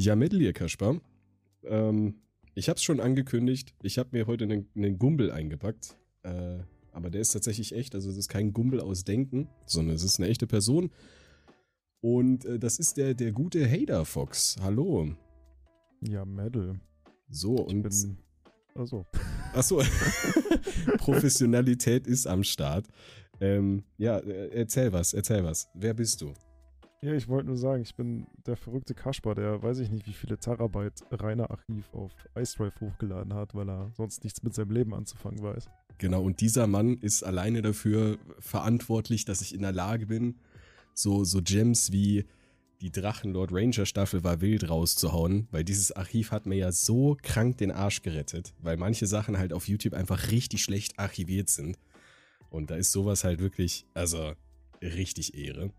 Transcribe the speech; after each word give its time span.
Ja, 0.00 0.16
Mittel 0.16 0.38
hier, 0.38 0.54
Kaspar. 0.54 0.98
Ähm, 1.62 2.14
ich 2.54 2.70
habe 2.70 2.78
es 2.78 2.82
schon 2.82 3.00
angekündigt. 3.00 3.74
Ich 3.82 3.98
habe 3.98 4.08
mir 4.12 4.26
heute 4.26 4.44
einen, 4.44 4.66
einen 4.74 4.98
Gumbel 4.98 5.30
eingepackt. 5.30 5.98
Äh, 6.22 6.60
aber 6.92 7.10
der 7.10 7.20
ist 7.20 7.32
tatsächlich 7.32 7.74
echt. 7.74 7.94
Also 7.94 8.08
es 8.08 8.16
ist 8.16 8.30
kein 8.30 8.54
Gumbel 8.54 8.80
aus 8.80 9.04
Denken, 9.04 9.50
sondern 9.66 9.94
es 9.94 10.02
ist 10.02 10.18
eine 10.18 10.30
echte 10.30 10.46
Person. 10.46 10.90
Und 12.00 12.46
äh, 12.46 12.58
das 12.58 12.78
ist 12.78 12.96
der, 12.96 13.12
der 13.12 13.32
gute 13.32 13.70
Hader 13.70 14.06
Fox. 14.06 14.56
Hallo. 14.62 15.06
Ja, 16.00 16.24
Medal. 16.24 16.80
So, 17.28 17.66
Ich 17.68 17.74
und. 17.74 17.82
bin. 17.82 18.16
Achso. 18.74 19.04
Achso. 19.52 19.82
Professionalität 20.96 22.06
ist 22.06 22.26
am 22.26 22.42
Start. 22.42 22.86
Ähm, 23.38 23.84
ja, 23.98 24.16
äh, 24.18 24.48
erzähl 24.48 24.94
was, 24.94 25.12
erzähl 25.12 25.44
was. 25.44 25.68
Wer 25.74 25.92
bist 25.92 26.22
du? 26.22 26.32
Ja, 27.02 27.14
ich 27.14 27.28
wollte 27.28 27.46
nur 27.46 27.56
sagen, 27.56 27.82
ich 27.82 27.94
bin 27.94 28.26
der 28.44 28.56
verrückte 28.56 28.92
Kaspar, 28.92 29.34
der 29.34 29.62
weiß 29.62 29.78
ich 29.78 29.90
nicht, 29.90 30.06
wie 30.06 30.12
viele 30.12 30.36
Terabyte 30.36 31.02
reiner 31.10 31.50
Archiv 31.50 31.88
auf 31.94 32.12
iStrive 32.34 32.78
hochgeladen 32.78 33.32
hat, 33.32 33.54
weil 33.54 33.70
er 33.70 33.90
sonst 33.96 34.22
nichts 34.22 34.42
mit 34.42 34.52
seinem 34.52 34.70
Leben 34.70 34.92
anzufangen 34.92 35.42
weiß. 35.42 35.70
Genau, 35.96 36.22
und 36.22 36.42
dieser 36.42 36.66
Mann 36.66 36.98
ist 36.98 37.22
alleine 37.22 37.62
dafür 37.62 38.18
verantwortlich, 38.38 39.24
dass 39.24 39.40
ich 39.40 39.54
in 39.54 39.62
der 39.62 39.72
Lage 39.72 40.06
bin, 40.06 40.36
so, 40.92 41.24
so 41.24 41.40
Gems 41.42 41.90
wie 41.90 42.26
die 42.82 42.90
Drachenlord 42.90 43.50
Ranger 43.50 43.86
Staffel 43.86 44.22
war 44.22 44.42
wild 44.42 44.68
rauszuhauen, 44.68 45.48
weil 45.50 45.64
dieses 45.64 45.92
Archiv 45.92 46.32
hat 46.32 46.44
mir 46.44 46.56
ja 46.56 46.70
so 46.70 47.16
krank 47.22 47.56
den 47.58 47.70
Arsch 47.70 48.02
gerettet, 48.02 48.52
weil 48.60 48.76
manche 48.76 49.06
Sachen 49.06 49.38
halt 49.38 49.54
auf 49.54 49.68
YouTube 49.68 49.94
einfach 49.94 50.30
richtig 50.30 50.62
schlecht 50.62 50.98
archiviert 50.98 51.48
sind. 51.48 51.78
Und 52.50 52.70
da 52.70 52.76
ist 52.76 52.92
sowas 52.92 53.24
halt 53.24 53.40
wirklich, 53.40 53.86
also 53.94 54.32
richtig 54.82 55.34
Ehre. 55.34 55.70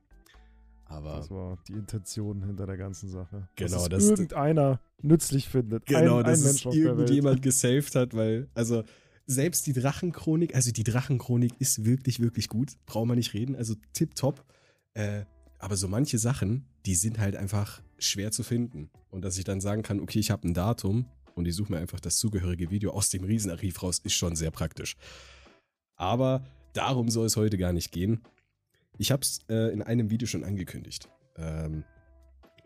Aber 0.91 1.16
Das 1.18 1.31
war 1.31 1.58
die 1.68 1.73
Intention 1.73 2.44
hinter 2.44 2.66
der 2.66 2.77
ganzen 2.77 3.09
Sache. 3.09 3.48
Genau, 3.55 3.88
dass 3.88 3.90
das- 3.90 4.04
es 4.04 4.09
irgendeiner 4.12 4.82
nützlich 5.02 5.48
findet. 5.48 5.85
Genau, 5.85 6.18
ein, 6.18 6.24
dass 6.26 6.41
ein 6.43 6.48
es 6.48 6.63
Mensch 6.65 6.65
Welt. 6.65 6.76
irgendjemand 6.85 7.41
gesaved 7.41 7.96
hat, 7.96 8.13
weil, 8.13 8.49
also 8.54 8.84
selbst 9.26 9.65
die 9.68 9.74
Drachenchronik, 9.74 10.54
also 10.55 10.71
die 10.71 10.84
Drachenchronik 10.84 11.54
ist 11.60 11.85
wirklich, 11.85 12.20
wirklich 12.20 12.49
gut. 12.49 12.74
Braucht 12.85 13.07
man 13.07 13.18
nicht 13.18 13.34
reden, 13.34 13.55
also 13.55 13.76
tipptopp. 13.93 14.43
Äh, 14.93 15.24
aber 15.60 15.77
so 15.77 15.88
manche 15.88 16.18
Sachen, 16.18 16.65
die 16.85 16.96
sind 16.96 17.20
halt 17.20 17.35
einfach 17.35 17.82
schwer 17.98 18.32
zu 18.32 18.43
finden. 18.43 18.90
Und 19.10 19.24
dass 19.24 19.37
ich 19.37 19.43
dann 19.46 19.62
sagen 19.62 19.84
kann, 19.84 19.99
okay, 20.02 20.20
ich 20.20 20.32
habe 20.32 20.48
ein 20.48 20.54
Datum 20.54 21.05
und 21.35 21.48
ich 21.48 21.55
suche 21.55 21.71
mir 21.71 21.80
einfach 21.80 21.99
das 22.02 22.18
zugehörige 22.18 22.71
Video 22.71 22.91
aus 22.91 23.10
dem 23.10 23.24
Riesenarchiv 23.24 23.82
raus, 23.82 23.99
ist 23.99 24.13
schon 24.15 24.35
sehr 24.35 24.52
praktisch. 24.52 24.98
Aber 25.96 26.43
darum 26.74 27.10
soll 27.10 27.27
es 27.27 27.37
heute 27.37 27.58
gar 27.58 27.74
nicht 27.74 27.91
gehen. 27.91 28.21
Ich 29.02 29.12
habe 29.12 29.24
es 29.24 29.40
äh, 29.49 29.74
in 29.74 29.82
einem 29.82 30.12
Video 30.12 30.27
schon 30.27 30.44
angekündigt, 30.44 31.10
ähm, 31.35 31.84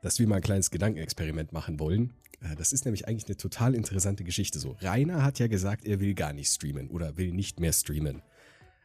dass 0.02 0.20
wir 0.20 0.28
mal 0.28 0.36
ein 0.36 0.42
kleines 0.42 0.70
Gedankenexperiment 0.70 1.54
machen 1.54 1.80
wollen. 1.80 2.12
Äh, 2.42 2.58
das 2.58 2.74
ist 2.74 2.84
nämlich 2.84 3.08
eigentlich 3.08 3.26
eine 3.28 3.38
total 3.38 3.74
interessante 3.74 4.26
Geschichte 4.26 4.60
so. 4.60 4.76
Rainer 4.82 5.24
hat 5.24 5.40
ja 5.40 5.48
gesagt, 5.48 5.86
er 5.86 6.02
will 6.02 6.14
gar 6.14 6.34
nicht 6.34 6.50
streamen 6.50 6.90
oder 6.90 7.16
will 7.16 7.32
nicht 7.32 7.62
mehr 7.62 7.72
streamen. 7.72 8.22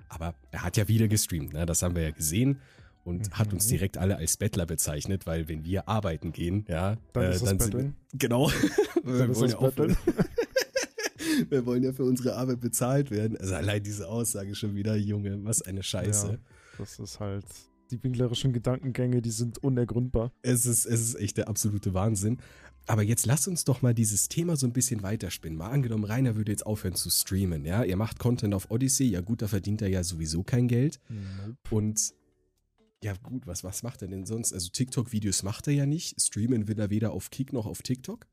Aber 0.08 0.36
er 0.52 0.62
hat 0.62 0.76
ja 0.76 0.86
wieder 0.86 1.08
gestreamt, 1.08 1.52
ne? 1.52 1.66
das 1.66 1.82
haben 1.82 1.96
wir 1.96 2.04
ja 2.04 2.10
gesehen 2.12 2.60
und 3.04 3.26
Mhm. 3.26 3.32
hat 3.32 3.52
uns 3.52 3.66
direkt 3.66 3.98
alle 3.98 4.16
als 4.16 4.36
Bettler 4.36 4.64
bezeichnet, 4.66 5.26
weil 5.26 5.48
wenn 5.48 5.64
wir 5.64 5.88
arbeiten 5.88 6.30
gehen, 6.30 6.64
ja, 6.68 6.98
Dann 7.14 7.24
äh, 7.24 7.30
ist 7.34 7.40
das 7.42 7.48
sind 7.48 7.58
Betteln. 7.58 7.96
genau. 8.12 8.48
wir, 9.02 9.18
Dann 9.18 9.30
ist 9.32 9.40
wollen 9.40 9.50
ja 9.50 9.58
auch 9.58 9.72
wir 11.50 11.66
wollen 11.66 11.82
ja 11.82 11.92
für 11.92 12.04
unsere 12.04 12.36
Arbeit 12.36 12.60
bezahlt 12.60 13.10
werden. 13.10 13.36
Also 13.38 13.56
allein 13.56 13.82
diese 13.82 14.06
Aussage 14.06 14.54
schon 14.54 14.76
wieder, 14.76 14.94
Junge, 14.94 15.44
was 15.44 15.62
eine 15.62 15.82
Scheiße. 15.82 16.28
Ja, 16.28 16.38
das 16.80 16.98
ist 16.98 17.20
halt. 17.20 17.44
Die 17.90 18.02
winklerischen 18.02 18.52
Gedankengänge, 18.52 19.20
die 19.20 19.30
sind 19.30 19.58
unergründbar. 19.58 20.32
Es 20.42 20.64
ist, 20.64 20.86
es 20.86 21.00
ist 21.00 21.14
echt 21.16 21.36
der 21.38 21.48
absolute 21.48 21.92
Wahnsinn. 21.92 22.38
Aber 22.86 23.02
jetzt 23.02 23.26
lasst 23.26 23.48
uns 23.48 23.64
doch 23.64 23.82
mal 23.82 23.94
dieses 23.94 24.28
Thema 24.28 24.56
so 24.56 24.66
ein 24.66 24.72
bisschen 24.72 25.02
weiterspinnen. 25.02 25.58
Mal 25.58 25.70
angenommen, 25.70 26.04
Rainer 26.04 26.36
würde 26.36 26.52
jetzt 26.52 26.64
aufhören 26.64 26.94
zu 26.94 27.10
streamen, 27.10 27.64
ja? 27.64 27.82
Ihr 27.82 27.96
macht 27.96 28.18
Content 28.18 28.54
auf 28.54 28.70
Odyssey, 28.70 29.08
ja 29.08 29.20
gut, 29.20 29.42
da 29.42 29.48
verdient 29.48 29.82
er 29.82 29.88
ja 29.88 30.04
sowieso 30.04 30.42
kein 30.44 30.68
Geld. 30.68 31.00
Und 31.70 32.14
ja 33.02 33.14
gut, 33.22 33.46
was, 33.46 33.64
was 33.64 33.82
macht 33.82 34.02
er 34.02 34.08
denn 34.08 34.24
sonst? 34.24 34.52
Also 34.52 34.68
TikTok-Videos 34.70 35.42
macht 35.42 35.66
er 35.66 35.72
ja 35.72 35.86
nicht. 35.86 36.20
Streamen 36.20 36.68
will 36.68 36.78
er 36.78 36.90
weder 36.90 37.12
auf 37.12 37.30
Kick 37.30 37.52
noch 37.52 37.66
auf 37.66 37.82
TikTok. 37.82 38.26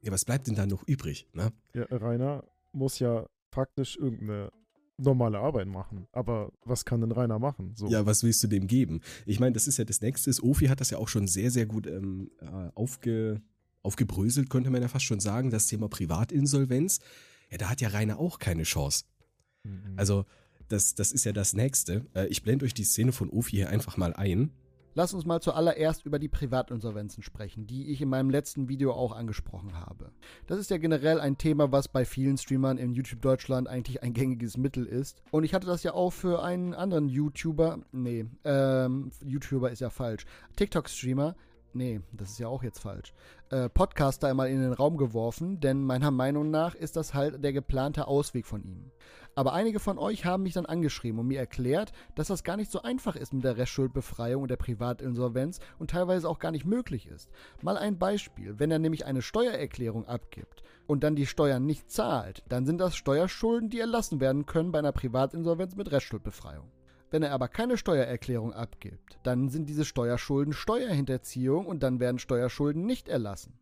Ja, 0.00 0.12
was 0.12 0.24
bleibt 0.24 0.46
denn 0.46 0.54
da 0.54 0.66
noch 0.66 0.86
übrig, 0.86 1.26
ne? 1.32 1.52
Ja, 1.74 1.84
Rainer 1.90 2.44
muss 2.72 2.98
ja 2.98 3.26
faktisch 3.50 3.96
irgendeine 3.96 4.50
normale 4.98 5.38
Arbeit 5.38 5.68
machen. 5.68 6.06
Aber 6.12 6.52
was 6.64 6.84
kann 6.84 7.00
denn 7.00 7.12
Rainer 7.12 7.38
machen? 7.38 7.72
So. 7.76 7.88
Ja, 7.88 8.04
was 8.04 8.22
willst 8.22 8.42
du 8.42 8.48
dem 8.48 8.66
geben? 8.66 9.00
Ich 9.26 9.40
meine, 9.40 9.52
das 9.52 9.66
ist 9.66 9.78
ja 9.78 9.84
das 9.84 10.00
Nächste. 10.00 10.30
Ofi 10.42 10.66
hat 10.66 10.80
das 10.80 10.90
ja 10.90 10.98
auch 10.98 11.08
schon 11.08 11.26
sehr, 11.26 11.50
sehr 11.50 11.66
gut 11.66 11.86
ähm, 11.86 12.30
äh, 12.40 12.70
aufge, 12.74 13.40
aufgebröselt, 13.82 14.50
könnte 14.50 14.70
man 14.70 14.82
ja 14.82 14.88
fast 14.88 15.04
schon 15.04 15.20
sagen. 15.20 15.50
Das 15.50 15.66
Thema 15.66 15.88
Privatinsolvenz. 15.88 17.00
Ja, 17.50 17.58
da 17.58 17.70
hat 17.70 17.80
ja 17.80 17.88
Rainer 17.88 18.18
auch 18.18 18.38
keine 18.38 18.64
Chance. 18.64 19.04
Mhm. 19.62 19.94
Also, 19.96 20.24
das, 20.68 20.94
das 20.94 21.12
ist 21.12 21.24
ja 21.24 21.32
das 21.32 21.54
Nächste. 21.54 22.04
Äh, 22.14 22.26
ich 22.26 22.42
blende 22.42 22.64
euch 22.64 22.74
die 22.74 22.84
Szene 22.84 23.12
von 23.12 23.30
Ofi 23.30 23.52
hier 23.52 23.70
einfach 23.70 23.96
mal 23.96 24.12
ein. 24.12 24.50
Lass 24.98 25.14
uns 25.14 25.24
mal 25.24 25.40
zuallererst 25.40 26.04
über 26.06 26.18
die 26.18 26.26
Privatinsolvenzen 26.26 27.22
sprechen, 27.22 27.68
die 27.68 27.92
ich 27.92 28.02
in 28.02 28.08
meinem 28.08 28.30
letzten 28.30 28.68
Video 28.68 28.92
auch 28.92 29.12
angesprochen 29.12 29.74
habe. 29.78 30.10
Das 30.48 30.58
ist 30.58 30.70
ja 30.70 30.78
generell 30.78 31.20
ein 31.20 31.38
Thema, 31.38 31.70
was 31.70 31.86
bei 31.86 32.04
vielen 32.04 32.36
Streamern 32.36 32.78
in 32.78 32.94
YouTube 32.94 33.22
Deutschland 33.22 33.68
eigentlich 33.68 34.02
ein 34.02 34.12
gängiges 34.12 34.56
Mittel 34.56 34.86
ist. 34.86 35.22
Und 35.30 35.44
ich 35.44 35.54
hatte 35.54 35.68
das 35.68 35.84
ja 35.84 35.94
auch 35.94 36.10
für 36.10 36.42
einen 36.42 36.74
anderen 36.74 37.08
YouTuber, 37.08 37.78
nee, 37.92 38.26
ähm, 38.42 39.12
YouTuber 39.24 39.70
ist 39.70 39.78
ja 39.78 39.90
falsch, 39.90 40.26
TikTok-Streamer, 40.56 41.36
nee, 41.74 42.00
das 42.10 42.30
ist 42.30 42.40
ja 42.40 42.48
auch 42.48 42.64
jetzt 42.64 42.80
falsch, 42.80 43.14
äh, 43.50 43.68
Podcaster 43.68 44.28
einmal 44.28 44.48
in 44.48 44.60
den 44.60 44.72
Raum 44.72 44.96
geworfen, 44.96 45.60
denn 45.60 45.84
meiner 45.84 46.10
Meinung 46.10 46.50
nach 46.50 46.74
ist 46.74 46.96
das 46.96 47.14
halt 47.14 47.42
der 47.42 47.52
geplante 47.52 48.06
Ausweg 48.06 48.46
von 48.46 48.62
ihm. 48.62 48.90
Aber 49.34 49.52
einige 49.52 49.78
von 49.78 49.98
euch 49.98 50.24
haben 50.24 50.42
mich 50.42 50.54
dann 50.54 50.66
angeschrieben 50.66 51.20
und 51.20 51.28
mir 51.28 51.38
erklärt, 51.38 51.92
dass 52.16 52.26
das 52.26 52.42
gar 52.42 52.56
nicht 52.56 52.72
so 52.72 52.82
einfach 52.82 53.14
ist 53.14 53.32
mit 53.32 53.44
der 53.44 53.56
Restschuldbefreiung 53.56 54.42
und 54.42 54.50
der 54.50 54.56
Privatinsolvenz 54.56 55.60
und 55.78 55.90
teilweise 55.90 56.28
auch 56.28 56.40
gar 56.40 56.50
nicht 56.50 56.64
möglich 56.64 57.06
ist. 57.06 57.30
Mal 57.62 57.76
ein 57.76 57.98
Beispiel, 57.98 58.58
wenn 58.58 58.70
er 58.70 58.80
nämlich 58.80 59.06
eine 59.06 59.22
Steuererklärung 59.22 60.06
abgibt 60.06 60.62
und 60.86 61.04
dann 61.04 61.14
die 61.14 61.26
Steuern 61.26 61.64
nicht 61.64 61.90
zahlt, 61.90 62.42
dann 62.48 62.66
sind 62.66 62.78
das 62.78 62.96
Steuerschulden, 62.96 63.70
die 63.70 63.78
erlassen 63.78 64.20
werden 64.20 64.44
können 64.44 64.72
bei 64.72 64.80
einer 64.80 64.92
Privatinsolvenz 64.92 65.76
mit 65.76 65.92
Restschuldbefreiung. 65.92 66.68
Wenn 67.10 67.22
er 67.22 67.32
aber 67.32 67.48
keine 67.48 67.78
Steuererklärung 67.78 68.52
abgibt, 68.52 69.18
dann 69.22 69.48
sind 69.48 69.68
diese 69.68 69.84
Steuerschulden 69.84 70.52
Steuerhinterziehung 70.52 71.66
und 71.66 71.82
dann 71.82 72.00
werden 72.00 72.18
Steuerschulden 72.18 72.84
nicht 72.84 73.08
erlassen. 73.08 73.58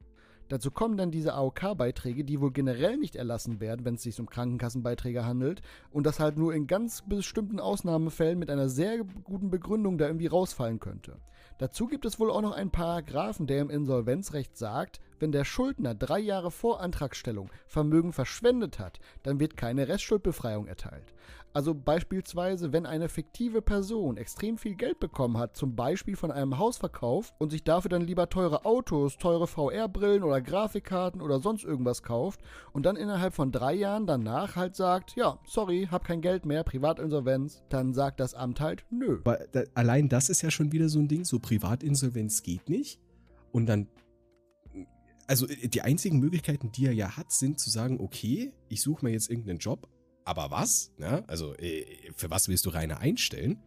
Dazu 0.48 0.70
kommen 0.70 0.96
dann 0.96 1.10
diese 1.10 1.34
AOK-Beiträge, 1.34 2.24
die 2.24 2.40
wohl 2.40 2.52
generell 2.52 2.96
nicht 2.96 3.16
erlassen 3.16 3.60
werden, 3.60 3.84
wenn 3.84 3.96
es 3.96 4.02
sich 4.02 4.20
um 4.20 4.30
Krankenkassenbeiträge 4.30 5.24
handelt 5.24 5.60
und 5.90 6.06
das 6.06 6.20
halt 6.20 6.38
nur 6.38 6.54
in 6.54 6.68
ganz 6.68 7.02
bestimmten 7.06 7.58
Ausnahmefällen 7.58 8.38
mit 8.38 8.50
einer 8.50 8.68
sehr 8.68 9.04
guten 9.24 9.50
Begründung 9.50 9.98
da 9.98 10.06
irgendwie 10.06 10.28
rausfallen 10.28 10.78
könnte. 10.78 11.18
Dazu 11.58 11.86
gibt 11.86 12.04
es 12.04 12.20
wohl 12.20 12.30
auch 12.30 12.42
noch 12.42 12.52
einen 12.52 12.70
Paragraphen, 12.70 13.46
der 13.46 13.62
im 13.62 13.70
Insolvenzrecht 13.70 14.56
sagt, 14.56 15.00
wenn 15.18 15.32
der 15.32 15.44
Schuldner 15.44 15.94
drei 15.94 16.18
Jahre 16.18 16.50
vor 16.50 16.80
Antragstellung 16.80 17.50
Vermögen 17.66 18.12
verschwendet 18.12 18.78
hat, 18.78 19.00
dann 19.22 19.40
wird 19.40 19.56
keine 19.56 19.88
Restschuldbefreiung 19.88 20.66
erteilt. 20.66 21.14
Also 21.56 21.74
beispielsweise, 21.74 22.74
wenn 22.74 22.84
eine 22.84 23.08
fiktive 23.08 23.62
Person 23.62 24.18
extrem 24.18 24.58
viel 24.58 24.74
Geld 24.74 25.00
bekommen 25.00 25.38
hat, 25.38 25.56
zum 25.56 25.74
Beispiel 25.74 26.14
von 26.14 26.30
einem 26.30 26.58
Hausverkauf 26.58 27.32
und 27.38 27.48
sich 27.48 27.64
dafür 27.64 27.88
dann 27.88 28.02
lieber 28.02 28.28
teure 28.28 28.66
Autos, 28.66 29.16
teure 29.16 29.46
VR-Brillen 29.46 30.22
oder 30.22 30.42
Grafikkarten 30.42 31.22
oder 31.22 31.40
sonst 31.40 31.64
irgendwas 31.64 32.02
kauft 32.02 32.42
und 32.74 32.84
dann 32.84 32.96
innerhalb 32.96 33.32
von 33.32 33.52
drei 33.52 33.72
Jahren 33.72 34.06
danach 34.06 34.54
halt 34.54 34.76
sagt, 34.76 35.16
ja, 35.16 35.38
sorry, 35.46 35.88
hab 35.90 36.04
kein 36.04 36.20
Geld 36.20 36.44
mehr, 36.44 36.62
Privatinsolvenz, 36.62 37.62
dann 37.70 37.94
sagt 37.94 38.20
das 38.20 38.34
Amt 38.34 38.60
halt, 38.60 38.84
nö. 38.90 39.20
Aber 39.24 39.38
da, 39.50 39.62
allein 39.72 40.10
das 40.10 40.28
ist 40.28 40.42
ja 40.42 40.50
schon 40.50 40.72
wieder 40.72 40.90
so 40.90 40.98
ein 40.98 41.08
Ding, 41.08 41.24
so 41.24 41.38
Privatinsolvenz 41.38 42.42
geht 42.42 42.68
nicht. 42.68 43.00
Und 43.52 43.64
dann, 43.64 43.88
also 45.26 45.48
äh, 45.48 45.68
die 45.68 45.80
einzigen 45.80 46.18
Möglichkeiten, 46.18 46.70
die 46.70 46.84
er 46.84 46.92
ja 46.92 47.16
hat, 47.16 47.32
sind 47.32 47.58
zu 47.58 47.70
sagen, 47.70 47.98
okay, 47.98 48.52
ich 48.68 48.82
suche 48.82 49.06
mir 49.06 49.12
jetzt 49.12 49.30
irgendeinen 49.30 49.58
Job, 49.58 49.88
aber 50.26 50.50
was? 50.50 50.92
Ja, 50.98 51.24
also 51.26 51.54
äh, 51.54 51.84
für 52.14 52.30
was 52.30 52.48
willst 52.48 52.66
du 52.66 52.70
Rainer 52.70 52.98
einstellen? 52.98 53.62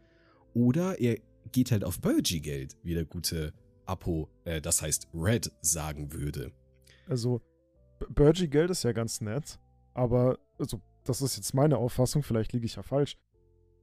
Oder 0.54 1.00
er 1.00 1.18
geht 1.52 1.72
halt 1.72 1.84
auf 1.84 2.00
Burgy-Geld, 2.02 2.78
wie 2.84 2.94
der 2.94 3.06
gute 3.06 3.54
Apo, 3.86 4.30
äh, 4.44 4.62
das 4.62 4.82
heißt 4.82 5.08
Red, 5.14 5.52
sagen 5.62 6.12
würde. 6.12 6.52
Also, 7.08 7.42
Burgy-Geld 8.10 8.70
ist 8.70 8.84
ja 8.84 8.92
ganz 8.92 9.22
nett, 9.22 9.60
aber, 9.94 10.38
also, 10.58 10.82
das 11.06 11.22
ist 11.22 11.38
jetzt 11.38 11.54
meine 11.54 11.78
Auffassung, 11.78 12.24
vielleicht 12.24 12.54
liege 12.54 12.66
ich 12.66 12.76
ja 12.76 12.84
falsch. 12.84 13.18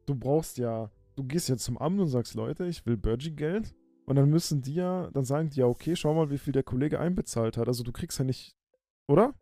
Du 0.05 0.15
brauchst 0.15 0.59
ja, 0.59 0.91
du 1.17 1.25
gehst 1.25 1.49
jetzt 1.49 1.65
zum 1.65 1.79
Amt 1.79 1.99
und 1.99 2.09
sagst, 2.09 2.35
Leute, 2.35 2.67
ich 2.67 2.85
will 2.87 2.97
Burgy-Geld. 2.97 3.75
Und 4.05 4.15
dann 4.15 4.31
müssen 4.31 4.63
die 4.63 4.75
ja, 4.75 5.11
dann 5.11 5.25
sagen 5.25 5.51
die 5.51 5.61
ja, 5.61 5.67
okay, 5.67 5.97
schau 5.97 6.15
mal, 6.15 6.31
wie 6.31 6.39
viel 6.39 6.53
der 6.53 6.63
Kollege 6.63 7.01
einbezahlt 7.01 7.57
hat. 7.57 7.67
Also 7.67 7.83
du 7.83 7.91
kriegst 7.91 8.19
ja 8.21 8.25
nicht, 8.25 8.55
oder? 9.09 9.35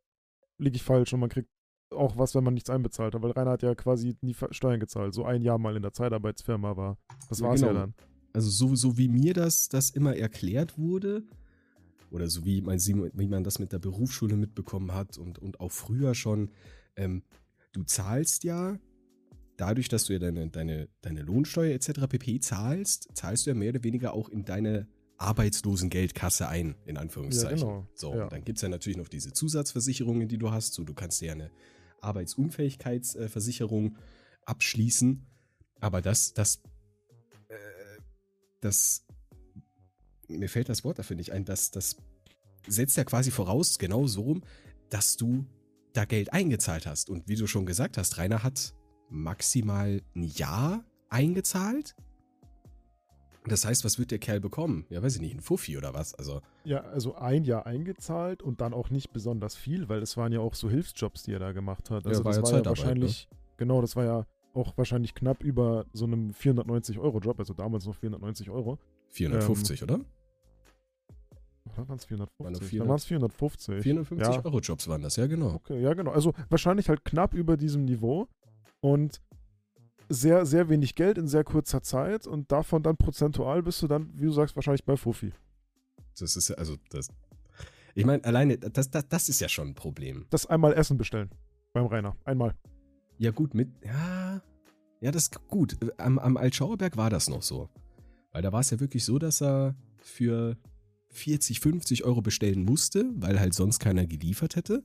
Liege 0.56 0.76
ich 0.76 0.82
falsch 0.82 1.12
und 1.12 1.20
man 1.20 1.28
kriegt 1.28 1.50
auch 1.90 2.16
was, 2.16 2.34
wenn 2.34 2.44
man 2.44 2.54
nichts 2.54 2.70
einbezahlt 2.70 3.14
hat, 3.14 3.22
weil 3.22 3.30
Rainer 3.32 3.52
hat 3.52 3.62
ja 3.62 3.74
quasi 3.74 4.16
nie 4.20 4.34
Steuern 4.50 4.80
gezahlt. 4.80 5.14
So 5.14 5.24
ein 5.24 5.42
Jahr 5.42 5.58
mal 5.58 5.76
in 5.76 5.82
der 5.82 5.92
Zeitarbeitsfirma, 5.92 6.70
aber 6.70 6.98
das 7.28 7.40
Ja, 7.40 7.46
war's 7.48 7.60
ja 7.60 7.68
genau. 7.68 7.80
dann. 7.80 7.94
Also 8.32 8.50
so, 8.50 8.74
so 8.74 8.98
wie 8.98 9.08
mir 9.08 9.32
das, 9.32 9.68
das 9.68 9.90
immer 9.90 10.16
erklärt 10.16 10.76
wurde, 10.76 11.22
oder 12.10 12.28
so 12.28 12.44
wie 12.44 12.62
man, 12.62 12.78
wie 12.78 13.28
man 13.28 13.44
das 13.44 13.58
mit 13.58 13.72
der 13.72 13.78
Berufsschule 13.80 14.36
mitbekommen 14.36 14.94
hat 14.94 15.18
und, 15.18 15.38
und 15.38 15.60
auch 15.60 15.72
früher 15.72 16.14
schon, 16.14 16.50
ähm, 16.96 17.22
du 17.72 17.82
zahlst 17.82 18.44
ja, 18.44 18.78
dadurch, 19.56 19.88
dass 19.88 20.06
du 20.06 20.12
ja 20.14 20.18
deine, 20.18 20.48
deine, 20.48 20.88
deine 21.02 21.22
Lohnsteuer 21.22 21.74
etc. 21.74 22.06
pp. 22.08 22.40
zahlst, 22.40 23.08
zahlst 23.14 23.46
du 23.46 23.50
ja 23.50 23.54
mehr 23.54 23.70
oder 23.70 23.84
weniger 23.84 24.14
auch 24.14 24.28
in 24.28 24.44
deine 24.44 24.86
Arbeitslosengeldkasse 25.16 26.48
ein, 26.48 26.74
in 26.86 26.96
Anführungszeichen. 26.96 27.58
Ja, 27.58 27.64
genau. 27.64 27.86
So, 27.94 28.14
Ja. 28.14 28.28
dann 28.28 28.44
gibt 28.44 28.58
es 28.58 28.62
ja 28.62 28.68
natürlich 28.68 28.96
noch 28.98 29.08
diese 29.08 29.32
Zusatzversicherungen, 29.32 30.28
die 30.28 30.38
du 30.38 30.50
hast. 30.50 30.74
So, 30.74 30.84
du 30.84 30.94
kannst 30.94 31.20
dir 31.20 31.32
eine 31.32 31.50
Arbeitsunfähigkeitsversicherung 32.00 33.96
abschließen. 34.44 35.26
Aber 35.80 36.02
das, 36.02 36.34
das, 36.34 36.60
äh, 37.48 37.54
das, 38.60 39.04
mir 40.28 40.48
fällt 40.48 40.68
das 40.68 40.84
Wort 40.84 40.98
dafür 40.98 41.16
nicht 41.16 41.32
ein, 41.32 41.44
das, 41.44 41.70
das 41.70 41.96
setzt 42.66 42.96
ja 42.96 43.04
quasi 43.04 43.30
voraus, 43.30 43.78
genau 43.78 44.06
so 44.06 44.22
rum, 44.22 44.42
dass 44.90 45.16
du 45.16 45.46
da 45.92 46.04
Geld 46.04 46.32
eingezahlt 46.32 46.86
hast. 46.86 47.10
Und 47.10 47.28
wie 47.28 47.36
du 47.36 47.46
schon 47.46 47.66
gesagt 47.66 47.98
hast, 47.98 48.18
Rainer 48.18 48.42
hat 48.42 48.74
maximal 49.10 50.02
ein 50.14 50.22
Jahr 50.22 50.84
eingezahlt. 51.08 51.94
Das 53.46 53.66
heißt, 53.66 53.84
was 53.84 53.98
wird 53.98 54.10
der 54.10 54.18
Kerl 54.18 54.40
bekommen? 54.40 54.86
Ja, 54.88 55.02
weiß 55.02 55.16
ich 55.16 55.20
nicht, 55.20 55.34
ein 55.34 55.40
Fuffi 55.40 55.76
oder 55.76 55.92
was? 55.92 56.14
Also, 56.14 56.40
Ja, 56.64 56.80
also 56.80 57.14
ein 57.16 57.44
Jahr 57.44 57.66
eingezahlt 57.66 58.42
und 58.42 58.60
dann 58.60 58.72
auch 58.72 58.88
nicht 58.90 59.12
besonders 59.12 59.54
viel, 59.54 59.88
weil 59.88 60.00
das 60.00 60.16
waren 60.16 60.32
ja 60.32 60.40
auch 60.40 60.54
so 60.54 60.70
Hilfsjobs, 60.70 61.24
die 61.24 61.32
er 61.32 61.40
da 61.40 61.52
gemacht 61.52 61.90
hat. 61.90 62.04
Ja, 62.04 62.10
Also 62.10 62.24
war 62.24 62.32
das 62.32 62.36
ja 62.38 62.42
war 62.42 62.50
ja 62.50 62.56
Zeitarbeit, 62.56 62.64
ne? 62.64 62.84
wahrscheinlich, 62.84 63.28
genau, 63.58 63.80
das 63.82 63.96
war 63.96 64.04
ja 64.04 64.26
auch 64.54 64.76
wahrscheinlich 64.78 65.14
knapp 65.14 65.42
über 65.42 65.84
so 65.92 66.06
einem 66.06 66.30
490-Euro-Job, 66.30 67.38
also 67.38 67.52
damals 67.52 67.84
noch 67.86 67.96
490 67.96 68.48
Euro. 68.50 68.78
450, 69.10 69.82
oder? 69.82 70.00
Oder 71.76 71.88
waren 71.88 71.96
es 71.96 72.04
450? 72.04 72.68
400 72.70 72.80
Dann 72.80 72.88
waren 72.88 72.96
es 72.96 73.04
450. 73.04 73.82
450 73.82 74.36
ja. 74.36 74.44
Euro 74.44 74.60
Jobs 74.60 74.88
waren 74.88 75.02
das, 75.02 75.16
ja 75.16 75.26
genau. 75.26 75.54
Okay, 75.54 75.80
ja, 75.82 75.92
genau. 75.94 76.12
Also 76.12 76.32
wahrscheinlich 76.48 76.88
halt 76.88 77.04
knapp 77.04 77.34
über 77.34 77.56
diesem 77.56 77.84
Niveau 77.84 78.28
und 78.80 79.20
sehr, 80.14 80.46
sehr 80.46 80.68
wenig 80.68 80.94
Geld 80.94 81.18
in 81.18 81.28
sehr 81.28 81.44
kurzer 81.44 81.82
Zeit 81.82 82.26
und 82.26 82.50
davon 82.50 82.82
dann 82.82 82.96
prozentual 82.96 83.62
bist 83.62 83.82
du 83.82 83.88
dann, 83.88 84.10
wie 84.14 84.26
du 84.26 84.32
sagst, 84.32 84.56
wahrscheinlich 84.56 84.84
bei 84.84 84.96
Fuffi. 84.96 85.32
Das 86.18 86.36
ist 86.36 86.48
ja, 86.48 86.56
also 86.56 86.76
das. 86.90 87.08
Ich 87.94 88.04
meine, 88.04 88.24
alleine, 88.24 88.58
das, 88.58 88.90
das, 88.90 89.08
das 89.08 89.28
ist 89.28 89.40
ja 89.40 89.48
schon 89.48 89.68
ein 89.68 89.74
Problem. 89.74 90.26
Das 90.30 90.46
einmal 90.46 90.72
Essen 90.72 90.96
bestellen 90.96 91.30
beim 91.72 91.86
Rainer. 91.86 92.16
Einmal. 92.24 92.54
Ja, 93.18 93.30
gut, 93.30 93.54
mit. 93.54 93.68
Ja. 93.84 94.42
Ja, 95.00 95.10
das 95.10 95.24
ist 95.24 95.48
gut. 95.48 95.76
Am, 95.98 96.18
am 96.18 96.36
Altschauerberg 96.36 96.96
war 96.96 97.10
das 97.10 97.28
noch 97.28 97.42
so. 97.42 97.68
Weil 98.32 98.42
da 98.42 98.52
war 98.52 98.60
es 98.60 98.70
ja 98.70 98.80
wirklich 98.80 99.04
so, 99.04 99.18
dass 99.18 99.42
er 99.42 99.76
für 99.98 100.56
40, 101.10 101.60
50 101.60 102.04
Euro 102.04 102.22
bestellen 102.22 102.64
musste, 102.64 103.10
weil 103.16 103.38
halt 103.38 103.54
sonst 103.54 103.78
keiner 103.78 104.06
geliefert 104.06 104.56
hätte. 104.56 104.82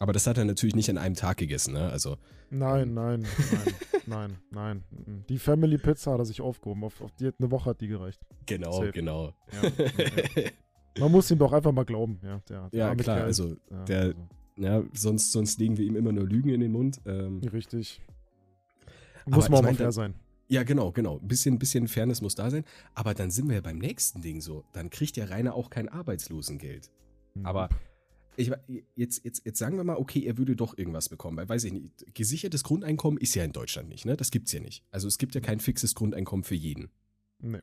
Aber 0.00 0.12
das 0.12 0.26
hat 0.26 0.38
er 0.38 0.44
natürlich 0.44 0.74
nicht 0.74 0.90
an 0.90 0.98
einem 0.98 1.14
Tag 1.14 1.36
gegessen, 1.36 1.74
ne? 1.74 1.90
Also, 1.90 2.16
Nein, 2.50 2.94
nein, 2.94 3.20
nein, 3.52 3.74
nein, 4.06 4.36
nein. 4.50 4.84
mhm. 5.06 5.24
Die 5.28 5.38
Family 5.38 5.78
Pizza 5.78 6.10
hat 6.12 6.18
er 6.18 6.24
sich 6.24 6.40
aufgehoben. 6.40 6.82
Auf, 6.82 7.00
auf 7.00 7.12
die, 7.12 7.30
eine 7.38 7.50
Woche 7.52 7.70
hat 7.70 7.80
die 7.80 7.86
gereicht. 7.86 8.20
genau, 8.46 8.72
Safe. 8.72 8.90
genau. 8.90 9.32
Ja, 9.52 9.68
ja. 10.42 10.50
Man 10.98 11.12
muss 11.12 11.30
ihm 11.30 11.38
doch 11.38 11.52
einfach 11.52 11.70
mal 11.70 11.84
glauben. 11.84 12.18
Ja, 12.24 12.40
der, 12.48 12.68
der 12.70 12.78
ja, 12.78 12.94
klar, 12.96 13.16
Kerl. 13.18 13.26
also, 13.26 13.56
ja, 13.70 13.84
der- 13.84 14.00
also, 14.00 14.14
ja, 14.56 14.82
sonst, 14.94 15.30
sonst 15.32 15.58
legen 15.60 15.76
wir 15.78 15.84
ihm 15.86 15.94
immer 15.96 16.10
nur 16.12 16.26
Lügen 16.26 16.48
in 16.50 16.60
den 16.60 16.72
Mund. 16.72 17.00
Ähm, 17.06 17.38
richtig. 17.52 18.02
Muss 19.26 19.48
man 19.48 19.60
auch 19.60 19.62
mal 19.62 19.74
fair 19.74 19.86
da- 19.86 19.92
sein. 19.92 20.14
Ja, 20.48 20.64
genau, 20.64 20.90
genau. 20.90 21.18
Ein 21.18 21.28
bisschen, 21.28 21.58
bisschen 21.60 21.86
Fairness 21.86 22.20
muss 22.22 22.34
da 22.34 22.50
sein. 22.50 22.64
Aber 22.94 23.14
dann 23.14 23.30
sind 23.30 23.46
wir 23.48 23.54
ja 23.56 23.60
beim 23.60 23.78
nächsten 23.78 24.20
Ding 24.22 24.40
so. 24.40 24.64
Dann 24.72 24.90
kriegt 24.90 25.16
der 25.16 25.30
Rainer 25.30 25.54
auch 25.54 25.70
kein 25.70 25.88
Arbeitslosengeld. 25.88 26.90
Aber 27.44 27.68
ich, 28.36 28.50
jetzt, 28.94 29.24
jetzt, 29.24 29.44
jetzt 29.44 29.58
sagen 29.58 29.76
wir 29.76 29.84
mal, 29.84 29.96
okay, 29.96 30.24
er 30.24 30.38
würde 30.38 30.56
doch 30.56 30.76
irgendwas 30.78 31.08
bekommen. 31.08 31.36
Weil, 31.36 31.48
weiß 31.48 31.64
ich 31.64 31.72
nicht, 31.72 32.14
gesichertes 32.14 32.62
Grundeinkommen 32.64 33.18
ist 33.20 33.34
ja 33.34 33.44
in 33.44 33.52
Deutschland 33.52 33.88
nicht, 33.88 34.04
ne? 34.06 34.16
Das 34.16 34.30
gibt's 34.30 34.52
ja 34.52 34.60
nicht. 34.60 34.82
Also 34.90 35.08
es 35.08 35.18
gibt 35.18 35.34
ja 35.34 35.40
kein 35.40 35.60
fixes 35.60 35.94
Grundeinkommen 35.94 36.44
für 36.44 36.54
jeden. 36.54 36.90
Nee. 37.38 37.60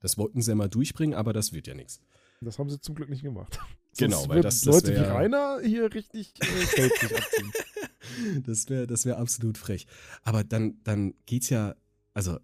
Das 0.00 0.16
wollten 0.18 0.40
sie 0.42 0.50
ja 0.50 0.54
mal 0.54 0.68
durchbringen, 0.68 1.14
aber 1.14 1.32
das 1.32 1.52
wird 1.52 1.66
ja 1.66 1.74
nichts. 1.74 2.00
Das 2.40 2.58
haben 2.58 2.68
sie 2.70 2.80
zum 2.80 2.94
Glück 2.94 3.08
nicht 3.08 3.22
gemacht. 3.22 3.58
Genau, 3.98 4.18
Sonst 4.18 4.28
weil 4.28 4.42
das- 4.42 4.60
das 4.60 4.74
Leute 4.84 4.94
wie 4.94 5.00
Rainer 5.00 5.58
hier 5.64 5.94
richtig 5.94 6.34
äh, 6.42 6.76
Geld 6.76 6.92
sich 7.00 7.16
abziehen. 7.16 7.52
Das 8.44 8.68
wäre 8.68 8.86
das 8.86 9.06
wär 9.06 9.18
absolut 9.18 9.56
frech. 9.56 9.86
Aber 10.22 10.44
dann, 10.44 10.78
dann 10.84 11.14
geht's 11.24 11.48
ja, 11.48 11.74
also, 12.12 12.38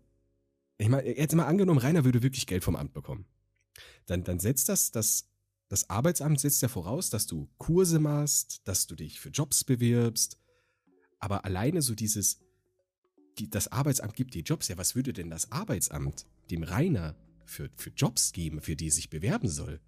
ich 0.79 0.89
meine, 0.89 1.15
jetzt 1.17 1.35
mal 1.35 1.45
angenommen, 1.45 1.79
Rainer 1.79 2.07
würde 2.07 2.23
wirklich 2.23 2.47
Geld 2.47 2.65
vom 2.65 2.75
Amt 2.75 2.95
bekommen. 2.95 3.27
Dann, 4.07 4.25
dann 4.25 4.39
setzt 4.41 4.71
das, 4.71 4.91
das, 4.93 5.29
das 5.73 5.89
Arbeitsamt 5.89 6.39
setzt 6.39 6.61
ja 6.61 6.69
voraus, 6.69 7.09
dass 7.09 7.27
du 7.27 7.49
Kurse 7.57 7.99
machst, 7.99 8.61
dass 8.69 8.87
du 8.87 8.95
dich 8.95 9.21
für 9.21 9.31
Jobs 9.31 9.65
bewirbst. 9.65 10.39
Aber 11.19 11.47
alleine 11.47 11.81
so 11.81 11.95
dieses, 11.95 12.43
die, 13.39 13.49
das 13.49 13.73
Arbeitsamt 13.73 14.15
gibt 14.15 14.35
dir 14.35 14.43
Jobs. 14.43 14.69
Ja, 14.69 14.77
was 14.77 14.95
würde 14.95 15.15
denn 15.15 15.31
das 15.31 15.51
Arbeitsamt 15.51 16.27
dem 16.51 16.63
Rainer 16.63 17.17
für, 17.47 17.71
für 17.75 17.89
Jobs 17.89 18.33
geben, 18.33 18.61
für 18.61 18.77
die 18.77 18.89
er 18.89 18.93
sich 18.93 19.09
bewerben 19.09 19.49
soll? 19.49 19.81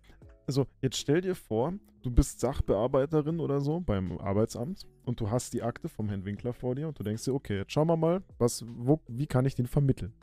Also, 0.47 0.67
jetzt 0.81 0.97
stell 0.97 1.21
dir 1.21 1.35
vor, 1.35 1.75
du 2.01 2.11
bist 2.11 2.41
Sachbearbeiterin 2.41 3.39
oder 3.39 3.61
so 3.61 3.81
beim 3.81 4.17
Arbeitsamt 4.17 4.87
und 5.05 5.21
du 5.21 5.31
hast 5.31 5.53
die 5.53 5.63
Akte 5.63 5.91
vom 5.91 6.09
Herrn 6.09 6.25
Winkler 6.25 6.55
vor 6.55 6.75
dir 6.77 6.89
und 6.89 6.99
du 6.99 7.03
denkst 7.03 7.25
dir, 7.25 7.35
okay, 7.35 7.59
jetzt 7.59 7.73
schauen 7.73 7.89
wir 7.89 7.99
mal, 7.99 8.23
was, 8.39 8.65
wo, 8.67 9.03
wie 9.07 9.27
kann 9.27 9.45
ich 9.45 9.55
den 9.55 9.67
vermitteln? 9.67 10.15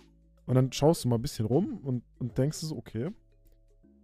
Und 0.47 0.55
dann 0.55 0.71
schaust 0.71 1.03
du 1.03 1.07
mal 1.07 1.17
ein 1.17 1.21
bisschen 1.21 1.45
rum 1.45 1.77
und, 1.83 2.03
und 2.17 2.35
denkst 2.39 2.57
so, 2.57 2.75
okay, 2.75 3.11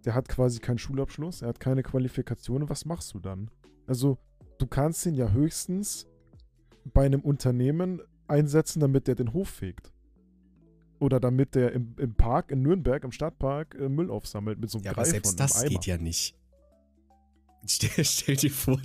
der 0.08 0.16
hat 0.16 0.30
quasi 0.30 0.60
keinen 0.60 0.78
Schulabschluss, 0.78 1.42
er 1.42 1.50
hat 1.50 1.60
keine 1.60 1.84
Qualifikationen, 1.84 2.70
was 2.70 2.86
machst 2.86 3.14
du 3.14 3.20
dann? 3.20 3.52
Also, 3.88 4.18
du 4.58 4.66
kannst 4.66 5.06
ihn 5.06 5.16
ja 5.16 5.32
höchstens 5.32 6.08
bei 6.86 7.06
einem 7.06 7.20
Unternehmen 7.20 8.02
einsetzen, 8.26 8.80
damit 8.80 9.08
der 9.10 9.16
den 9.16 9.34
Hof 9.34 9.50
fegt. 9.50 9.92
Oder 11.00 11.20
damit 11.20 11.56
der 11.56 11.74
im, 11.74 11.94
im 11.98 12.16
Park 12.16 12.52
in 12.52 12.62
Nürnberg, 12.62 13.04
im 13.04 13.12
Stadtpark, 13.12 13.76
äh, 13.76 13.90
Müll 13.90 14.10
aufsammelt 14.10 14.62
mit 14.62 14.70
so 14.70 14.78
einem 14.78 14.86
Ja, 14.86 14.92
aber 14.92 15.02
Greifer 15.02 15.12
selbst 15.12 15.40
das 15.42 15.66
geht 15.66 15.86
ja 15.86 15.98
nicht. 15.98 16.38
Stell, 17.68 18.06
stell 18.06 18.36
dir 18.38 18.50
vor, 18.52 18.80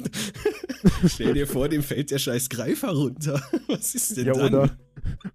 stell 1.06 1.34
dir 1.34 1.46
vor, 1.46 1.69
dem 1.69 1.82
fällt 1.82 2.11
der 2.11 2.19
scheiß 2.19 2.49
Greifer 2.49 2.90
runter. 2.90 3.40
Was 3.69 3.94
ist 3.94 4.17
denn 4.17 4.26
Ja, 4.26 4.32
dann? 4.32 4.55
oder, 4.55 4.70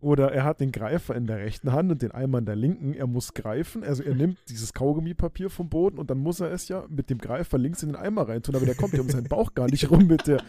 oder 0.02 0.32
er 0.34 0.44
hat 0.44 0.60
den 0.60 0.72
Greifer 0.72 1.16
in 1.16 1.28
der 1.28 1.38
rechten 1.38 1.72
Hand 1.72 1.92
und 1.92 2.02
den 2.02 2.12
Eimer 2.12 2.40
in 2.40 2.46
der 2.46 2.56
linken. 2.56 2.94
Er 2.94 3.08
muss 3.08 3.34
greifen. 3.34 3.84
Also 3.84 4.04
er 4.04 4.16
nimmt 4.16 4.38
dieses 4.50 4.74
Kaugummipapier 4.74 5.50
vom 5.50 5.70
Boden 5.70 5.98
und 5.98 6.10
dann 6.10 6.18
muss 6.18 6.40
er 6.42 6.52
es 6.52 6.68
ja 6.68 6.86
mit 6.90 7.10
dem 7.10 7.20
Greifer 7.20 7.58
links 7.58 7.84
in 7.84 7.90
den 7.90 7.96
Eimer 7.96 8.28
reintun. 8.28 8.56
Aber 8.56 8.66
der 8.66 8.76
kommt 8.76 8.94
ja 8.94 9.02
um 9.02 9.10
seinen 9.10 9.28
Bauch 9.28 9.54
gar 9.54 9.68
nicht 9.68 9.90
rum 9.90 10.08
mit, 10.08 10.28
der, 10.28 10.44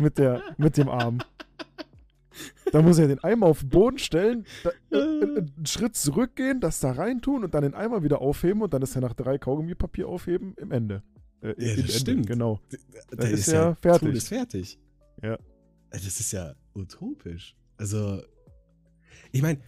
mit, 0.00 0.18
der, 0.18 0.42
mit 0.58 0.76
dem 0.76 0.88
Arm. 0.88 1.18
Da 2.72 2.82
muss 2.82 2.98
er 2.98 3.08
den 3.08 3.22
Eimer 3.22 3.46
auf 3.46 3.60
den 3.60 3.68
Boden 3.70 3.98
stellen, 3.98 4.44
da, 4.62 4.70
äh, 4.92 4.98
äh, 4.98 5.22
einen 5.22 5.66
Schritt 5.66 5.96
zurückgehen, 5.96 6.60
das 6.60 6.80
da 6.80 6.92
reintun 6.92 7.44
und 7.44 7.54
dann 7.54 7.62
den 7.62 7.74
Eimer 7.74 8.02
wieder 8.02 8.20
aufheben 8.20 8.62
und 8.62 8.72
dann 8.72 8.82
ist 8.82 8.94
er 8.94 9.02
nach 9.02 9.14
drei 9.14 9.38
Kaugummipapier 9.38 10.08
aufheben 10.08 10.54
im 10.56 10.70
Ende. 10.70 11.02
Äh, 11.42 11.48
Ja, 11.48 11.54
das 11.54 11.78
Ende, 11.78 11.92
stimmt. 11.92 12.26
Genau. 12.26 12.60
Der 13.12 13.30
ist 13.30 13.46
ja 13.48 13.74
fertig. 13.76 14.08
todesfertig. 14.08 14.78
Ja. 15.22 15.38
Das 15.90 16.04
ist 16.04 16.32
ja 16.32 16.54
utopisch. 16.74 17.56
Also, 17.76 18.22
ich 19.32 19.42
meine, 19.42 19.60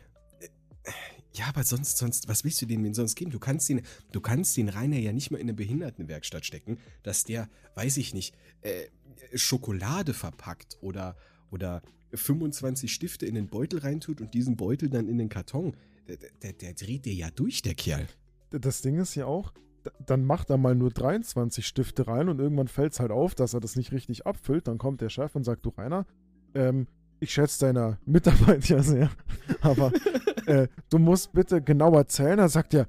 ja, 1.35 1.47
aber 1.47 1.64
sonst, 1.64 1.97
sonst, 1.97 2.29
was 2.29 2.45
willst 2.45 2.61
du 2.61 2.67
dem 2.67 2.83
denn 2.83 2.95
sonst 2.95 3.14
geben? 3.14 3.31
Du 3.31 3.38
kannst 3.38 3.69
den, 3.69 3.83
du 4.12 4.21
kannst 4.21 4.57
den 4.57 4.69
Rainer 4.69 4.99
ja 4.99 5.12
nicht 5.12 5.31
mal 5.31 5.38
in 5.38 5.45
eine 5.45 5.55
Behindertenwerkstatt 5.55 6.45
stecken, 6.45 6.79
dass 7.02 7.25
der, 7.25 7.49
weiß 7.75 7.97
ich 7.97 8.12
nicht, 8.12 8.35
äh, 8.61 8.87
Schokolade 9.35 10.12
verpackt 10.12 10.76
oder, 10.83 11.17
oder 11.50 11.83
25 12.12 12.93
Stifte 12.93 13.25
in 13.25 13.35
den 13.35 13.47
Beutel 13.49 13.79
reintut 13.79 14.21
und 14.21 14.35
diesen 14.35 14.57
Beutel 14.57 14.91
dann 14.91 15.09
in 15.09 15.17
den 15.17 15.31
Karton. 15.31 15.75
Der, 16.07 16.19
der, 16.43 16.52
der 16.52 16.75
dreht 16.75 17.07
dir 17.07 17.14
ja 17.14 17.31
durch, 17.31 17.62
der 17.62 17.75
Kerl. 17.75 18.07
das 18.50 18.83
Ding 18.83 18.99
ist 18.99 19.14
ja 19.14 19.25
auch, 19.25 19.55
dann 20.05 20.25
macht 20.25 20.51
er 20.51 20.59
mal 20.59 20.75
nur 20.75 20.91
23 20.91 21.67
Stifte 21.67 22.07
rein 22.07 22.29
und 22.29 22.41
irgendwann 22.41 22.69
fällt 22.69 22.93
es 22.93 23.01
halt 23.01 23.11
auf, 23.11 23.35
dass 23.35 23.55
er 23.55 23.61
das 23.61 23.77
nicht 23.77 23.93
richtig 23.93 24.27
abfüllt. 24.27 24.69
Dann 24.69 24.79
kommt 24.79 25.01
der 25.01 25.09
Chef 25.09 25.35
und 25.35 25.45
sagt, 25.45 25.65
du 25.65 25.71
Rainer, 25.71 26.07
ähm, 26.55 26.87
ich 27.21 27.33
schätze 27.33 27.67
deiner 27.67 27.99
Mitarbeit 28.05 28.65
ja 28.69 28.83
sehr, 28.83 29.11
aber 29.61 29.93
äh, 30.47 30.69
du 30.91 30.99
musst 30.99 31.33
bitte 31.33 31.62
genauer 31.62 32.07
zählen. 32.09 32.39
Er 32.39 32.49
sagt 32.49 32.75
ja, 32.75 32.87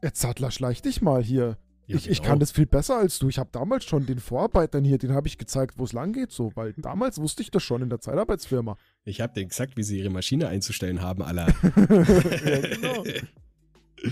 "Äh, 0.00 0.12
Zattler, 0.12 0.50
schleich 0.50 0.82
dich 0.82 1.02
mal 1.02 1.22
hier. 1.22 1.56
Ja, 1.86 1.96
ich, 1.96 2.08
ich 2.08 2.18
genau. 2.18 2.30
kann 2.30 2.38
das 2.38 2.52
viel 2.52 2.66
besser 2.66 2.96
als 2.96 3.18
du. 3.18 3.28
Ich 3.28 3.38
habe 3.38 3.50
damals 3.52 3.84
schon 3.84 4.06
den 4.06 4.18
Vorarbeitern 4.18 4.84
hier, 4.84 4.98
den 4.98 5.12
habe 5.12 5.26
ich 5.26 5.36
gezeigt, 5.36 5.78
wo 5.78 5.84
es 5.84 5.92
lang 5.92 6.12
geht, 6.12 6.30
so, 6.30 6.52
weil 6.54 6.72
damals 6.76 7.20
wusste 7.20 7.42
ich 7.42 7.50
das 7.50 7.62
schon 7.62 7.82
in 7.82 7.90
der 7.90 8.00
Zeitarbeitsfirma. 8.00 8.76
Ich 9.04 9.20
habe 9.20 9.32
denen 9.34 9.48
gesagt, 9.48 9.76
wie 9.76 9.82
sie 9.82 9.98
ihre 9.98 10.10
Maschine 10.10 10.48
einzustellen 10.48 11.02
haben, 11.02 11.22
aller. 11.22 11.48
ja, 11.64 12.60
genau. 12.60 13.04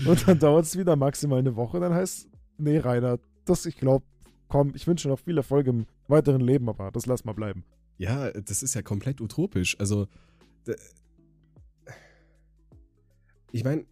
Und 0.05 0.27
dann 0.27 0.39
dauert 0.39 0.65
es 0.65 0.77
wieder 0.77 0.95
maximal 0.95 1.39
eine 1.39 1.55
Woche. 1.55 1.79
Dann 1.79 1.93
heißt, 1.93 2.29
nee, 2.57 2.77
Rainer, 2.77 3.19
das, 3.45 3.65
ich 3.65 3.77
glaube, 3.77 4.05
komm, 4.47 4.73
ich 4.75 4.87
wünsche 4.87 5.07
noch 5.07 5.19
viel 5.19 5.37
Erfolg 5.37 5.67
im 5.67 5.85
weiteren 6.07 6.41
Leben, 6.41 6.69
aber 6.69 6.91
das 6.91 7.05
lass 7.05 7.25
mal 7.25 7.33
bleiben. 7.33 7.63
Ja, 7.97 8.31
das 8.31 8.63
ist 8.63 8.73
ja 8.73 8.81
komplett 8.81 9.21
utopisch. 9.21 9.77
Also, 9.79 10.07
ich 13.51 13.63
meine, 13.63 13.85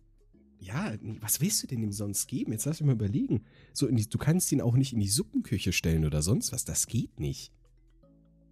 Ja, 0.62 0.94
was 1.22 1.40
willst 1.40 1.64
du 1.64 1.68
denn 1.68 1.82
ihm 1.82 1.94
sonst 1.94 2.28
geben? 2.28 2.52
Jetzt 2.52 2.66
lass 2.66 2.82
mich 2.82 2.88
mal 2.88 2.94
überlegen. 2.94 3.46
So, 3.74 3.88
in 3.88 3.96
die, 3.96 4.10
du 4.10 4.18
kannst 4.18 4.52
ihn 4.52 4.62
auch 4.62 4.76
nicht 4.76 4.92
in 4.92 5.00
die 5.00 5.08
Suppenküche 5.08 5.72
stellen 5.72 6.06
oder 6.06 6.22
sonst 6.22 6.52
was. 6.52 6.66
Das 6.66 6.86
geht 6.88 7.20
nicht. 7.20 7.54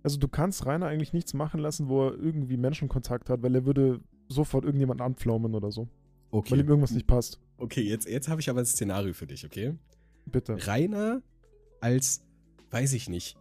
Also 0.04 0.18
du 0.18 0.30
kannst 0.30 0.66
Rainer 0.66 0.86
eigentlich 0.88 1.12
nichts 1.12 1.34
machen 1.34 1.60
lassen, 1.60 1.89
wo 1.89 2.08
er 2.08 2.18
irgendwie 2.18 2.56
Menschenkontakt 2.56 3.30
hat, 3.30 3.44
weil 3.44 3.56
er 3.56 3.66
würde 3.66 4.00
sofort 4.30 4.63
irgendjemanden 4.63 5.06
anpflaumen 5.06 5.54
oder 5.54 5.70
so. 5.72 5.89
Okay. 6.31 6.51
Weil 6.51 6.60
ihm 6.60 6.67
irgendwas 6.69 6.91
nicht 6.91 7.07
passt. 7.07 7.39
Okay, 7.57 7.81
jetzt, 7.81 8.07
jetzt 8.07 8.27
habe 8.27 8.41
ich 8.41 8.50
aber 8.50 8.60
ein 8.60 8.65
Szenario 8.65 9.13
für 9.13 9.27
dich, 9.27 9.46
okay? 9.46 9.75
Bitte. 10.25 10.57
Rainer 10.67 11.22
als, 11.79 12.22
weiß 12.69 12.93
ich 12.93 13.10
nicht, 13.10 13.38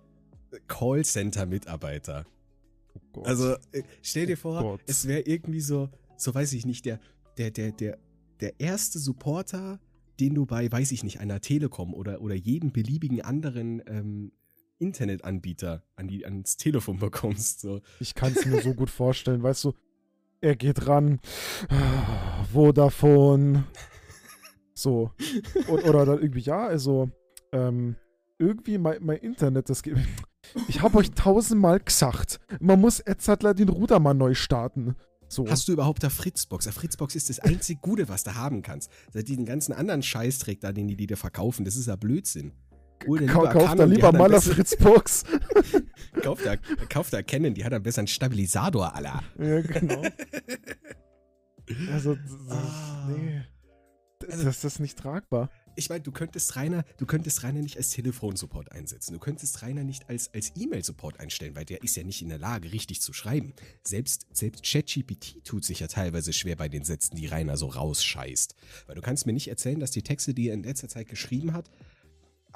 Callcenter-Mitarbeiter. 0.69 2.27
Oh 2.95 3.01
Gott. 3.13 3.27
Also 3.27 3.55
äh, 3.73 3.83
stell 4.03 4.27
dir 4.27 4.37
Oh 4.37 4.41
vor, 4.41 4.63
Gott. 4.63 4.81
es 4.87 5.07
wäre 5.07 5.21
irgendwie 5.21 5.61
so, 5.61 5.91
so 6.17 6.35
weiß 6.35 6.53
ich 6.53 6.65
nicht, 6.67 6.85
der, 6.85 7.01
der, 7.39 7.51
der, 7.51 7.73
der, 7.73 7.99
der 8.41 8.61
erste 8.61 8.99
Supporter, 8.99 9.81
den 10.21 10.35
du 10.35 10.47
bei, 10.47 10.71
weiß 10.71 10.93
ich 10.93 11.05
nicht, 11.05 11.21
einer 11.21 11.41
Telekom 11.41 11.93
oder, 11.95 12.21
oder 12.23 12.35
jedem 12.35 12.73
beliebigen 12.73 13.21
anderen 13.21 13.83
ähm, 13.87 14.33
Internetanbieter 14.79 15.83
an 15.97 16.09
die, 16.09 16.25
ans 16.25 16.57
Telefon 16.57 16.99
bekommst. 16.99 17.61
So. 17.61 17.81
Ich 18.01 18.15
kann 18.15 18.33
es 18.33 18.45
mir 18.47 18.63
so 18.63 18.75
gut 18.75 18.91
vorstellen, 18.91 19.43
weißt 19.43 19.65
du, 19.65 19.75
er 20.41 20.57
geht 20.57 20.87
ran, 20.87 21.21
ah, 21.69 22.45
Vodafone, 22.53 23.65
so. 24.75 25.11
Und, 25.69 25.85
oder 25.85 26.05
dann 26.05 26.21
irgendwie, 26.21 26.41
ja, 26.41 26.67
also, 26.67 27.11
ähm, 27.53 27.97
irgendwie 28.39 28.79
mein, 28.79 29.03
mein 29.03 29.19
Internet, 29.19 29.71
das 29.71 29.83
geht. 29.83 29.97
Ich 30.69 30.81
habe 30.83 30.99
euch 30.99 31.11
tausendmal 31.11 31.81
gesagt, 31.81 32.39
man 32.61 32.81
muss 32.81 33.01
Edzardler 33.01 33.55
den 33.55 33.69
Rudermann 33.69 34.19
neu 34.19 34.35
starten. 34.35 34.95
So. 35.29 35.49
Hast 35.49 35.67
du 35.67 35.73
überhaupt 35.73 36.05
da 36.05 36.11
Fritzbox? 36.11 36.67
Ja, 36.67 36.73
Fritzbox 36.73 37.17
ist 37.17 37.31
das 37.31 37.41
einzig 37.41 37.83
Gute, 37.83 38.09
was 38.09 38.23
du 38.23 38.35
haben 38.37 38.63
kannst. 38.63 38.91
Seit 39.13 39.27
diesen 39.27 39.45
ganzen 39.45 39.73
anderen 39.73 40.03
Scheißdreck 40.03 40.61
da, 40.61 40.73
den 40.73 40.87
die 40.87 41.07
dir 41.07 41.17
verkaufen, 41.17 41.65
das 41.65 41.77
ist 41.77 41.87
ja 41.87 41.97
Blödsinn. 41.97 42.53
Dir 43.03 43.27
Kau- 43.27 43.43
lieber 43.45 43.53
Kauf 43.53 43.75
da 43.75 43.85
lieber 43.85 44.09
einen 44.09 44.19
mal 44.19 44.31
besseren- 44.31 44.55
Fritzbox. 44.55 45.25
Kauf 46.23 46.43
da, 46.43 46.57
kauf 46.89 47.11
da 47.11 47.23
Canon, 47.23 47.53
die 47.55 47.65
hat 47.65 47.73
einen 47.73 47.83
besseren 47.83 48.07
Stabilisator, 48.07 48.95
Alter. 48.95 49.23
ja, 49.39 49.61
genau. 49.61 50.03
Also, 51.93 52.15
das, 52.15 52.33
Ah. 52.49 53.09
nee. 53.11 53.43
D- 54.23 54.27
Also- 54.33 54.45
Das, 54.45 54.61
das 54.61 54.75
ist 54.75 54.79
nicht 54.81 54.99
tragbar. 54.99 55.51
Ich 55.79 55.91
meine, 55.91 56.01
du 56.01 56.11
könntest 56.11 56.57
Rainer, 56.57 56.85
du 56.97 57.05
könntest 57.05 57.43
Rainer 57.43 57.61
nicht 57.61 57.77
als 57.77 57.91
Telefonsupport 57.91 58.73
einsetzen. 58.73 59.13
Du 59.13 59.19
könntest 59.19 59.61
Rainer 59.61 59.85
nicht 59.85 60.09
als, 60.09 60.33
als 60.33 60.53
E-Mail-Support 60.57 61.21
einstellen, 61.21 61.55
weil 61.55 61.67
der 61.67 61.83
ist 61.83 61.97
ja 61.97 62.03
nicht 62.03 62.23
in 62.23 62.31
der 62.31 62.39
Lage, 62.39 62.73
richtig 62.73 63.03
zu 63.03 63.13
schreiben. 63.13 63.53
Selbst, 63.83 64.27
selbst 64.33 64.65
ChatGPT 64.65 65.45
tut 65.45 65.67
sich 65.67 65.81
ja 65.81 65.87
teilweise 65.87 66.33
schwer 66.33 66.57
bei 66.57 66.71
den 66.71 66.83
Sätzen, 66.85 67.17
die 67.17 67.27
Rainer 67.27 67.59
so 67.59 67.67
rausscheißt. 67.67 68.55
Weil 68.87 68.95
du 68.95 69.03
kannst 69.03 69.27
mir 69.27 69.35
nicht 69.35 69.49
erzählen, 69.49 69.79
dass 69.79 69.91
die 69.91 70.03
Texte, 70.03 70.33
die 70.33 70.49
er 70.49 70.55
in 70.55 70.63
letzter 70.63 70.89
Zeit 70.89 71.09
geschrieben 71.09 71.53
hat, 71.53 71.69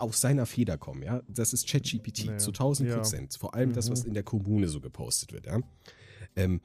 aus 0.00 0.20
seiner 0.20 0.46
Feder 0.46 0.78
kommen, 0.78 1.02
ja. 1.02 1.22
Das 1.28 1.52
ist 1.52 1.68
ChatGPT 1.68 2.26
Nee, 2.26 2.36
zu 2.38 2.50
1000 2.50 2.88
ja. 2.88 2.96
Prozent. 2.96 3.34
Vor 3.34 3.54
allem 3.54 3.72
das, 3.72 3.90
was 3.90 4.02
Mhm. 4.02 4.08
in 4.08 4.14
der 4.14 4.22
Kommune 4.22 4.68
so 4.68 4.80
gepostet 4.80 5.32
wird, 5.32 5.46
ja. 5.46 5.60
Ähm, 6.36 6.60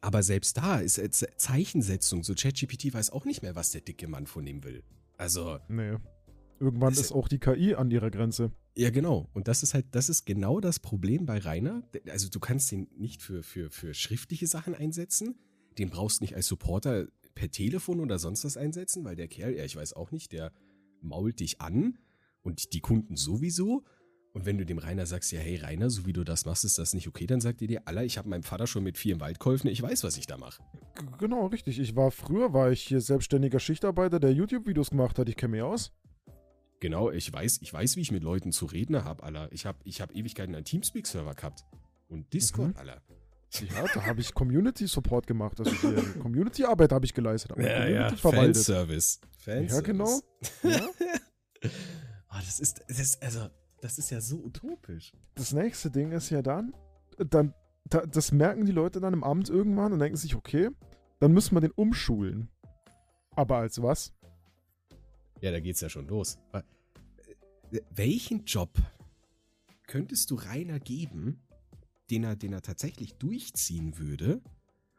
aber 0.00 0.22
selbst 0.22 0.56
da 0.56 0.78
ist 0.78 0.94
Ze- 0.94 1.28
Zeichensetzung, 1.36 2.22
so 2.22 2.34
ChatGPT 2.34 2.92
weiß 2.94 3.10
auch 3.10 3.24
nicht 3.24 3.42
mehr, 3.42 3.56
was 3.56 3.70
der 3.72 3.80
dicke 3.80 4.06
Mann 4.08 4.26
von 4.26 4.46
ihm 4.46 4.62
will. 4.64 4.82
Also, 5.16 5.58
Nee. 5.68 5.96
Irgendwann 6.60 6.90
Das- 6.92 6.98
ist 7.00 7.12
auch 7.12 7.28
die 7.28 7.38
KI 7.38 7.74
an 7.76 7.88
ihrer 7.90 8.10
Grenze. 8.10 8.50
ja, 8.74 8.90
genau. 8.90 9.28
Und 9.32 9.46
das 9.46 9.62
ist 9.62 9.74
halt, 9.74 9.86
das 9.92 10.08
ist 10.08 10.26
genau 10.26 10.58
das 10.60 10.80
Problem 10.80 11.24
bei 11.24 11.38
Rainer. 11.38 11.84
Also 12.10 12.28
du 12.28 12.40
kannst 12.40 12.72
ihn 12.72 12.88
nicht 12.96 13.22
für, 13.22 13.44
für, 13.44 13.70
für 13.70 13.94
schriftliche 13.94 14.48
Sachen 14.48 14.74
einsetzen. 14.74 15.36
Den 15.78 15.88
brauchst 15.90 16.18
du 16.18 16.24
nicht 16.24 16.34
als 16.34 16.46
Supporter 16.48 17.06
per 17.36 17.48
Telefon 17.52 18.00
oder 18.00 18.18
sonst 18.18 18.44
was 18.44 18.56
einsetzen, 18.56 19.04
weil 19.04 19.14
der 19.14 19.28
Kerl, 19.28 19.54
ja, 19.56 19.64
ich 19.64 19.76
weiß 19.76 19.92
auch 19.92 20.10
nicht, 20.10 20.32
der 20.32 20.50
mault 21.00 21.38
dich 21.38 21.60
an 21.60 21.96
und 22.48 22.72
die 22.72 22.80
Kunden 22.80 23.14
sowieso. 23.16 23.84
Und 24.32 24.46
wenn 24.46 24.56
du 24.58 24.64
dem 24.64 24.78
Rainer 24.78 25.04
sagst, 25.06 25.32
ja, 25.32 25.40
hey 25.40 25.56
Rainer, 25.56 25.90
so 25.90 26.06
wie 26.06 26.12
du 26.12 26.24
das 26.24 26.44
machst, 26.44 26.64
ist 26.64 26.78
das 26.78 26.94
nicht 26.94 27.08
okay, 27.08 27.26
dann 27.26 27.40
sagt 27.40 27.60
er 27.60 27.68
dir, 27.68 27.82
Alter, 27.86 28.04
ich 28.04 28.18
habe 28.18 28.28
meinem 28.28 28.42
Vater 28.42 28.66
schon 28.66 28.84
mit 28.84 28.96
vier 28.96 29.14
im 29.14 29.20
Wald 29.20 29.38
geholfen, 29.40 29.68
ich 29.68 29.82
weiß, 29.82 30.04
was 30.04 30.16
ich 30.16 30.26
da 30.26 30.36
mache. 30.38 30.62
Genau, 31.18 31.46
richtig. 31.46 31.78
Ich 31.78 31.94
war 31.96 32.10
früher, 32.10 32.52
war 32.52 32.70
ich 32.70 32.82
hier 32.82 33.00
selbstständiger 33.00 33.58
Schichtarbeiter, 33.60 34.18
der 34.20 34.32
YouTube-Videos 34.32 34.90
gemacht 34.90 35.18
hat. 35.18 35.28
Ich 35.28 35.36
kenne 35.36 35.52
mich 35.52 35.62
aus. 35.62 35.92
Genau, 36.80 37.10
ich 37.10 37.32
weiß, 37.32 37.58
ich 37.62 37.72
weiß, 37.72 37.96
wie 37.96 38.00
ich 38.02 38.12
mit 38.12 38.22
Leuten 38.22 38.52
zu 38.52 38.66
reden 38.66 39.04
habe, 39.04 39.22
Alter. 39.24 39.48
Ich 39.50 39.66
habe 39.66 39.78
ich 39.84 40.00
hab 40.00 40.14
Ewigkeiten 40.14 40.54
einen 40.54 40.64
Teamspeak-Server 40.64 41.34
gehabt. 41.34 41.64
Und 42.08 42.32
Discord, 42.32 42.74
Mhm. 42.74 42.80
Alter. 42.80 43.02
Ja, 43.74 43.86
da 43.94 44.04
habe 44.06 44.20
ich 44.20 44.34
Community-Support 44.34 45.26
gemacht. 45.26 45.58
Also 45.58 45.72
hier 45.72 45.94
Community-Arbeit 46.22 46.92
habe 46.92 47.06
ich 47.06 47.14
geleistet. 47.14 47.52
Community 47.52 48.16
verwaltet. 48.16 48.56
Fanservice. 48.56 49.20
Fanservice. 49.38 49.74
Ja, 49.74 49.80
genau. 49.80 50.20
Ja. 50.62 50.88
Ah, 52.28 52.40
das 52.40 52.60
ist, 52.60 52.84
das, 52.88 53.20
also, 53.22 53.48
das 53.80 53.98
ist 53.98 54.10
ja 54.10 54.20
so 54.20 54.36
utopisch. 54.38 55.12
Das 55.34 55.52
nächste 55.52 55.90
Ding 55.90 56.12
ist 56.12 56.30
ja 56.30 56.42
dann, 56.42 56.74
dann 57.16 57.54
da, 57.84 58.04
das 58.04 58.32
merken 58.32 58.66
die 58.66 58.72
Leute 58.72 59.00
dann 59.00 59.14
im 59.14 59.24
Amt 59.24 59.48
irgendwann 59.48 59.92
und 59.92 59.98
denken 59.98 60.16
sich, 60.16 60.34
okay, 60.34 60.70
dann 61.20 61.32
müssen 61.32 61.54
wir 61.54 61.60
den 61.60 61.72
umschulen. 61.72 62.48
Aber 63.30 63.58
als 63.58 63.80
was? 63.82 64.12
Ja, 65.40 65.52
da 65.52 65.60
geht's 65.60 65.80
ja 65.80 65.88
schon 65.88 66.06
los. 66.08 66.38
Äh, 66.52 66.62
Welchen 67.90 68.44
Job 68.44 68.70
könntest 69.86 70.30
du 70.30 70.36
Rainer 70.36 70.80
geben, 70.80 71.42
den 72.10 72.24
er, 72.24 72.36
den 72.36 72.52
er 72.52 72.62
tatsächlich 72.62 73.14
durchziehen 73.14 73.98
würde 73.98 74.42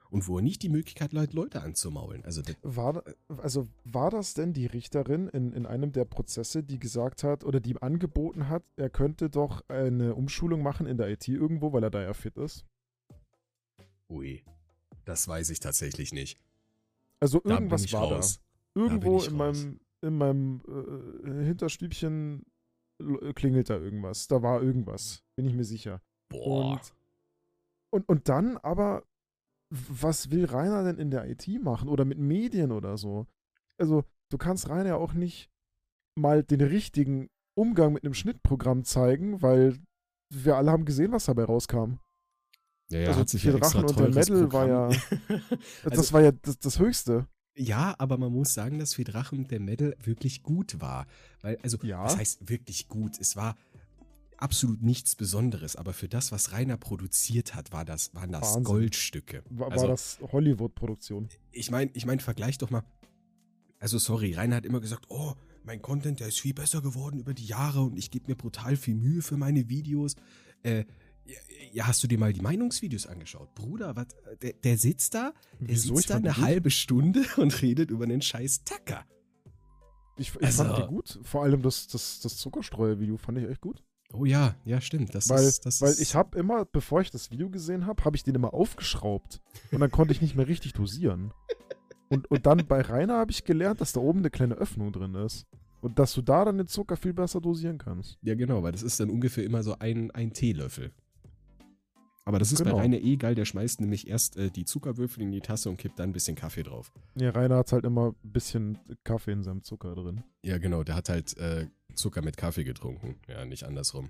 und 0.10 0.28
wo 0.28 0.38
er 0.38 0.42
nicht 0.42 0.64
die 0.64 0.70
Möglichkeit 0.70 1.14
hat, 1.14 1.34
Leute 1.34 1.62
anzumaulen? 1.62 2.24
Also, 2.26 2.42
War, 2.64 3.04
also 3.38 3.68
war 3.84 4.10
das 4.10 4.34
denn 4.34 4.54
die 4.54 4.66
Richterin 4.66 5.28
in, 5.28 5.54
in 5.54 5.66
einem 5.66 5.92
der 5.92 6.06
Prozesse, 6.06 6.64
die 6.64 6.80
gesagt 6.80 7.24
hat 7.24 7.44
oder 7.44 7.60
die 7.60 7.72
ihm 7.72 7.78
angeboten 7.80 8.50
hat, 8.50 8.64
er 8.76 8.90
könnte 8.90 9.30
doch 9.30 9.68
eine 9.70 10.16
Umschulung 10.16 10.62
machen 10.64 10.88
in 10.88 10.98
der 10.98 11.10
IT 11.10 11.28
irgendwo, 11.28 11.74
weil 11.74 11.84
er 11.84 11.92
da 11.92 12.02
ja 12.02 12.14
fit 12.14 12.38
ist? 12.38 12.66
ui, 14.10 14.44
das 15.06 15.28
weiß 15.28 15.50
ich 15.52 15.60
tatsächlich 15.60 16.14
nicht. 16.14 16.40
Also 17.20 17.40
Da 17.42 17.56
irgendwas 17.56 17.84
ich 17.86 17.94
war 17.94 18.12
raus. 18.12 18.40
da. 18.74 18.82
Irgendwo 18.82 19.18
ich 19.18 19.28
in 19.28 19.38
meinem, 19.38 19.80
in 20.02 20.18
meinem 20.18 20.62
äh, 20.68 21.44
Hinterstübchen 21.46 22.44
klingelt 23.36 23.70
da 23.70 23.78
irgendwas. 23.78 24.28
Da 24.28 24.42
war 24.42 24.62
irgendwas, 24.62 25.24
bin 25.36 25.46
ich 25.46 25.54
mir 25.54 25.64
sicher. 25.64 26.02
Boah. 26.30 26.72
Und, 26.72 26.94
und, 27.92 28.10
und 28.10 28.30
dann 28.30 28.58
aber, 28.58 29.04
was 29.70 30.32
will 30.32 30.46
Rainer 30.46 30.84
denn 30.84 30.98
in 30.98 31.12
der 31.12 31.30
IT 31.30 31.48
machen 31.62 31.90
oder 31.90 32.06
mit 32.06 32.18
Medien 32.18 32.72
oder 32.72 32.98
so? 32.98 33.28
Also, 33.78 34.04
du 34.30 34.38
kannst 34.38 34.70
Rainer 34.70 34.98
auch 34.98 35.14
nicht 35.14 35.50
mal 36.18 36.44
den 36.44 36.62
richtigen 36.62 37.28
Umgang 37.56 37.94
mit 37.94 38.04
einem 38.04 38.14
Schnittprogramm 38.14 38.84
zeigen, 38.84 39.42
weil 39.42 39.78
wir 40.34 40.56
alle 40.58 40.72
haben 40.72 40.86
gesehen, 40.86 41.12
was 41.12 41.26
dabei 41.26 41.44
rauskam. 41.46 41.98
ja, 42.92 43.00
ja, 43.00 43.08
also 43.10 43.20
hat 43.22 43.30
sich 43.30 43.44
ja 43.44 43.52
Drachen 43.54 43.82
und 43.86 43.98
der 44.00 44.12
teures 44.12 44.30
Medal 44.30 44.52
war 44.54 44.68
ja- 44.68 44.88
Programm- 44.90 45.42
das 45.84 46.00
Also- 46.00 46.14
war 46.14 46.22
ja 46.22 46.32
das, 46.32 46.60
das 46.60 46.80
Höchste. 46.80 47.28
Ja, 47.58 47.94
aber 47.98 48.18
man 48.18 48.32
muss 48.32 48.54
sagen, 48.54 48.80
dass 48.80 48.94
für 48.94 49.04
Drachen 49.04 49.48
der 49.48 49.60
Medal 49.60 49.96
wirklich 50.02 50.44
gut 50.44 50.80
war. 50.80 51.08
Weil, 51.42 51.58
also, 51.62 51.78
Ja. 51.84 52.04
was 52.06 52.18
heißt 52.18 52.48
wirklich 52.50 52.88
gut? 52.88 53.20
Es 53.20 53.36
war 53.36 53.58
absolut 54.40 54.82
nichts 54.82 55.16
Besonderes, 55.16 55.76
aber 55.76 55.94
für 55.94 56.08
das, 56.08 56.32
was 56.32 56.52
Rainer 56.52 56.78
produziert 56.78 57.56
hat, 57.56 57.72
war 57.72 57.86
das, 57.86 58.14
waren 58.16 58.32
das 58.32 58.42
Wahnsinn. 58.44 58.64
Goldstücke. 58.64 59.44
War, 59.50 59.72
also, 59.72 59.82
war 59.84 59.90
das 59.92 60.20
Hollywood-Produktion. 60.32 61.30
ich 61.52 61.72
meine, 61.72 61.92
ich 61.94 62.06
mein, 62.06 62.20
vergleich 62.20 62.58
doch 62.58 62.70
mal. 62.70 62.84
Also, 63.80 63.98
sorry, 63.98 64.34
Rainer 64.34 64.58
hat 64.58 64.66
immer 64.66 64.80
gesagt, 64.82 65.06
oh, 65.10 65.34
mein 65.64 65.82
Content, 65.82 66.20
der 66.20 66.28
ist 66.28 66.40
viel 66.40 66.54
besser 66.54 66.82
geworden 66.82 67.20
über 67.20 67.34
die 67.34 67.46
Jahre 67.46 67.82
und 67.82 67.98
ich 67.98 68.12
gebe 68.12 68.28
mir 68.28 68.36
brutal 68.36 68.76
viel 68.76 68.96
Mühe 68.96 69.22
für 69.22 69.38
meine 69.38 69.70
Videos. 69.70 70.16
Äh, 70.64 70.86
ja, 71.74 71.86
hast 71.86 72.02
du 72.04 72.08
dir 72.08 72.18
mal 72.18 72.34
die 72.34 72.42
Meinungsvideos 72.42 73.06
angeschaut? 73.06 73.54
Bruder, 73.54 73.96
was, 73.96 74.08
der, 74.42 74.54
der 74.54 74.78
sitzt 74.78 75.14
da, 75.14 75.34
der 75.60 75.70
Wieso? 75.70 75.96
Sitzt 75.96 76.10
da 76.10 76.16
eine 76.16 76.30
gut. 76.30 76.38
halbe 76.38 76.72
Stunde 76.72 77.24
und 77.38 77.62
redet 77.62 77.92
über 77.92 78.06
einen 78.06 78.22
scheiß 78.22 78.64
Tacker. 78.64 79.06
Ich, 80.18 80.34
ich 80.36 80.42
Also- 80.44 80.64
fand 80.66 80.78
die 80.78 80.88
gut. 80.88 81.20
Vor 81.24 81.44
allem 81.44 81.62
das, 81.62 81.88
das, 81.88 82.20
das 82.22 82.38
Zuckerstreuer-Video 82.38 83.18
fand 83.18 83.38
ich 83.38 83.48
echt 83.48 83.62
gut. 83.62 83.84
Oh 84.14 84.26
ja, 84.26 84.56
ja, 84.66 84.82
stimmt. 84.82 85.14
Das 85.14 85.30
weil 85.30 85.44
ist, 85.44 85.66
das 85.66 85.82
weil 85.82 85.92
ist, 85.92 86.02
ich 86.02 86.16
habe 86.16 86.38
immer, 86.38 86.66
bevor 86.66 87.02
ich 87.02 87.12
das 87.12 87.30
Video 87.32 87.50
gesehen 87.50 87.86
habe, 87.86 88.04
habe 88.06 88.16
ich 88.16 88.24
den 88.24 88.36
immer 88.36 88.54
aufgeschraubt. 88.54 89.42
Und 89.72 89.80
dann 89.82 89.92
konnte 89.92 90.12
ich 90.14 90.22
nicht 90.22 90.36
mehr 90.36 90.48
richtig 90.48 90.74
dosieren. 90.74 91.32
Und, 92.10 92.30
und 92.32 92.46
dann 92.48 92.66
bei 92.66 92.82
Rainer 92.82 93.18
habe 93.18 93.32
ich 93.32 93.44
gelernt, 93.44 93.82
dass 93.82 93.94
da 93.94 94.00
oben 94.00 94.20
eine 94.20 94.32
kleine 94.32 94.56
Öffnung 94.56 94.92
drin 94.92 95.14
ist. 95.14 95.46
Und 95.82 96.00
dass 96.00 96.14
du 96.14 96.22
da 96.24 96.44
dann 96.44 96.58
den 96.58 96.68
Zucker 96.68 96.98
viel 96.98 97.14
besser 97.14 97.40
dosieren 97.40 97.78
kannst. 97.78 98.18
Ja, 98.24 98.34
genau, 98.36 98.64
weil 98.64 98.72
das 98.72 98.82
ist 98.84 99.00
dann 99.00 99.10
ungefähr 99.12 99.44
immer 99.46 99.62
so 99.64 99.78
ein, 99.80 100.10
ein 100.12 100.34
Teelöffel. 100.34 100.92
Aber 102.26 102.38
das 102.38 102.52
ist 102.52 102.60
Genau. 102.64 102.76
bei 102.76 102.82
Rainer 102.82 102.98
eh 102.98 103.16
geil, 103.16 103.34
der 103.36 103.46
schmeißt 103.46 103.80
nämlich 103.82 104.08
erst 104.08 104.38
äh, 104.38 104.52
die 104.52 104.66
Zuckerwürfel 104.66 105.24
in 105.24 105.32
die 105.32 105.40
Tasse 105.40 105.70
und 105.70 105.78
kippt 105.78 105.98
dann 106.00 106.10
ein 106.10 106.14
bisschen 106.14 106.36
Kaffee 106.36 106.64
drauf. 106.64 106.92
Ja, 107.16 107.30
Rainer 107.30 107.58
hat 107.58 107.72
halt 107.72 107.86
immer 107.86 108.10
ein 108.24 108.32
bisschen 108.32 108.78
Kaffee 109.04 109.32
in 109.32 109.42
seinem 109.44 109.64
Zucker 109.64 109.96
drin. 109.96 110.24
Ja, 110.44 110.58
genau, 110.58 110.84
der 110.84 110.96
hat 110.96 111.10
halt 111.10 111.38
äh, 111.38 111.68
Zucker 111.96 112.22
mit 112.22 112.38
Kaffee 112.38 112.64
getrunken. 112.64 113.16
Ja, 113.28 113.46
nicht 113.46 113.64
andersrum. 113.64 114.10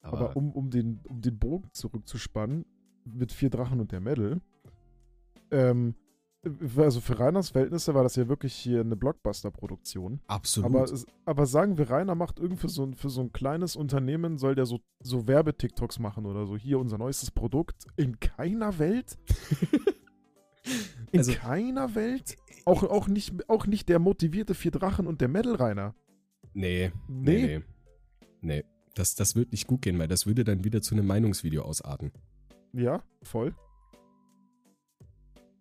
Aber, 0.00 0.18
Aber 0.18 0.36
um, 0.36 0.52
um, 0.52 0.70
den, 0.70 1.00
um 1.08 1.20
den 1.20 1.38
Bogen 1.38 1.68
zurückzuspannen, 1.72 2.64
mit 3.04 3.32
vier 3.32 3.50
Drachen 3.50 3.80
und 3.80 3.90
der 3.92 4.00
Medal, 4.00 4.40
ähm, 5.50 5.94
also 6.76 7.00
für 7.00 7.18
Rainers 7.18 7.50
Verhältnisse 7.50 7.94
war 7.94 8.04
das 8.04 8.14
ja 8.16 8.28
wirklich 8.28 8.54
hier 8.54 8.80
eine 8.80 8.94
Blockbuster-Produktion. 8.96 10.20
Absolut. 10.28 10.70
Aber, 10.70 10.86
aber 11.24 11.46
sagen 11.46 11.78
wir, 11.78 11.90
Rainer 11.90 12.14
macht 12.14 12.38
irgendwie 12.38 12.60
für 12.60 12.68
so, 12.68 12.84
ein- 12.84 12.94
für 12.94 13.08
so 13.10 13.20
ein 13.22 13.32
kleines 13.32 13.74
Unternehmen, 13.74 14.38
soll 14.38 14.54
der 14.54 14.64
so, 14.66 14.80
so 15.00 15.26
Werbe-TikToks 15.26 15.98
machen 15.98 16.26
oder 16.26 16.46
so. 16.46 16.56
Hier 16.56 16.78
unser 16.78 16.96
neuestes 16.96 17.30
Produkt. 17.32 17.86
In 17.96 18.20
keiner 18.20 18.78
Welt? 18.78 19.18
In 21.12 21.20
Also- 21.20 21.32
keiner 21.32 21.94
Welt? 21.94 22.36
Auch, 22.66 22.82
auch, 22.82 23.08
nicht, 23.08 23.48
auch 23.48 23.66
nicht 23.66 23.88
der 23.88 23.98
motivierte 23.98 24.54
Vier 24.54 24.70
Drachen 24.70 25.06
und 25.06 25.20
der 25.20 25.28
Metal-Rainer. 25.28 25.94
nee, 25.94 26.07
nee, 26.54 26.92
Nee. 27.08 27.58
nee. 27.58 27.62
Nee. 28.40 28.64
Das, 28.94 29.14
das 29.14 29.36
wird 29.36 29.52
nicht 29.52 29.66
gut 29.66 29.82
gehen, 29.82 29.98
weil 29.98 30.08
das 30.08 30.26
würde 30.26 30.42
dann 30.44 30.64
wieder 30.64 30.82
zu 30.82 30.94
einem 30.94 31.06
Meinungsvideo 31.06 31.62
ausarten. 31.62 32.10
Ja, 32.72 33.02
voll. 33.22 33.54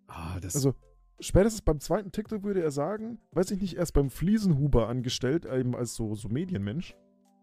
Ah, 0.07 0.39
das, 0.39 0.55
Also, 0.55 0.73
spätestens 1.19 1.61
beim 1.61 1.79
zweiten 1.79 2.11
TikTok 2.11 2.43
würde 2.43 2.61
er 2.63 2.71
sagen, 2.71 3.19
weiß 3.31 3.51
ich 3.51 3.61
nicht, 3.61 3.75
erst 3.75 3.93
beim 3.93 4.09
Fliesenhuber 4.09 4.87
angestellt, 4.89 5.45
eben 5.45 5.75
als 5.75 5.95
so, 5.95 6.15
so 6.15 6.29
Medienmensch. 6.29 6.95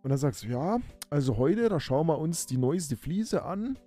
Und 0.02 0.10
dann 0.10 0.18
sagst 0.18 0.42
du, 0.44 0.48
ja, 0.48 0.80
also 1.10 1.36
heute, 1.36 1.68
da 1.68 1.80
schauen 1.80 2.06
wir 2.08 2.18
uns 2.18 2.46
die 2.46 2.58
neueste 2.58 2.96
Fliese 2.96 3.44
an. 3.44 3.78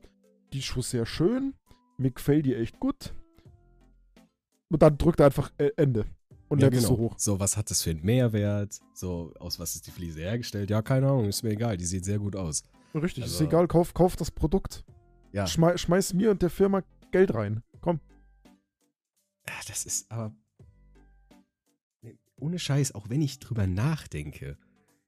Die 0.53 0.59
ist 0.59 0.65
schon 0.65 0.83
sehr 0.83 1.05
schön. 1.05 1.53
Mir 1.97 2.11
gefällt 2.11 2.45
die 2.45 2.55
echt 2.55 2.79
gut. 2.79 3.13
Und 4.69 4.81
dann 4.81 4.97
drückt 4.97 5.19
er 5.19 5.27
einfach 5.27 5.51
äh, 5.57 5.71
Ende. 5.77 6.05
Und 6.49 6.61
ja, 6.61 6.67
es 6.69 6.75
genau. 6.75 6.87
so 6.87 6.97
hoch. 6.97 7.15
So, 7.17 7.39
was 7.39 7.57
hat 7.57 7.69
das 7.69 7.81
für 7.81 7.89
einen 7.89 8.03
Mehrwert? 8.05 8.79
So, 8.93 9.33
aus 9.39 9.59
was 9.59 9.75
ist 9.75 9.85
die 9.87 9.91
Fliese 9.91 10.21
hergestellt? 10.21 10.69
Ja, 10.69 10.81
keine 10.81 11.07
Ahnung, 11.07 11.25
ist 11.25 11.43
mir 11.43 11.51
egal. 11.51 11.75
Die 11.77 11.85
sieht 11.85 12.05
sehr 12.05 12.19
gut 12.19 12.35
aus. 12.35 12.63
Richtig, 12.95 13.25
ist 13.25 13.33
Also- 13.33 13.45
egal, 13.45 13.67
kauf, 13.67 13.93
kauf 13.93 14.15
das 14.15 14.31
Produkt. 14.31 14.85
Ja, 15.33 15.45
Schmei, 15.45 15.75
schmeiß 15.77 16.13
mir 16.13 16.31
und 16.31 16.41
der 16.41 16.49
Firma 16.49 16.83
Geld 17.11 17.33
rein. 17.33 17.61
Komm. 17.81 17.99
Ah, 19.45 19.61
das 19.67 19.85
ist 19.85 20.09
aber. 20.11 20.33
Ohne 22.39 22.59
Scheiß, 22.59 22.93
auch 22.93 23.09
wenn 23.09 23.21
ich 23.21 23.39
drüber 23.39 23.65
nachdenke, 23.65 24.57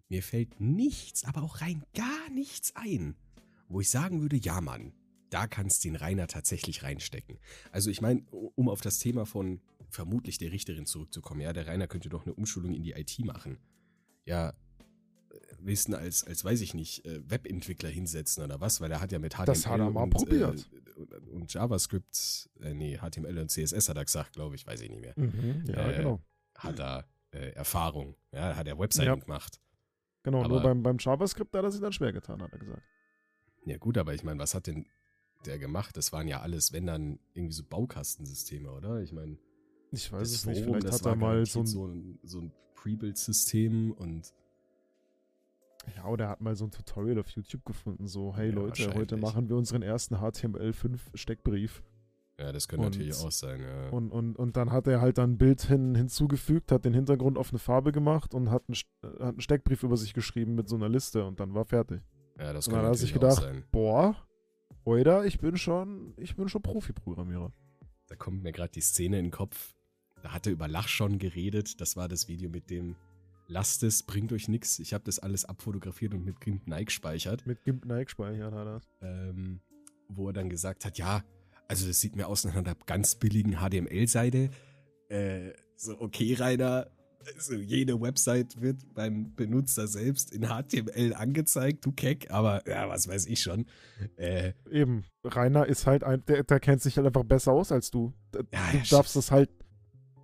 mir 0.10 0.24
fällt 0.24 0.60
nichts, 0.60 1.24
aber 1.26 1.44
auch 1.44 1.62
rein 1.62 1.84
gar 1.94 2.30
nichts 2.34 2.76
ein, 2.76 3.16
wo 3.68 3.80
ich 3.82 3.90
sagen 3.90 4.22
würde, 4.22 4.36
ja, 4.36 4.60
Mann, 4.62 4.94
da 5.30 5.46
kannst 5.46 5.84
den 5.84 5.96
Rainer 5.96 6.26
tatsächlich 6.28 6.82
reinstecken. 6.82 7.38
Also 7.72 7.92
ich 7.92 8.02
meine, 8.02 8.24
um 8.32 8.68
auf 8.68 8.82
das 8.82 8.98
Thema 8.98 9.26
von 9.28 9.62
vermutlich 9.90 10.38
der 10.38 10.52
Richterin 10.52 10.86
zurückzukommen, 10.86 11.42
ja, 11.42 11.54
der 11.54 11.68
Rainer 11.68 11.88
könnte 11.88 12.10
doch 12.10 12.26
eine 12.26 12.34
Umschulung 12.34 12.74
in 12.74 12.84
die 12.84 12.92
IT 12.92 13.20
machen. 13.26 13.58
Ja, 14.26 14.50
äh, 14.50 14.54
wissen 15.60 15.94
als, 15.94 16.24
als 16.24 16.44
weiß 16.44 16.62
ich 16.62 16.74
nicht, 16.74 17.06
äh, 17.06 17.22
Webentwickler 17.30 17.90
hinsetzen 17.90 18.44
oder 18.44 18.60
was, 18.62 18.82
weil 18.82 18.92
er 18.92 19.02
hat 19.02 19.12
ja 19.12 19.20
mit 19.20 19.34
HTML 19.36 19.46
Das 19.46 19.66
hat 19.68 19.80
er 19.80 19.90
mal 19.90 20.04
und, 20.04 20.10
probiert. 20.12 20.70
Äh, 20.98 21.30
und, 21.32 21.54
JavaScript, 21.54 22.50
äh, 22.62 22.74
nee, 22.74 22.98
HTML 22.98 23.38
und 23.40 23.50
CSS 23.50 23.90
hat 23.90 23.98
er 23.98 24.06
gesagt, 24.06 24.34
glaube 24.34 24.56
ich, 24.56 24.66
weiß 24.68 24.82
ich 24.82 24.90
nicht 24.90 25.02
mehr. 25.02 25.14
Mhm, 25.16 25.64
ja, 25.68 25.90
Äh, 25.90 25.98
genau. 25.98 26.22
Hat 26.56 26.80
er 26.80 27.08
äh, 27.32 27.52
Erfahrung, 27.52 28.16
ja, 28.32 28.56
hat 28.56 28.68
er 28.68 28.78
Webseiten 28.80 29.08
Ja. 29.08 29.16
gemacht. 29.16 29.62
Genau, 30.24 30.40
nur 30.48 30.58
aber- 30.60 30.62
beim, 30.70 30.84
beim 30.84 30.98
JavaScript 31.00 31.56
hat 31.56 31.64
er 31.64 31.72
sich 31.72 31.80
dann 31.80 31.94
schwer 31.94 32.12
getan, 32.12 32.42
hat 32.42 32.52
er 32.52 32.60
gesagt. 32.60 32.84
Ja 33.66 33.78
gut, 33.78 33.98
aber 33.98 34.14
ich 34.14 34.24
meine, 34.24 34.40
was 34.40 34.54
hat 34.56 34.68
denn 34.68 34.86
der 35.46 35.58
gemacht? 35.60 35.96
Das 35.96 36.12
waren 36.12 36.28
ja 36.28 36.42
alles, 36.42 36.74
wenn 36.74 36.86
dann 36.88 37.20
irgendwie 37.34 37.54
so 37.54 37.64
Baukastensysteme, 37.64 38.72
oder? 38.72 39.02
Ich 39.02 39.12
meine, 39.14 39.38
Ich 39.92 40.12
weiß 40.12 40.32
es 40.32 40.46
nicht, 40.46 40.64
vielleicht 40.64 40.92
hat 40.92 41.06
er 41.06 41.16
mal 41.16 41.46
so 41.46 41.62
ein, 41.62 41.66
so 41.66 41.88
ein, 41.88 42.20
so 42.24 42.40
ein 42.42 42.52
Pre-Build-System 42.76 43.92
und 43.94 44.34
Ja, 45.96 46.06
oder 46.06 46.26
er 46.26 46.30
hat 46.32 46.42
mal 46.42 46.56
so 46.56 46.66
ein 46.66 46.72
Tutorial 46.72 47.20
auf 47.20 47.30
YouTube 47.30 47.66
gefunden, 47.66 48.08
so, 48.08 48.36
hey 48.36 48.50
Ja, 48.50 48.56
Leute, 48.56 48.94
heute 48.94 49.18
machen 49.18 49.50
wir 49.50 49.56
unseren 49.56 49.82
ersten 49.82 50.16
HTML5 50.18 51.00
Steckbrief. 51.16 51.82
ja, 52.38 52.52
das 52.52 52.68
könnte 52.68 52.86
Und- 52.86 52.92
natürlich 52.96 53.16
auch 53.18 53.32
sein, 53.32 53.62
ja. 53.62 53.90
Und, 53.90 54.12
und, 54.12 54.36
und 54.38 54.56
dann 54.56 54.72
hat 54.72 54.88
er 54.88 55.02
halt 55.02 55.18
dann 55.18 55.32
ein 55.32 55.38
Bild 55.38 55.62
hin, 55.64 55.96
hinzugefügt, 55.96 56.72
hat 56.72 56.86
den 56.86 56.94
Hintergrund 56.94 57.38
auf 57.38 57.50
eine 57.50 57.60
Farbe 57.60 57.92
gemacht 57.92 58.34
und 58.36 58.52
hat 58.52 58.64
einen, 58.68 58.78
äh, 59.04 59.24
hat 59.24 59.30
einen 59.30 59.42
Steckbrief 59.42 59.82
über 59.84 59.98
sich 59.98 60.14
geschrieben 60.14 60.54
mit 60.56 60.70
so 60.70 60.76
einer 60.76 60.88
Liste 60.90 61.26
und 61.26 61.40
dann 61.40 61.54
war 61.56 61.66
fertig. 61.66 62.02
ja, 62.38 62.54
das 62.54 62.68
und 62.68 62.74
könnte 62.74 62.84
dann 62.84 62.92
hat 62.92 62.96
er 62.96 62.98
sich 63.00 63.14
natürlich 63.16 63.34
auch 63.38 63.42
gedacht, 63.42 63.54
sein. 63.56 63.66
Boah, 63.72 64.16
oder 64.86 65.26
ich 65.26 65.40
bin 65.40 65.58
schon, 65.58 66.14
ich 66.18 66.36
bin 66.36 66.48
schon 66.48 66.62
Profi-Programmierer. 66.62 67.52
Da 68.08 68.16
kommt 68.16 68.42
mir 68.44 68.52
gerade 68.52 68.72
die 68.72 68.82
Szene 68.82 69.20
in 69.20 69.26
den 69.26 69.32
Kopf. 69.32 69.76
Da 70.22 70.32
hat 70.34 70.46
er 70.48 70.54
über 70.54 70.68
Lach 70.68 70.88
schon 70.88 71.20
geredet. 71.20 71.80
Das 71.82 71.96
war 71.96 72.08
das 72.08 72.28
Video 72.28 72.50
mit 72.50 72.70
dem 72.70 72.96
Lasst 73.52 73.82
es, 73.82 74.04
bringt 74.04 74.32
euch 74.32 74.48
nix. 74.48 74.78
Ich 74.78 74.94
habe 74.94 75.04
das 75.06 75.18
alles 75.18 75.44
abfotografiert 75.44 76.14
und 76.14 76.24
mit 76.24 76.40
GIMP 76.40 76.68
Nike 76.68 76.86
gespeichert. 76.86 77.48
Mit 77.48 77.64
GIMP 77.64 77.86
Nike 77.86 78.06
gespeichert 78.06 78.54
hat 78.54 78.68
er. 78.68 78.82
ähm, 79.02 79.60
wo 80.08 80.28
er 80.28 80.34
dann 80.34 80.50
gesagt 80.50 80.86
hat, 80.86 81.00
ja, 81.00 81.24
also 81.68 81.88
das 81.88 82.00
sieht 82.00 82.16
mir 82.16 82.28
aus 82.28 82.46
nach 82.46 82.56
einer 82.56 82.76
ganz 82.86 83.16
billigen 83.16 83.58
HTML-Seite. 83.58 84.52
Äh, 85.10 85.54
so, 85.76 86.00
okay, 86.00 86.36
Rainer, 86.36 86.92
also 87.36 87.56
jede 87.56 88.00
Website 88.00 88.62
wird 88.62 88.94
beim 88.94 89.34
Benutzer 89.36 89.88
selbst 89.88 90.32
in 90.32 90.48
HTML 90.48 91.14
angezeigt, 91.16 91.86
du 91.86 91.92
Keck, 91.92 92.32
aber 92.32 92.68
ja, 92.68 92.88
was 92.88 93.08
weiß 93.08 93.26
ich 93.28 93.42
schon. 93.42 93.66
Äh, 94.18 94.54
Eben, 94.70 95.06
Rainer 95.24 95.66
ist 95.66 95.88
halt 95.88 96.04
ein, 96.04 96.24
der, 96.26 96.44
der 96.44 96.60
kennt 96.60 96.82
sich 96.82 96.98
halt 96.98 97.08
einfach 97.08 97.24
besser 97.24 97.52
aus 97.52 97.72
als 97.72 97.92
du. 97.92 98.14
Ja, 98.52 98.72
du 98.72 98.90
darfst 98.90 99.16
es 99.16 99.32
halt, 99.32 99.50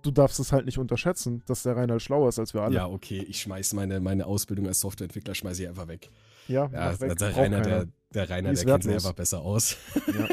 du 0.06 0.10
darfst 0.12 0.38
es 0.40 0.52
halt 0.52 0.64
nicht 0.66 0.78
unterschätzen, 0.78 1.42
dass 1.46 1.62
der 1.64 1.76
Rainer 1.76 1.92
halt 1.94 2.02
schlauer 2.02 2.28
ist 2.28 2.38
als 2.38 2.54
wir 2.54 2.62
alle. 2.62 2.74
ja, 2.76 2.86
okay, 2.86 3.18
ich 3.28 3.40
schmeiß 3.42 3.74
meine, 3.74 4.00
meine 4.00 4.26
Ausbildung 4.26 4.66
als 4.66 4.80
Softwareentwickler, 4.80 5.34
schmeiß 5.34 5.58
ich 5.58 5.68
einfach 5.68 5.88
weg. 5.88 6.10
ja, 6.48 6.70
Ja, 6.72 6.98
weg, 7.00 7.16
der 7.18 7.26
braucht 7.26 7.36
Rainer, 7.38 7.60
der, 7.60 7.86
der 8.14 8.30
Rainer, 8.30 8.52
der 8.54 8.64
kennt 8.64 8.82
sich 8.84 8.92
einfach 8.94 9.12
besser 9.12 9.42
aus. 9.42 9.76
Ja. 10.06 10.28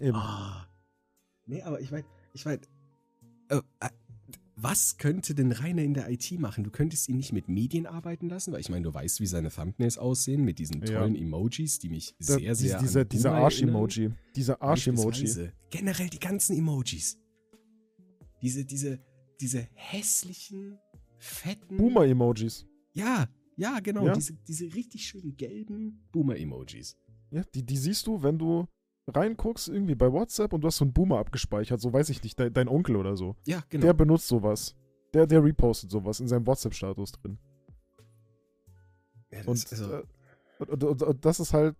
Eben. 0.00 0.16
Ah. 0.16 0.66
Nee, 1.46 1.62
aber 1.62 1.80
ich 1.80 1.90
meine, 1.90 2.04
ich 2.32 2.44
meine, 2.44 2.60
äh, 3.48 3.56
äh, 3.80 3.88
was 4.56 4.96
könnte 4.98 5.34
denn 5.34 5.52
Rainer 5.52 5.82
in 5.82 5.94
der 5.94 6.08
IT 6.10 6.30
machen? 6.40 6.64
Du 6.64 6.70
könntest 6.70 7.08
ihn 7.08 7.16
nicht 7.16 7.32
mit 7.32 7.48
Medien 7.48 7.86
arbeiten 7.86 8.28
lassen, 8.28 8.52
weil 8.52 8.60
ich 8.60 8.68
meine, 8.70 8.82
du 8.84 8.94
weißt, 8.94 9.20
wie 9.20 9.26
seine 9.26 9.50
Thumbnails 9.50 9.98
aussehen 9.98 10.44
mit 10.44 10.58
diesen 10.58 10.80
Ja. 10.86 11.00
tollen 11.00 11.16
Emojis, 11.16 11.78
die 11.80 11.88
mich 11.90 12.14
Da- 12.20 12.34
sehr, 12.38 12.38
dies- 12.54 12.58
sehr 12.58 12.78
dieser, 12.78 13.00
an 13.02 13.08
dieser. 13.08 13.32
Arsch-Emoji. 13.34 14.10
Dieser 14.36 14.62
Arsch-Emoji. 14.62 15.50
Generell 15.70 16.08
die 16.08 16.20
ganzen 16.20 16.56
Emojis. 16.56 17.18
Diese, 18.44 18.64
diese, 18.66 19.00
diese 19.40 19.66
hässlichen, 19.72 20.78
fetten. 21.16 21.78
Boomer-Emojis. 21.78 22.66
Ja, 22.92 23.26
ja, 23.56 23.80
genau. 23.80 24.04
Ja. 24.06 24.12
Diese, 24.14 24.34
diese 24.46 24.66
richtig 24.74 25.06
schönen 25.06 25.34
gelben 25.36 26.06
Boomer-Emojis. 26.12 26.98
Ja, 27.30 27.42
die, 27.54 27.64
die 27.64 27.76
siehst 27.78 28.06
du, 28.06 28.22
wenn 28.22 28.38
du 28.38 28.66
reinguckst, 29.06 29.68
irgendwie 29.68 29.94
bei 29.94 30.12
WhatsApp 30.12 30.52
und 30.52 30.60
du 30.60 30.66
hast 30.68 30.76
so 30.76 30.84
einen 30.84 30.92
Boomer 30.92 31.18
abgespeichert, 31.18 31.80
so 31.80 31.90
weiß 31.92 32.10
ich 32.10 32.22
nicht, 32.22 32.38
dein, 32.38 32.52
dein 32.52 32.68
Onkel 32.68 32.96
oder 32.96 33.16
so. 33.16 33.34
Ja, 33.46 33.62
genau. 33.70 33.86
Der 33.86 33.94
benutzt 33.94 34.28
sowas. 34.28 34.76
Der, 35.14 35.26
der 35.26 35.42
repostet 35.42 35.90
sowas 35.90 36.20
in 36.20 36.28
seinem 36.28 36.46
WhatsApp-Status 36.46 37.12
drin. 37.12 37.38
Ja, 39.32 39.42
das- 39.42 39.46
Und, 39.46 39.72
also, 39.72 39.92
äh, 39.94 40.02
und, 40.68 40.84
und, 40.84 41.02
und 41.02 41.24
das 41.24 41.40
ist 41.40 41.52
halt 41.54 41.76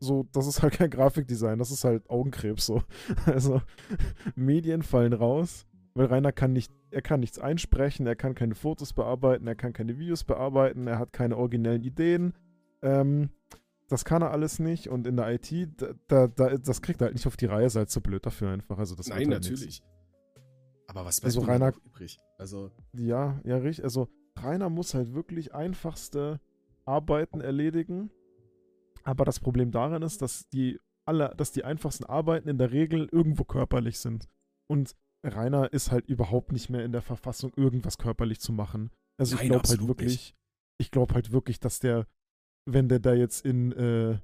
so, 0.00 0.24
das 0.32 0.46
ist 0.46 0.60
halt 0.62 0.74
kein 0.74 0.90
Grafikdesign, 0.90 1.58
das 1.58 1.70
ist 1.70 1.84
halt 1.84 2.08
Augenkrebs 2.10 2.66
so. 2.66 2.82
Also 3.26 3.62
Medien 4.34 4.82
fallen 4.82 5.12
raus, 5.12 5.66
weil 5.94 6.06
Rainer 6.06 6.32
kann 6.32 6.52
nicht, 6.52 6.72
er 6.90 7.02
kann 7.02 7.20
nichts 7.20 7.38
einsprechen, 7.38 8.06
er 8.06 8.16
kann 8.16 8.34
keine 8.34 8.54
Fotos 8.54 8.92
bearbeiten, 8.92 9.46
er 9.46 9.54
kann 9.54 9.72
keine 9.72 9.98
Videos 9.98 10.24
bearbeiten, 10.24 10.86
er 10.86 10.98
hat 10.98 11.12
keine 11.12 11.36
originellen 11.36 11.82
Ideen. 11.84 12.34
Ähm, 12.82 13.30
das 13.88 14.04
kann 14.04 14.22
er 14.22 14.30
alles 14.30 14.58
nicht 14.58 14.88
und 14.88 15.06
in 15.06 15.16
der 15.16 15.28
IT, 15.32 15.50
da, 15.80 15.94
da, 16.08 16.26
da, 16.26 16.56
das 16.56 16.82
kriegt 16.82 17.00
er 17.00 17.06
halt 17.06 17.14
nicht 17.14 17.26
auf 17.26 17.36
die 17.36 17.46
Reihe, 17.46 17.66
ist 17.66 17.76
halt 17.76 17.90
zu 17.90 18.00
blöd 18.00 18.24
dafür 18.26 18.50
einfach. 18.50 18.78
Also 18.78 18.94
das 18.94 19.08
Nein, 19.08 19.18
halt 19.18 19.28
nix. 19.28 19.50
natürlich. 19.50 19.82
Aber 20.86 21.04
was 21.04 21.22
Also 21.22 21.40
bleibt 21.42 21.58
ihm 21.58 21.62
Rainer- 21.64 21.76
übrig? 21.86 22.18
Also, 22.38 22.70
Ja, 22.92 23.40
ja, 23.44 23.56
richtig. 23.58 23.84
Also 23.84 24.08
Rainer 24.38 24.68
muss 24.70 24.94
halt 24.94 25.14
wirklich 25.14 25.54
einfachste 25.54 26.40
Arbeiten 26.84 27.40
erledigen. 27.40 28.10
Aber 29.04 29.24
das 29.24 29.38
Problem 29.38 29.70
darin 29.70 30.02
ist, 30.02 30.22
dass 30.22 30.48
die 30.48 30.78
alle, 31.06 31.34
dass 31.36 31.52
die 31.52 31.64
einfachsten 31.64 32.04
Arbeiten 32.04 32.48
in 32.48 32.56
der 32.58 32.72
Regel 32.72 33.08
irgendwo 33.12 33.44
körperlich 33.44 33.98
sind. 33.98 34.28
Und 34.66 34.94
Rainer 35.24 35.72
ist 35.72 35.90
halt 35.90 36.06
überhaupt 36.06 36.52
nicht 36.52 36.70
mehr 36.70 36.84
in 36.84 36.92
der 36.92 37.02
Verfassung, 37.02 37.52
irgendwas 37.56 37.98
körperlich 37.98 38.40
zu 38.40 38.52
machen. 38.52 38.90
Also 39.16 39.34
ich 39.34 39.42
Nein, 39.42 39.50
glaube 39.50 39.68
halt 39.68 39.86
wirklich, 39.86 40.12
nicht. 40.12 40.36
ich 40.78 40.90
glaube 40.90 41.14
halt 41.14 41.32
wirklich, 41.32 41.60
dass 41.60 41.80
der, 41.80 42.06
wenn 42.66 42.88
der 42.88 42.98
da 43.00 43.14
jetzt 43.14 43.44
in 43.44 43.72
äh, 43.72 44.18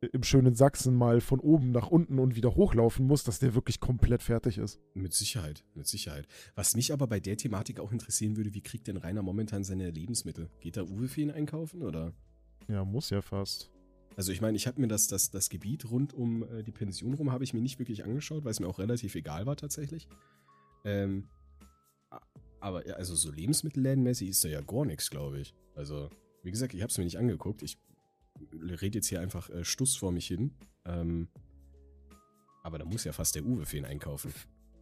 im 0.00 0.22
schönen 0.22 0.54
Sachsen 0.54 0.94
mal 0.94 1.20
von 1.20 1.40
oben 1.40 1.72
nach 1.72 1.88
unten 1.88 2.18
und 2.18 2.36
wieder 2.36 2.54
hochlaufen 2.54 3.06
muss, 3.06 3.24
dass 3.24 3.40
der 3.40 3.54
wirklich 3.54 3.80
komplett 3.80 4.22
fertig 4.22 4.58
ist. 4.58 4.80
mit 4.94 5.12
Sicherheit, 5.12 5.64
mit 5.74 5.88
Sicherheit. 5.88 6.28
Was 6.54 6.76
mich 6.76 6.92
aber 6.92 7.08
bei 7.08 7.18
der 7.18 7.36
Thematik 7.36 7.80
auch 7.80 7.90
interessieren 7.90 8.36
würde, 8.36 8.54
wie 8.54 8.60
kriegt 8.60 8.86
denn 8.86 8.96
Rainer 8.96 9.22
momentan 9.22 9.64
seine 9.64 9.90
Lebensmittel? 9.90 10.50
Geht 10.60 10.76
da 10.76 10.84
Uwe 10.84 11.08
für 11.08 11.20
ihn 11.22 11.30
einkaufen 11.30 11.82
oder? 11.82 12.12
Ja, 12.68 12.84
muss 12.84 13.10
ja 13.10 13.22
fast. 13.22 13.70
Also 14.16 14.32
ich 14.32 14.40
meine, 14.40 14.56
ich 14.56 14.66
habe 14.66 14.80
mir 14.80 14.88
das, 14.88 15.06
das, 15.06 15.30
das 15.30 15.48
Gebiet 15.48 15.90
rund 15.90 16.12
um 16.12 16.42
äh, 16.42 16.62
die 16.62 16.72
Pension 16.72 17.14
rum, 17.14 17.32
habe 17.32 17.44
ich 17.44 17.54
mir 17.54 17.60
nicht 17.60 17.78
wirklich 17.78 18.04
angeschaut, 18.04 18.44
weil 18.44 18.50
es 18.52 18.60
mir 18.60 18.66
auch 18.68 18.78
relativ 18.78 19.14
egal 19.14 19.46
war 19.46 19.56
tatsächlich. 19.56 20.08
Ähm, 20.88 21.28
aber 22.60 22.86
ja, 22.86 22.94
also 22.94 23.14
so 23.14 23.30
Lebensmittellädenmäßig 23.30 24.30
ist 24.30 24.44
da 24.44 24.48
ja 24.48 24.60
gar 24.60 24.84
nichts, 24.84 25.10
glaube 25.10 25.40
ich. 25.40 25.54
Also, 25.74 26.10
wie 26.42 26.50
gesagt, 26.50 26.74
ich 26.74 26.82
habe 26.82 26.90
es 26.90 26.98
mir 26.98 27.04
nicht 27.04 27.18
angeguckt. 27.18 27.62
Ich 27.62 27.78
rede 28.52 28.98
jetzt 28.98 29.06
hier 29.06 29.20
einfach 29.20 29.50
äh, 29.50 29.64
Stuss 29.64 29.96
vor 29.96 30.12
mich 30.12 30.26
hin. 30.26 30.52
Ähm, 30.84 31.28
aber 32.62 32.78
da 32.78 32.84
muss 32.84 33.04
ja 33.04 33.12
fast 33.12 33.34
der 33.34 33.44
Uwe 33.44 33.64
für 33.64 33.76
ihn 33.76 33.84
einkaufen. 33.84 34.32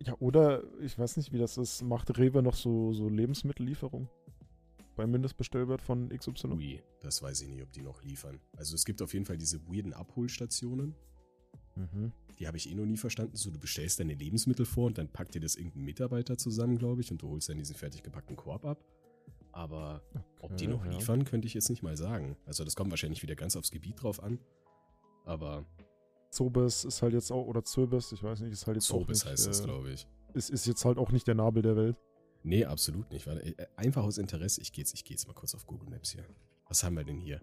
Ja, 0.05 0.15
oder 0.21 0.63
ich 0.81 0.99
weiß 0.99 1.17
nicht, 1.17 1.33
wie 1.33 1.39
das 1.39 1.57
ist. 1.57 1.83
Macht 1.83 2.17
Rewe 2.19 2.43
noch 2.43 2.55
so, 2.55 2.93
so 2.93 3.09
Lebensmittellieferung? 3.09 4.09
Beim 4.95 5.11
Mindestbestellwert 5.11 5.83
von 5.83 6.09
XY? 6.09 6.49
Ui, 6.53 6.83
das 7.01 7.23
weiß 7.23 7.43
ich 7.43 7.49
nicht, 7.49 7.63
ob 7.63 7.73
die 7.73 7.83
noch 7.83 8.03
liefern. 8.03 8.41
Also 8.57 8.75
es 8.75 8.85
gibt 8.85 9.03
auf 9.03 9.13
jeden 9.13 9.27
Fall 9.27 9.37
diese 9.37 9.67
weirden 9.67 9.93
Abholstationen. 9.93 10.95
Mhm. 11.77 12.13
Die 12.39 12.47
habe 12.47 12.57
ich 12.57 12.71
eh 12.71 12.75
noch 12.75 12.85
nie 12.85 12.97
verstanden. 12.97 13.37
So, 13.37 13.51
du 13.51 13.59
bestellst 13.59 14.01
deine 14.01 14.15
Lebensmittel 14.15 14.67
vor 14.67 14.87
und 14.87 14.99
dann 14.99 15.09
packt 15.09 15.35
dir 15.35 15.41
das 15.41 15.57
irgendein 15.57 15.85
Mitarbeiter 15.85 16.37
zusammen, 16.37 16.77
glaube 16.79 17.01
ich, 17.01 17.11
und 17.11 17.23
du 17.23 17.29
holst 17.29 17.49
dann 17.49 17.59
diesen 17.59 17.77
fertig 17.77 18.03
gepackten 18.03 18.37
Korb 18.37 18.65
ab. 18.65 18.85
Aber 19.53 20.03
ob 20.41 20.55
die 20.57 20.65
Okay, 20.67 20.75
noch 20.75 20.85
ja. 20.85 20.93
liefern, 20.93 21.25
könnte 21.25 21.47
ich 21.47 21.55
jetzt 21.55 21.71
nicht 21.71 21.83
mal 21.83 21.97
sagen. 21.97 22.37
Also 22.45 22.63
das 22.65 22.77
kommt 22.77 22.91
wahrscheinlich 22.91 23.23
wieder 23.23 23.35
ganz 23.37 23.57
aufs 23.57 23.71
Gebiet 23.71 24.03
drauf 24.03 24.23
an. 24.23 24.39
Aber 25.25 25.65
Zobes 26.31 26.85
ist 26.85 27.01
halt 27.01 27.15
jetzt 27.15 27.31
auch, 27.33 27.47
oder 27.47 27.65
Zöbes, 27.65 28.13
ich 28.13 28.23
weiß 28.23 28.41
nicht, 28.41 28.53
ist 28.53 28.67
halt 28.67 28.77
jetzt 28.77 28.91
auch 28.91 28.99
Zobis 29.01 29.25
nicht, 29.25 29.33
heißt 29.33 29.47
das, 29.47 29.61
äh, 29.61 29.65
glaube 29.65 29.93
ich. 29.93 30.07
ist, 30.35 30.51
ist 30.51 30.67
jetzt 30.67 30.85
halt 30.85 30.99
auch 30.99 31.11
nicht 31.11 31.27
der 31.27 31.35
Nabel 31.37 31.63
der 31.63 31.77
Welt. 31.77 31.97
Nee, 32.43 32.65
absolut 32.67 33.11
nicht. 33.11 33.27
Warte, 33.27 33.41
äh, 33.59 33.67
einfach 33.77 34.05
aus 34.05 34.19
Interesse. 34.19 34.61
Ich 34.61 34.73
gehe 34.73 34.83
jetzt, 34.83 34.93
ich 34.95 35.05
geh 35.05 35.15
jetzt 35.15 35.27
mal 35.27 35.33
kurz 35.35 35.55
auf 35.55 35.67
Google 35.67 35.89
Maps 35.89 36.11
hier. 36.13 36.25
Was 36.69 36.85
haben 36.85 36.97
wir 36.97 37.05
denn 37.05 37.19
hier? 37.19 37.41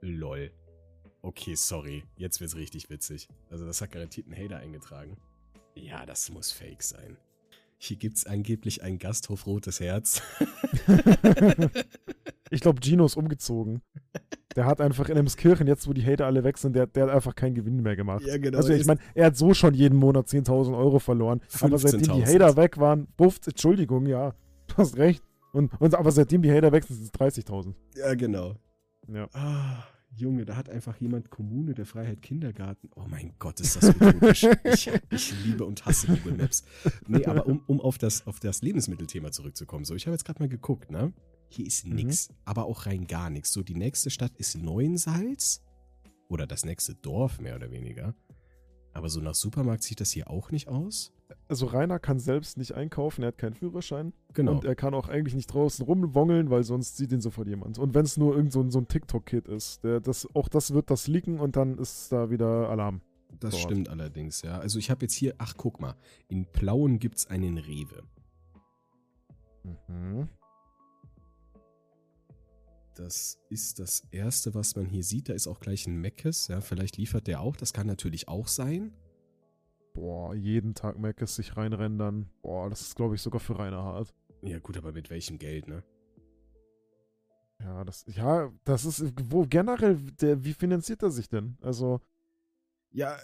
Lol. 0.00 0.52
Okay, 1.22 1.54
sorry. 1.54 2.02
Jetzt 2.16 2.40
wird's 2.40 2.56
richtig 2.56 2.90
witzig. 2.90 3.28
Also, 3.50 3.64
das 3.64 3.80
hat 3.80 3.92
garantiert 3.92 4.26
ein 4.26 4.36
Hater 4.36 4.58
eingetragen. 4.58 5.16
Ja, 5.74 6.04
das 6.04 6.30
muss 6.30 6.50
fake 6.52 6.82
sein. 6.82 7.16
Hier 7.78 7.96
gibt's 7.96 8.26
angeblich 8.26 8.82
einen 8.82 8.98
Gasthof 8.98 9.46
Rotes 9.46 9.80
Herz. 9.80 10.22
ich 12.50 12.60
glaube, 12.60 12.80
Gino 12.80 13.06
ist 13.06 13.16
umgezogen. 13.16 13.82
Der 14.54 14.66
hat 14.66 14.80
einfach 14.80 15.08
in 15.08 15.16
Emskirchen, 15.16 15.66
jetzt 15.66 15.88
wo 15.88 15.92
die 15.92 16.04
Hater 16.04 16.26
alle 16.26 16.44
weg 16.44 16.58
sind, 16.58 16.76
der, 16.76 16.86
der 16.86 17.04
hat 17.04 17.10
einfach 17.10 17.34
keinen 17.34 17.54
Gewinn 17.54 17.82
mehr 17.82 17.96
gemacht. 17.96 18.22
Ja, 18.24 18.36
genau. 18.36 18.58
Also 18.58 18.72
ich 18.72 18.86
meine, 18.86 19.00
er 19.14 19.26
hat 19.26 19.36
so 19.36 19.54
schon 19.54 19.74
jeden 19.74 19.98
Monat 19.98 20.26
10.000 20.28 20.76
Euro 20.76 20.98
verloren. 20.98 21.40
Aber 21.60 21.78
seitdem 21.78 22.02
die 22.02 22.22
15.000. 22.22 22.34
Hater 22.34 22.56
weg 22.56 22.78
waren, 22.78 23.08
Buft, 23.16 23.48
Entschuldigung, 23.48 24.06
ja, 24.06 24.34
du 24.68 24.76
hast 24.76 24.96
recht. 24.96 25.24
Und, 25.52 25.72
und 25.80 25.94
aber 25.94 26.12
seitdem 26.12 26.42
die 26.42 26.52
Hater 26.52 26.72
weg 26.72 26.84
sind, 26.84 26.96
sind 26.96 27.06
es 27.06 27.44
30.000. 27.44 27.74
Ja, 27.96 28.14
genau. 28.14 28.54
Ja. 29.08 29.28
Ah, 29.32 29.84
Junge, 30.14 30.44
da 30.44 30.56
hat 30.56 30.68
einfach 30.68 30.96
jemand 31.00 31.30
Kommune 31.30 31.74
der 31.74 31.86
Freiheit 31.86 32.20
Kindergarten. 32.22 32.90
Oh 32.96 33.06
mein 33.08 33.34
Gott, 33.38 33.60
ist 33.60 33.76
das 33.76 33.84
utopisch. 33.96 34.46
ich, 34.64 34.90
ich 35.10 35.44
liebe 35.44 35.64
und 35.64 35.84
hasse 35.86 36.06
Google 36.08 36.34
Maps. 36.36 36.64
Nee, 37.06 37.24
aber 37.24 37.46
um, 37.46 37.62
um 37.66 37.80
auf, 37.80 37.96
das, 37.98 38.26
auf 38.26 38.38
das 38.38 38.62
Lebensmittelthema 38.62 39.32
zurückzukommen. 39.32 39.84
So, 39.84 39.94
ich 39.94 40.06
habe 40.06 40.14
jetzt 40.14 40.24
gerade 40.24 40.40
mal 40.40 40.48
geguckt, 40.48 40.90
ne? 40.90 41.12
Hier 41.48 41.66
ist 41.66 41.86
Mhm. 41.86 41.94
nix, 41.96 42.28
aber 42.44 42.64
auch 42.66 42.86
rein 42.86 43.06
gar 43.06 43.30
nichts. 43.30 43.52
So, 43.52 43.62
die 43.62 43.74
nächste 43.74 44.10
Stadt 44.10 44.32
ist 44.36 44.56
Neuensalz. 44.56 45.62
Oder 46.28 46.46
das 46.46 46.64
nächste 46.64 46.94
Dorf, 46.94 47.40
mehr 47.40 47.56
oder 47.56 47.70
weniger. 47.70 48.14
Aber 48.94 49.08
so 49.08 49.20
nach 49.20 49.34
Supermarkt 49.34 49.82
sieht 49.82 50.00
das 50.00 50.10
hier 50.10 50.30
auch 50.30 50.50
nicht 50.50 50.68
aus. 50.68 51.12
Also 51.48 51.66
Rainer 51.66 51.98
kann 51.98 52.18
selbst 52.18 52.56
nicht 52.58 52.74
einkaufen, 52.74 53.22
er 53.22 53.28
hat 53.28 53.38
keinen 53.38 53.54
Führerschein. 53.54 54.12
Genau. 54.34 54.52
Und 54.52 54.64
er 54.64 54.74
kann 54.74 54.94
auch 54.94 55.08
eigentlich 55.08 55.34
nicht 55.34 55.48
draußen 55.48 55.84
rumwongeln, 55.84 56.50
weil 56.50 56.64
sonst 56.64 56.96
sieht 56.96 57.12
ihn 57.12 57.20
sofort 57.20 57.48
jemand. 57.48 57.78
Und 57.78 57.94
wenn 57.94 58.04
es 58.04 58.16
nur 58.16 58.34
irgend 58.34 58.52
so 58.52 58.60
ein, 58.60 58.70
so 58.70 58.78
ein 58.78 58.88
TikTok-Kid 58.88 59.48
ist, 59.48 59.84
der, 59.84 60.00
das, 60.00 60.28
auch 60.34 60.48
das 60.48 60.72
wird 60.72 60.90
das 60.90 61.06
leaken 61.08 61.40
und 61.40 61.56
dann 61.56 61.78
ist 61.78 62.12
da 62.12 62.30
wieder 62.30 62.68
Alarm. 62.68 63.00
Das 63.40 63.52
dort. 63.52 63.62
stimmt 63.62 63.88
allerdings, 63.88 64.42
ja. 64.42 64.58
Also 64.58 64.78
ich 64.78 64.90
habe 64.90 65.04
jetzt 65.04 65.14
hier, 65.14 65.34
ach 65.38 65.54
guck 65.56 65.80
mal, 65.80 65.94
in 66.28 66.46
Plauen 66.46 66.98
gibt's 66.98 67.26
einen 67.26 67.58
Rewe. 67.58 68.02
Mhm. 69.88 70.28
Das 72.94 73.38
ist 73.48 73.78
das 73.78 74.02
erste, 74.10 74.54
was 74.54 74.76
man 74.76 74.86
hier 74.86 75.02
sieht. 75.02 75.28
Da 75.28 75.32
ist 75.32 75.46
auch 75.46 75.60
gleich 75.60 75.86
ein 75.86 75.96
Meckes. 75.96 76.48
Ja, 76.48 76.60
vielleicht 76.60 76.98
liefert 76.98 77.26
der 77.26 77.40
auch. 77.40 77.56
Das 77.56 77.72
kann 77.72 77.86
natürlich 77.86 78.28
auch 78.28 78.48
sein. 78.48 78.92
Boah, 79.94 80.34
jeden 80.34 80.74
Tag 80.74 80.98
Mac 80.98 81.20
sich 81.28 81.56
reinrendern. 81.56 82.30
Boah, 82.42 82.70
das 82.70 82.80
ist, 82.80 82.96
glaube 82.96 83.14
ich, 83.14 83.22
sogar 83.22 83.40
für 83.40 83.58
Rainer 83.58 83.82
hart. 83.82 84.14
Ja, 84.42 84.58
gut, 84.58 84.76
aber 84.76 84.92
mit 84.92 85.10
welchem 85.10 85.38
Geld, 85.38 85.68
ne? 85.68 85.82
Ja, 87.60 87.84
das, 87.84 88.04
ja, 88.08 88.50
das 88.64 88.84
ist, 88.84 89.04
wo 89.30 89.46
generell, 89.46 89.96
der, 90.20 90.42
wie 90.44 90.52
finanziert 90.54 91.02
er 91.02 91.10
sich 91.10 91.28
denn? 91.28 91.56
Also, 91.60 92.00
Ja, 92.90 93.18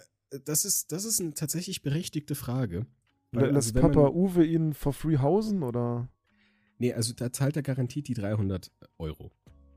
das 0.45 0.63
ist, 0.63 0.91
das 0.91 1.03
ist 1.05 1.19
eine 1.19 1.33
tatsächlich 1.33 1.81
berechtigte 1.81 2.35
Frage. 2.35 2.85
Weil, 3.31 3.51
lässt 3.51 3.75
also, 3.75 3.87
Papa 3.87 4.03
man- 4.03 4.13
Uwe 4.13 4.45
ihn 4.45 4.73
for 4.73 4.93
free 4.93 5.17
hausen 5.17 5.61
oder? 5.63 6.07
Nee, 6.77 6.93
also 6.93 7.13
da 7.13 7.31
zahlt 7.33 7.57
er 7.57 7.63
garantiert 7.63 8.07
die 8.07 8.13
300 8.13 8.71
Euro 8.97 9.31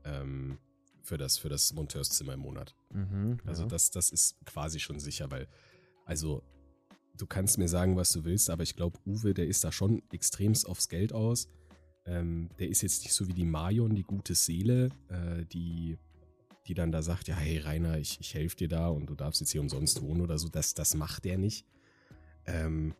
ähm, 0.05 0.57
für, 1.01 1.17
das, 1.17 1.37
für 1.37 1.49
das 1.49 1.73
Monteurszimmer 1.73 2.33
im 2.33 2.39
Monat. 2.39 2.73
Mhm, 2.93 3.39
Also 3.45 3.63
ja. 3.63 3.67
das, 3.67 3.91
das 3.91 4.09
ist 4.11 4.37
quasi 4.45 4.79
schon 4.79 4.99
sicher, 4.99 5.29
weil, 5.29 5.47
also, 6.05 6.41
du 7.17 7.25
kannst 7.27 7.57
mir 7.57 7.67
sagen, 7.67 7.95
was 7.95 8.11
du 8.11 8.23
willst, 8.23 8.49
aber 8.49 8.63
ich 8.63 8.75
glaube, 8.75 8.99
Uwe, 9.05 9.33
der 9.33 9.47
ist 9.47 9.63
da 9.63 9.71
schon 9.71 10.01
extremst 10.11 10.67
aufs 10.67 10.89
Geld 10.89 11.13
aus. 11.13 11.47
Ähm, 12.05 12.49
der 12.59 12.69
ist 12.69 12.81
jetzt 12.81 13.03
nicht 13.03 13.13
so 13.13 13.27
wie 13.27 13.33
die 13.33 13.45
Marion, 13.45 13.95
die 13.95 14.03
gute 14.03 14.35
Seele, 14.35 14.89
äh, 15.09 15.45
die, 15.45 15.97
die 16.67 16.73
dann 16.73 16.91
da 16.91 17.01
sagt, 17.01 17.27
ja, 17.27 17.35
hey 17.35 17.59
Rainer, 17.59 17.97
ich, 17.97 18.19
ich 18.19 18.33
helfe 18.33 18.57
dir 18.57 18.67
da 18.67 18.87
und 18.87 19.09
du 19.09 19.15
darfst 19.15 19.41
jetzt 19.41 19.51
hier 19.51 19.61
umsonst 19.61 20.01
wohnen 20.01 20.21
oder 20.21 20.37
so. 20.37 20.49
Das, 20.49 20.73
das 20.73 20.95
macht 20.95 21.23
der 21.25 21.37
nicht. 21.37 21.65
Ähm, 22.45 22.93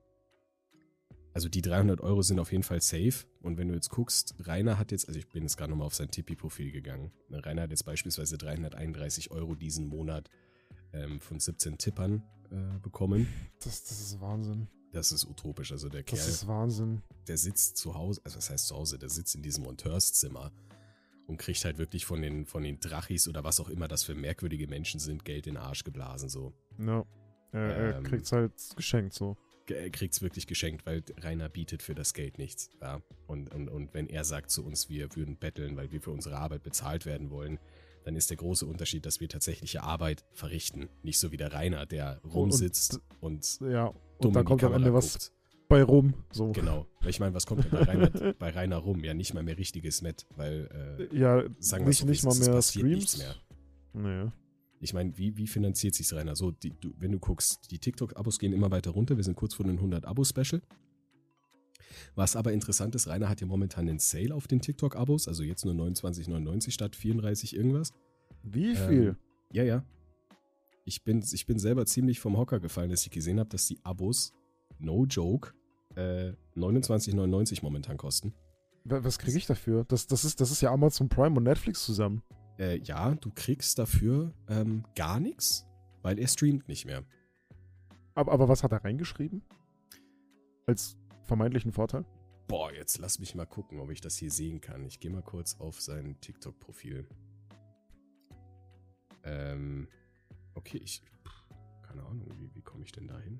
also 1.34 1.50
die 1.50 1.64
300 1.64 2.00
Euro 2.02 2.22
sind 2.22 2.40
auf 2.40 2.52
jeden 2.52 2.64
Fall 2.64 2.80
safe. 2.80 3.26
Und 3.42 3.58
wenn 3.58 3.68
du 3.68 3.74
jetzt 3.74 3.90
guckst, 3.90 4.36
Rainer 4.40 4.78
hat 4.78 4.92
jetzt, 4.92 5.08
also 5.08 5.20
ich 5.20 5.28
bin 5.28 5.44
jetzt 5.44 5.58
gerade 5.58 5.72
nochmal 5.72 5.88
auf 5.88 5.96
sein 5.96 6.12
Tippi-Profil 6.12 6.72
gegangen. 6.72 7.12
Ne, 7.30 7.44
Rainer 7.44 7.64
hat 7.64 7.72
jetzt 7.72 7.86
beispielsweise 7.86 8.38
331 8.38 9.32
Euro 9.32 9.56
diesen 9.56 9.88
Monat 9.88 10.30
ähm, 10.94 11.20
von 11.20 11.40
17 11.40 11.78
Tippern 11.80 12.24
äh, 12.54 12.80
bekommen. 12.80 13.28
Das, 13.64 13.84
das 13.84 14.00
ist 14.00 14.22
Wahnsinn. 14.22 14.68
Das 14.92 15.12
ist 15.12 15.26
utopisch. 15.26 15.72
Also 15.72 15.90
der 15.90 16.04
Das 16.04 16.20
Kerl, 16.20 16.30
ist 16.30 16.48
Wahnsinn. 16.48 17.02
der 17.28 17.38
sitzt 17.38 17.78
zu 17.78 17.96
Hause, 17.96 18.22
also 18.24 18.38
was 18.38 18.50
heißt 18.50 18.68
zu 18.68 18.76
Hause, 18.76 19.00
der 19.00 19.10
sitzt 19.10 19.34
in 19.36 19.42
diesem 19.42 19.64
Monteurszimmer 19.64 20.52
und 21.26 21.38
kriegt 21.38 21.64
halt 21.66 21.78
wirklich 21.78 22.06
von 22.06 22.22
den, 22.22 22.46
von 22.46 22.64
den 22.64 22.80
Drachis 22.80 23.28
oder 23.28 23.44
was 23.44 23.60
auch 23.60 23.70
immer 23.70 23.88
das 23.88 24.04
für 24.04 24.14
merkwürdige 24.14 24.68
Menschen 24.68 25.00
sind, 25.00 25.26
Geld 25.26 25.48
in 25.48 25.56
den 25.56 25.64
Arsch 25.64 25.84
geblasen. 25.84 26.30
So. 26.30 26.54
Ja. 26.78 27.04
Er, 27.52 27.60
er 27.62 27.98
Ähm, 27.98 28.04
kriegt's 28.04 28.32
halt 28.32 28.54
geschenkt 28.76 29.14
so. 29.14 29.36
Er 29.68 29.90
kriegt's 29.90 30.22
wirklich 30.22 30.46
geschenkt, 30.46 30.86
weil 30.86 31.02
Rainer 31.22 31.48
bietet 31.48 31.82
für 31.82 31.96
das 31.96 32.14
Geld 32.14 32.38
nichts. 32.38 32.70
Ja? 32.82 33.02
Und, 33.28 33.54
und, 33.54 33.70
und 33.70 33.94
wenn 33.94 34.08
er 34.10 34.26
sagt 34.26 34.52
zu 34.52 34.64
uns, 34.66 34.90
wir 34.90 35.16
würden 35.16 35.38
betteln, 35.38 35.78
weil 35.78 35.92
wir 35.92 36.02
für 36.02 36.12
unsere 36.12 36.38
Arbeit 36.38 36.64
bezahlt 36.64 37.06
werden 37.06 37.30
wollen, 37.30 37.58
dann 38.04 38.16
ist 38.16 38.30
der 38.30 38.38
große 38.38 38.66
Unterschied, 38.66 39.06
dass 39.06 39.20
wir 39.20 39.30
tatsächliche 39.30 39.84
Arbeit 39.84 40.24
verrichten. 40.34 40.90
Nicht 41.04 41.20
so 41.20 41.32
wie 41.32 41.38
der 41.38 41.54
Rainer, 41.54 41.86
der 41.86 42.22
rumsitzt 42.24 43.00
und, 43.22 43.60
Ja. 43.62 43.88
Und 43.88 43.96
dumm 44.26 44.34
da 44.34 44.40
in 44.42 44.46
die 44.46 44.50
kommt 44.50 44.64
am 44.64 44.74
Ende 44.74 44.94
was 44.94 45.14
guckt. 45.14 45.32
bei 45.68 45.84
rum. 45.84 46.14
So. 46.32 46.52
Genau. 46.52 46.86
Ich 47.06 47.20
meine, 47.20 47.34
was 47.34 47.46
kommt 47.46 47.64
denn 47.66 47.72
bei 47.72 47.84
Rainer, 47.84 48.34
bei 48.38 48.50
Rainer 48.52 48.78
rum? 48.78 49.04
Ja, 49.04 49.14
nicht 49.14 49.34
mal 49.34 49.44
mehr 49.44 49.58
richtiges 49.58 50.02
Met, 50.02 50.26
weil, 50.36 51.08
äh, 51.12 51.18
Ja, 51.18 51.44
sagen 51.60 51.84
wir 51.86 51.90
nicht, 51.90 52.00
so, 52.00 52.06
nicht 52.08 52.24
mal 52.24 52.36
mehr 52.36 52.62
Streams. 52.62 53.18
mehr. 53.18 53.36
Nee. 53.94 54.32
Ich 54.80 54.94
meine, 54.94 55.18
wie, 55.18 55.38
wie 55.38 55.48
finanziert 55.48 55.96
sich 55.96 56.12
Rainer? 56.14 56.36
So, 56.36 56.52
die, 56.52 56.72
du, 56.72 56.94
wenn 56.98 57.12
du 57.14 57.20
guckst, 57.20 57.72
die 57.72 57.80
TikTok-Abos 57.80 58.38
gehen 58.38 58.52
immer 58.52 58.70
weiter 58.70 58.92
runter. 58.92 59.16
Wir 59.16 59.24
sind 59.24 59.36
kurz 59.36 59.54
vor 59.54 59.66
den 59.66 59.80
100-Abo-Special. 59.80 60.62
Was 62.16 62.36
aber 62.36 62.52
interessant 62.54 62.96
ist, 62.96 63.08
Rainer 63.08 63.30
hat 63.30 63.42
ja 63.42 63.48
momentan 63.48 63.88
einen 63.88 64.00
Sale 64.00 64.34
auf 64.34 64.48
den 64.48 64.62
TikTok-Abos, 64.62 65.28
also 65.28 65.44
jetzt 65.44 65.66
nur 65.66 65.74
29,99 65.74 66.72
statt 66.72 66.96
34 66.96 67.56
irgendwas. 67.56 67.92
Wie 68.44 68.72
Ähm, 68.72 68.76
viel? 68.88 69.18
Ja, 69.52 69.64
ja. 69.64 69.86
Ich 70.86 71.04
bin, 71.04 71.24
ich 71.32 71.46
bin 71.46 71.60
selber 71.60 71.86
ziemlich 71.86 72.20
vom 72.20 72.38
Hocker 72.38 72.60
gefallen, 72.60 72.90
dass 72.90 73.04
ich 73.06 73.12
gesehen 73.12 73.40
habe, 73.40 73.50
dass 73.50 73.68
die 73.68 73.80
Abos, 73.84 74.34
no 74.80 75.06
joke, 75.06 75.54
äh, 75.96 76.34
29,99 76.56 77.60
momentan 77.64 77.98
kosten. 77.98 78.34
Wa- 78.84 79.02
Was 79.04 79.18
kriege 79.18 79.38
ich 79.38 79.46
dafür? 79.46 79.86
Das, 79.88 80.08
das, 80.08 80.26
ist, 80.26 80.42
das 80.42 80.52
ist 80.52 80.62
ja 80.62 80.72
Amazon 80.72 81.08
Prime 81.08 81.38
und 81.38 81.44
Netflix 81.44 81.86
zusammen. 81.86 82.22
Äh, 82.60 82.80
ja, 82.80 83.16
du 83.16 83.32
kriegst 83.34 83.80
dafür 83.80 84.34
ähm, 84.50 84.84
gar 84.96 85.20
nichts, 85.20 85.66
weil 86.02 86.20
er 86.20 86.28
streamt 86.28 86.68
nicht 86.68 86.86
mehr. 86.86 87.04
Aber, 88.16 88.32
aber 88.32 88.50
was 88.50 88.62
hat 88.64 88.72
er 88.74 88.84
reingeschrieben? 88.84 89.42
Als 90.66 90.98
vermeintlichen 91.34 91.72
Vorteil? 91.72 92.06
Boah, 92.48 92.72
jetzt 92.72 93.00
lass 93.00 93.18
mich 93.18 93.34
mal 93.34 93.48
gucken, 93.48 93.80
ob 93.80 93.90
ich 93.90 94.02
das 94.02 94.18
hier 94.18 94.30
sehen 94.30 94.62
kann. 94.62 94.86
Ich 94.86 95.00
gehe 95.00 95.10
mal 95.10 95.24
kurz 95.24 95.60
auf 95.60 95.82
sein 95.82 96.16
TikTok-Profil. 96.22 97.08
Ähm, 99.24 99.88
okay, 100.54 100.78
ich. 100.78 101.02
Keine 101.82 102.04
Ahnung, 102.04 102.28
wie, 102.38 102.54
wie 102.54 102.62
komme 102.62 102.84
ich 102.84 102.92
denn 102.92 103.08
da 103.08 103.18
hin? 103.20 103.40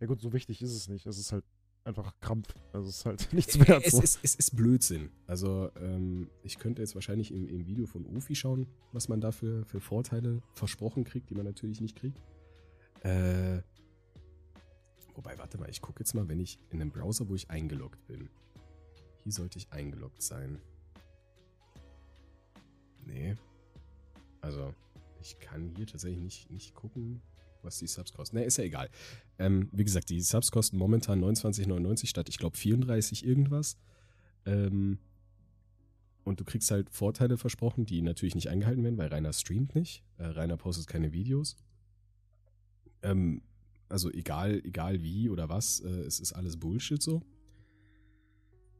Ja 0.00 0.06
gut, 0.06 0.20
so 0.20 0.32
wichtig 0.32 0.62
ist 0.62 0.72
es 0.72 0.88
nicht. 0.88 1.04
Es 1.06 1.18
ist 1.18 1.32
halt 1.32 1.44
einfach 1.82 2.14
Krampf. 2.20 2.54
Also 2.72 2.88
es 2.88 2.98
ist 2.98 3.06
halt 3.06 3.32
nichts 3.32 3.58
wert. 3.58 3.84
Es 3.84 3.92
So. 3.92 4.02
ist, 4.02 4.20
es 4.22 4.36
ist 4.36 4.54
Blödsinn. 4.54 5.10
Also, 5.26 5.70
ähm, 5.80 6.30
ich 6.44 6.58
könnte 6.58 6.80
jetzt 6.80 6.94
wahrscheinlich 6.94 7.32
im, 7.32 7.48
im 7.48 7.66
Video 7.66 7.86
von 7.86 8.06
Ufi 8.06 8.36
schauen, 8.36 8.68
was 8.92 9.08
man 9.08 9.20
da 9.20 9.32
für, 9.32 9.64
für 9.64 9.80
Vorteile 9.80 10.42
versprochen 10.52 11.02
kriegt, 11.02 11.30
die 11.30 11.34
man 11.34 11.44
natürlich 11.44 11.80
nicht 11.80 11.96
kriegt. 11.96 12.22
Äh, 13.02 13.62
wobei, 15.18 15.36
warte 15.36 15.58
mal, 15.58 15.68
ich 15.68 15.82
gucke 15.82 16.00
jetzt 16.00 16.14
mal, 16.14 16.28
wenn 16.28 16.38
ich 16.38 16.60
in 16.70 16.80
einem 16.80 16.92
Browser, 16.92 17.28
wo 17.28 17.34
ich 17.34 17.50
eingeloggt 17.50 18.06
bin. 18.06 18.30
Hier 19.24 19.32
sollte 19.32 19.58
ich 19.58 19.70
eingeloggt 19.72 20.22
sein. 20.22 20.60
Nee. 23.04 23.34
Also, 24.40 24.72
ich 25.20 25.40
kann 25.40 25.74
hier 25.76 25.88
tatsächlich 25.88 26.22
nicht, 26.22 26.50
nicht 26.52 26.74
gucken, 26.74 27.20
was 27.62 27.78
die 27.78 27.88
Subs 27.88 28.12
kosten. 28.12 28.36
Ne, 28.36 28.44
ist 28.44 28.58
ja 28.58 28.64
egal. 28.64 28.88
Ähm, 29.40 29.68
wie 29.72 29.82
gesagt, 29.82 30.08
die 30.08 30.20
Subs 30.20 30.52
kosten 30.52 30.78
momentan 30.78 31.20
29,99 31.20 32.06
statt, 32.06 32.28
ich 32.28 32.38
glaube, 32.38 32.56
34 32.56 33.26
irgendwas. 33.26 33.76
Ähm, 34.46 34.98
und 36.22 36.38
du 36.38 36.44
kriegst 36.44 36.70
halt 36.70 36.90
Vorteile 36.90 37.38
versprochen, 37.38 37.86
die 37.86 38.02
natürlich 38.02 38.36
nicht 38.36 38.50
eingehalten 38.50 38.84
werden, 38.84 38.98
weil 38.98 39.08
Rainer 39.08 39.32
streamt 39.32 39.74
nicht. 39.74 40.04
Äh, 40.18 40.26
Rainer 40.26 40.56
postet 40.56 40.86
keine 40.86 41.12
Videos. 41.12 41.56
Ähm, 43.02 43.42
also 43.88 44.10
egal, 44.10 44.60
egal 44.64 45.02
wie 45.02 45.28
oder 45.28 45.48
was, 45.48 45.80
äh, 45.80 45.88
es 45.88 46.20
ist 46.20 46.32
alles 46.32 46.58
Bullshit 46.58 47.02
so. 47.02 47.22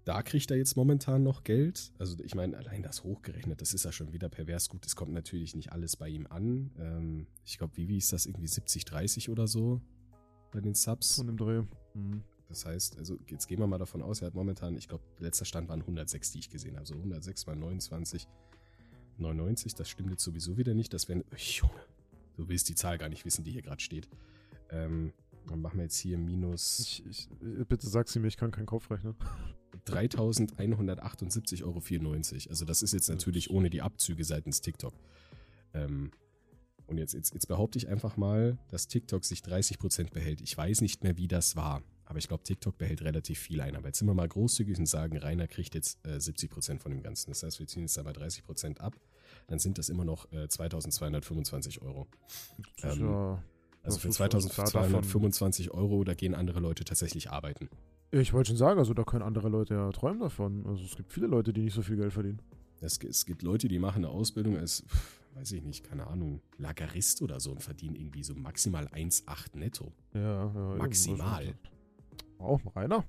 Da 0.04 0.22
kriegt 0.22 0.50
er 0.50 0.56
jetzt 0.56 0.74
momentan 0.74 1.22
noch 1.22 1.44
Geld. 1.44 1.92
Also 1.98 2.16
ich 2.24 2.34
meine, 2.34 2.56
allein 2.56 2.82
das 2.82 3.04
hochgerechnet, 3.04 3.60
das 3.60 3.74
ist 3.74 3.84
ja 3.84 3.92
schon 3.92 4.12
wieder 4.14 4.30
pervers 4.30 4.70
gut. 4.70 4.86
Es 4.86 4.96
kommt 4.96 5.12
natürlich 5.12 5.54
nicht 5.54 5.72
alles 5.72 5.96
bei 5.96 6.08
ihm 6.08 6.26
an. 6.26 6.70
Ähm, 6.78 7.26
ich 7.44 7.58
glaube, 7.58 7.76
Vivi 7.76 7.98
ist 7.98 8.12
das 8.12 8.24
irgendwie 8.24 8.46
70, 8.46 8.86
30 8.86 9.28
oder 9.28 9.46
so 9.46 9.82
bei 10.50 10.60
den 10.60 10.74
Subs. 10.74 11.16
Von 11.16 11.26
dem 11.26 11.36
Dreh. 11.36 11.62
Mhm. 11.92 12.22
Das 12.48 12.64
heißt, 12.64 12.96
also 12.96 13.18
jetzt 13.28 13.46
gehen 13.46 13.58
wir 13.58 13.66
mal 13.66 13.78
davon 13.78 14.00
aus, 14.00 14.22
er 14.22 14.28
hat 14.28 14.34
momentan, 14.34 14.76
ich 14.78 14.88
glaube, 14.88 15.04
letzter 15.18 15.44
Stand 15.44 15.68
waren 15.68 15.80
106, 15.80 16.32
die 16.32 16.38
ich 16.38 16.48
gesehen 16.48 16.72
habe. 16.72 16.80
Also 16.80 16.94
106 16.94 17.46
mal 17.46 17.56
29, 17.56 18.26
99, 19.18 19.74
das 19.74 19.90
stimmt 19.90 20.10
jetzt 20.10 20.24
sowieso 20.24 20.56
wieder 20.56 20.72
nicht. 20.72 20.94
Das 20.94 21.08
wären, 21.08 21.24
Junge, 21.36 21.84
du 22.36 22.48
willst 22.48 22.70
die 22.70 22.74
Zahl 22.74 22.96
gar 22.96 23.10
nicht 23.10 23.26
wissen, 23.26 23.44
die 23.44 23.50
hier 23.50 23.62
gerade 23.62 23.82
steht. 23.82 24.08
Ähm, 24.70 25.12
dann 25.46 25.60
machen 25.60 25.78
wir 25.78 25.84
jetzt 25.84 25.98
hier 25.98 26.18
minus 26.18 26.78
Ich, 26.80 27.06
ich, 27.06 27.28
äh, 27.42 27.64
bitte 27.64 27.88
sag 27.88 28.08
sie 28.08 28.18
mir, 28.20 28.28
ich 28.28 28.36
kann 28.36 28.50
keinen 28.50 28.66
Kopf 28.66 28.90
rechnen. 28.90 29.14
3.178,94 29.86 31.62
Euro. 31.64 32.50
Also 32.50 32.64
das 32.64 32.82
ist 32.82 32.92
jetzt 32.92 33.08
natürlich 33.08 33.50
ohne 33.50 33.70
die 33.70 33.82
Abzüge 33.82 34.24
seitens 34.24 34.60
TikTok. 34.60 34.92
Ähm, 35.74 36.10
und 36.86 36.98
jetzt, 36.98 37.12
jetzt, 37.14 37.34
jetzt 37.34 37.48
behaupte 37.48 37.78
ich 37.78 37.88
einfach 37.88 38.16
mal, 38.16 38.58
dass 38.70 38.88
TikTok 38.88 39.24
sich 39.24 39.40
30% 39.40 40.10
behält. 40.12 40.40
Ich 40.40 40.56
weiß 40.56 40.80
nicht 40.80 41.04
mehr, 41.04 41.16
wie 41.18 41.28
das 41.28 41.54
war. 41.54 41.82
Aber 42.06 42.18
ich 42.18 42.28
glaube, 42.28 42.42
TikTok 42.42 42.78
behält 42.78 43.02
relativ 43.02 43.38
viel 43.38 43.60
ein. 43.60 43.76
Aber 43.76 43.88
jetzt 43.88 43.98
sind 43.98 44.08
wir 44.08 44.14
mal 44.14 44.26
großzügig 44.26 44.78
und 44.78 44.86
sagen, 44.86 45.18
Rainer 45.18 45.46
kriegt 45.46 45.74
jetzt 45.74 45.98
äh, 46.06 46.16
70% 46.16 46.78
von 46.78 46.90
dem 46.90 47.02
Ganzen. 47.02 47.30
Das 47.30 47.42
heißt, 47.42 47.58
wir 47.58 47.66
ziehen 47.66 47.82
jetzt 47.82 47.98
da 47.98 48.02
mal 48.02 48.14
30% 48.14 48.78
ab. 48.78 48.96
Dann 49.46 49.58
sind 49.58 49.76
das 49.76 49.90
immer 49.90 50.06
noch 50.06 50.32
äh, 50.32 50.48
2225 50.48 51.82
Euro. 51.82 52.06
Ähm, 52.82 53.00
ja, 53.00 53.44
Also 53.88 54.00
für 54.00 54.08
ist 54.08 54.16
klar, 54.16 54.28
davon- 54.28 54.50
2225 54.50 55.70
Euro, 55.72 56.04
da 56.04 56.14
gehen 56.14 56.34
andere 56.34 56.60
Leute 56.60 56.84
tatsächlich 56.84 57.30
arbeiten. 57.30 57.68
Ich 58.10 58.32
wollte 58.32 58.48
schon 58.48 58.56
sagen, 58.56 58.78
also 58.78 58.94
da 58.94 59.04
können 59.04 59.22
andere 59.22 59.48
Leute 59.48 59.74
ja 59.74 59.90
träumen 59.92 60.20
davon. 60.20 60.64
Also 60.66 60.82
es 60.84 60.96
gibt 60.96 61.12
viele 61.12 61.26
Leute, 61.26 61.52
die 61.52 61.62
nicht 61.62 61.74
so 61.74 61.82
viel 61.82 61.96
Geld 61.96 62.12
verdienen. 62.12 62.40
Es, 62.80 62.98
es 62.98 63.26
gibt 63.26 63.42
Leute, 63.42 63.68
die 63.68 63.78
machen 63.78 64.04
eine 64.04 64.08
Ausbildung 64.12 64.56
als, 64.56 64.84
weiß 65.34 65.52
ich 65.52 65.62
nicht, 65.62 65.84
keine 65.84 66.06
Ahnung, 66.06 66.40
Lagerist 66.58 67.20
oder 67.22 67.40
so 67.40 67.50
und 67.50 67.62
verdienen 67.62 67.96
irgendwie 67.96 68.22
so 68.22 68.34
maximal 68.34 68.86
1,8 68.88 69.58
netto. 69.58 69.92
Ja, 70.14 70.20
ja. 70.20 70.70
eben. 70.70 70.78
Maximal. 70.78 71.38
Also, 71.46 71.54
Auch 72.38 72.76
Rainer, 72.76 73.04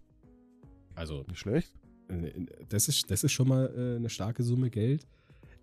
Also 0.95 1.23
nicht 1.27 1.39
schlecht. 1.39 1.71
äh, 2.09 2.31
das 2.67 2.87
ist, 2.87 3.09
das 3.11 3.23
ist 3.23 3.31
schon 3.31 3.47
mal 3.47 3.67
äh, 3.75 3.95
eine 3.97 4.09
starke 4.09 4.43
Summe 4.43 4.69
Geld. 4.69 5.07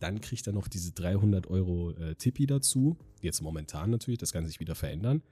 Dann 0.00 0.20
kriegt 0.20 0.46
er 0.46 0.52
noch 0.52 0.68
diese 0.68 0.92
300 0.92 1.46
Euro 1.48 1.92
äh, 1.92 2.14
Tippi 2.14 2.46
dazu. 2.46 2.96
Jetzt 3.22 3.40
momentan 3.40 3.90
natürlich, 3.90 4.18
das 4.18 4.32
kann 4.32 4.46
sich 4.46 4.60
wieder 4.60 4.74
verändern. 4.74 5.22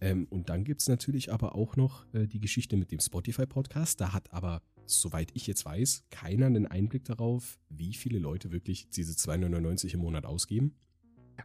Ähm, 0.00 0.26
und 0.30 0.48
dann 0.48 0.64
gibt 0.64 0.80
es 0.80 0.88
natürlich 0.88 1.32
aber 1.32 1.54
auch 1.54 1.76
noch 1.76 2.04
äh, 2.12 2.26
die 2.26 2.40
Geschichte 2.40 2.76
mit 2.76 2.90
dem 2.90 2.98
Spotify-Podcast. 2.98 4.00
Da 4.00 4.12
hat 4.12 4.32
aber, 4.32 4.60
soweit 4.84 5.30
ich 5.34 5.46
jetzt 5.46 5.64
weiß, 5.64 6.04
keiner 6.10 6.46
einen 6.46 6.66
Einblick 6.66 7.04
darauf, 7.04 7.58
wie 7.70 7.94
viele 7.94 8.18
Leute 8.18 8.50
wirklich 8.52 8.88
diese 8.88 9.12
2,99 9.12 9.94
im 9.94 10.00
Monat 10.00 10.26
ausgeben. 10.26 10.74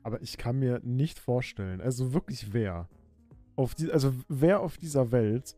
Aber 0.03 0.21
ich 0.21 0.38
kann 0.38 0.60
mir 0.60 0.82
nicht 0.84 1.19
vorstellen, 1.19 1.82
also 1.82 2.13
wirklich 2.13 2.53
wer, 2.53 2.89
auf 3.56 3.75
die, 3.75 3.91
also 3.91 4.13
wer 4.27 4.60
auf 4.62 4.77
dieser 4.77 5.12
Welt 5.12 5.56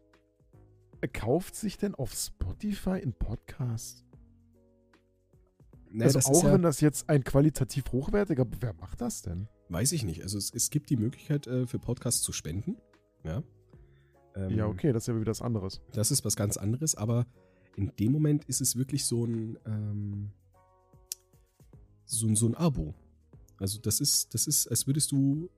kauft 1.14 1.56
sich 1.56 1.78
denn 1.78 1.96
auf 1.96 2.14
Spotify 2.14 3.02
einen 3.02 3.14
Podcast? 3.14 4.06
Nee, 5.92 6.04
also 6.04 6.20
das 6.20 6.26
auch 6.28 6.32
ist 6.32 6.44
ja, 6.44 6.54
wenn 6.54 6.62
das 6.62 6.82
jetzt 6.82 7.10
ein 7.10 7.24
qualitativ 7.24 7.92
hochwertiger, 7.92 8.46
wer 8.60 8.74
macht 8.74 9.02
das 9.02 9.22
denn? 9.22 9.48
weiß 9.72 9.92
ich 9.92 10.04
nicht. 10.04 10.24
Also 10.24 10.38
es, 10.40 10.52
es 10.54 10.70
gibt 10.72 10.90
die 10.90 10.98
Möglichkeit 10.98 11.46
äh, 11.46 11.68
für 11.68 11.78
Podcasts 11.78 12.22
zu 12.24 12.32
spenden. 12.32 12.78
Ja. 13.24 13.44
Ähm, 14.36 14.50
ja, 14.58 14.66
okay, 14.66 14.92
das 14.94 15.04
ist 15.04 15.08
ja 15.08 15.16
wieder 15.20 15.30
was 15.30 15.42
anderes. 15.44 15.82
Das 15.94 16.10
ist 16.12 16.26
was 16.26 16.36
ganz 16.36 16.58
anderes, 16.58 16.96
aber 16.96 17.28
in 17.76 17.92
dem 18.00 18.12
Moment 18.12 18.46
ist 18.46 18.62
es 18.62 18.76
wirklich 18.76 19.06
so 19.06 19.26
ein, 19.26 19.58
ähm, 19.66 20.32
so, 22.06 22.28
ein- 22.28 22.36
so 22.36 22.48
ein 22.48 22.56
Abo. 22.56 22.94
Also 23.60 23.80
das 23.80 24.00
ist, 24.00 24.34
das 24.34 24.48
ist, 24.48 24.68
als 24.68 24.88
würdest 24.88 25.12
du 25.12 25.50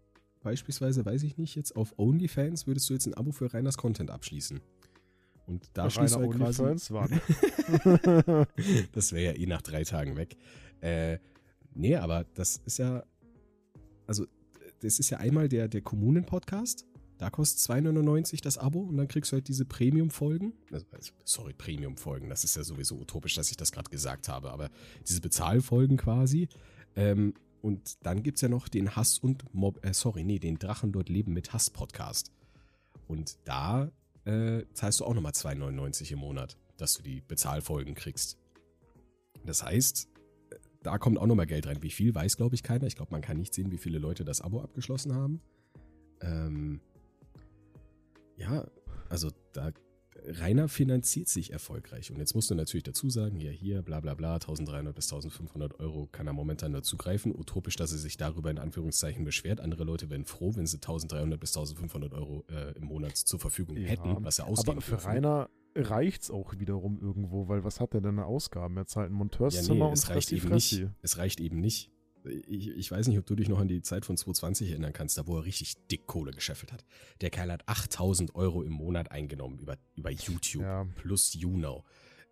beispielsweise, 0.42 1.06
weiß 1.06 1.24
ich 1.24 1.38
nicht, 1.38 1.56
jetzt 1.56 1.76
auf 1.76 1.94
OnlyFans 1.98 2.68
würdest 2.68 2.90
du 2.90 2.94
jetzt 2.94 3.06
ein 3.08 3.14
Abo 3.14 3.32
für 3.32 3.54
Reiners 3.54 3.78
Content 3.78 4.10
abschließen. 4.12 4.60
Und 5.48 5.70
da 5.74 5.90
schließt 5.90 6.18
halt 6.18 6.32
quasi. 6.32 6.64
Das 8.94 9.12
wäre 9.12 9.34
ja 9.34 9.40
eh 9.40 9.46
nach 9.46 9.62
drei 9.62 9.84
Tagen 9.84 10.16
weg. 10.16 10.38
Äh, 10.82 11.20
nee, 11.74 11.96
aber 11.96 12.26
das 12.34 12.62
ist 12.66 12.80
ja, 12.80 13.04
also 14.08 14.26
das 14.82 15.00
ist 15.00 15.10
ja 15.10 15.18
einmal 15.18 15.48
der, 15.48 15.68
der 15.68 15.82
Kommunen-Podcast. 15.82 16.86
Da 17.18 17.30
kostet 17.30 17.60
2,99 17.72 18.42
das 18.42 18.58
Abo 18.58 18.80
und 18.80 18.98
dann 18.98 19.08
kriegst 19.08 19.32
du 19.32 19.36
halt 19.36 19.48
diese 19.48 19.64
Premium-Folgen. 19.64 20.54
Also, 20.72 20.88
also, 20.92 21.12
sorry, 21.24 21.54
Premium-Folgen. 21.54 22.30
Das 22.30 22.44
ist 22.44 22.56
ja 22.56 22.64
sowieso 22.64 22.96
utopisch, 22.96 23.36
dass 23.36 23.52
ich 23.52 23.58
das 23.58 23.72
gerade 23.72 23.92
gesagt 23.92 24.28
habe, 24.28 24.52
aber 24.52 24.72
diese 25.08 25.22
Bezahlfolgen 25.22 25.98
quasi. 25.98 26.50
Ähm, 26.96 27.36
und 27.62 28.04
dann 28.04 28.24
gibt 28.24 28.38
es 28.38 28.42
ja 28.42 28.50
noch 28.50 28.68
den 28.68 28.96
Hass 28.96 29.20
und 29.20 29.54
Mob, 29.54 29.86
äh, 29.86 29.94
sorry, 29.94 30.24
nee, 30.24 30.40
den 30.40 30.58
Drachen 30.58 30.92
dort 30.92 31.10
leben 31.10 31.32
mit 31.32 31.54
Hass-Podcast. 31.54 32.32
Und 33.08 33.38
da 33.44 33.92
äh, 34.26 34.64
zahlst 34.74 35.00
du 35.00 35.06
auch 35.06 35.14
nochmal 35.14 35.34
2,99 35.34 36.12
im 36.12 36.20
Monat, 36.20 36.58
dass 36.78 36.94
du 36.94 37.04
die 37.04 37.22
Bezahlfolgen 37.22 37.96
kriegst. 37.96 38.38
Das 39.46 39.64
heißt, 39.64 40.10
äh, 40.50 40.56
da 40.84 40.98
kommt 40.98 41.18
auch 41.18 41.28
nochmal 41.28 41.48
Geld 41.48 41.68
rein. 41.68 41.82
Wie 41.82 41.92
viel, 41.92 42.14
weiß 42.14 42.38
glaube 42.38 42.56
ich 42.56 42.64
keiner. 42.64 42.88
Ich 42.88 42.96
glaube, 42.96 43.12
man 43.12 43.22
kann 43.22 43.38
nicht 43.38 43.54
sehen, 43.54 43.72
wie 43.72 43.78
viele 43.78 44.00
Leute 44.00 44.24
das 44.26 44.42
Abo 44.42 44.62
abgeschlossen 44.62 45.16
haben. 45.16 45.42
Ähm, 46.22 46.82
ja, 48.38 48.66
also 49.10 49.30
da 49.54 49.72
Rainer 50.26 50.68
finanziert 50.68 51.28
sich 51.28 51.52
erfolgreich. 51.52 52.12
Und 52.12 52.18
jetzt 52.20 52.36
musst 52.36 52.50
du 52.50 52.56
natürlich 52.56 52.84
dazu 52.84 53.10
sagen, 53.10 53.40
ja, 53.40 53.52
hier, 53.52 53.82
bla 53.82 54.00
bla 54.00 54.14
bla, 54.14 54.36
1300 54.36 54.94
bis 54.96 55.12
1500 55.12 55.80
Euro 55.80 56.08
kann 56.12 56.28
er 56.28 56.34
momentan 56.34 56.74
dazu 56.74 56.98
greifen. 56.98 57.34
Utopisch, 57.36 57.76
dass 57.76 57.92
er 57.92 57.98
sich 57.98 58.18
darüber 58.18 58.52
in 58.52 58.60
Anführungszeichen 58.60 59.24
beschwert. 59.26 59.60
Andere 59.60 59.84
Leute 59.84 60.10
wären 60.10 60.26
froh, 60.26 60.56
wenn 60.56 60.68
sie 60.68 60.78
1300 60.78 61.40
bis 61.40 61.56
1500 61.56 62.14
Euro 62.14 62.46
äh, 62.50 62.74
im 62.78 62.86
Monat 62.86 63.18
zur 63.18 63.40
Verfügung 63.40 63.78
Ja, 63.78 63.88
hätten, 63.88 64.18
was 64.24 64.40
er 64.40 64.48
ausgeben 64.48 64.78
Aber 64.78 64.82
für 64.82 64.92
dürfen. 64.92 65.08
Rainer 65.08 65.50
reicht's 65.76 66.30
auch 66.30 66.54
wiederum 66.60 67.00
irgendwo, 67.00 67.48
weil 67.48 67.64
was 67.64 67.80
hat 67.80 67.94
er 67.94 68.02
denn 68.02 68.20
an 68.20 68.26
Ausgaben? 68.26 68.78
Er 68.78 68.86
zahlt 68.86 69.10
ein 69.10 69.14
Ja, 69.14 69.18
Monteurszimmer 69.18 69.88
nee, 69.88 69.94
es 69.94 70.04
und 70.04 70.10
reicht 70.16 70.30
Fressi 70.30 70.36
eben 70.36 70.54
nicht. 70.54 70.88
Es 71.02 71.18
reicht 71.18 71.40
eben 71.40 71.60
nicht. 71.60 71.92
Ich, 72.26 72.70
ich 72.70 72.92
weiß 72.92 73.08
nicht, 73.08 73.18
ob 73.18 73.26
du 73.26 73.36
dich 73.36 73.50
noch 73.50 73.60
an 73.60 73.68
die 73.68 73.82
Zeit 73.82 74.06
von 74.06 74.16
2020 74.18 74.70
erinnern 74.72 74.94
kannst, 74.94 75.18
da 75.18 75.26
wo 75.28 75.38
er 75.38 75.46
richtig 75.46 75.76
dick 75.88 76.06
Kohle 76.08 76.32
gescheffelt 76.32 76.72
hat. 76.72 76.86
Der 77.22 77.30
Kerl 77.30 77.52
hat 77.52 77.68
8000 77.68 78.36
Euro 78.36 78.62
im 78.64 78.74
Monat 78.74 79.12
eingenommen 79.12 79.58
über, 79.60 79.78
über 79.96 80.12
YouTube 80.12 80.62
Ja. 80.64 80.86
plus 80.96 81.34
YouNow. 81.34 81.84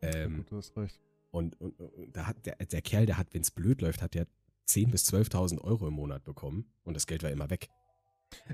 Ja, 0.01 0.09
Ähm, 0.15 0.37
gut, 0.37 0.51
du 0.51 0.57
hast 0.57 0.77
recht. 0.77 0.99
und, 1.31 1.59
und, 1.59 1.79
und 1.79 2.15
da 2.15 2.27
hat 2.27 2.45
der, 2.45 2.55
der 2.57 2.81
Kerl, 2.81 3.05
der 3.05 3.17
hat, 3.17 3.27
wenn 3.33 3.41
es 3.41 3.51
blöd 3.51 3.81
läuft, 3.81 4.01
hat 4.01 4.13
der 4.13 4.27
10.000 4.67 4.91
bis 4.91 5.11
12.000 5.11 5.61
Euro 5.61 5.87
im 5.87 5.93
Monat 5.95 6.23
bekommen 6.23 6.65
und 6.83 6.93
das 6.95 7.07
Geld 7.07 7.23
war 7.23 7.31
immer 7.31 7.49
weg. 7.49 7.69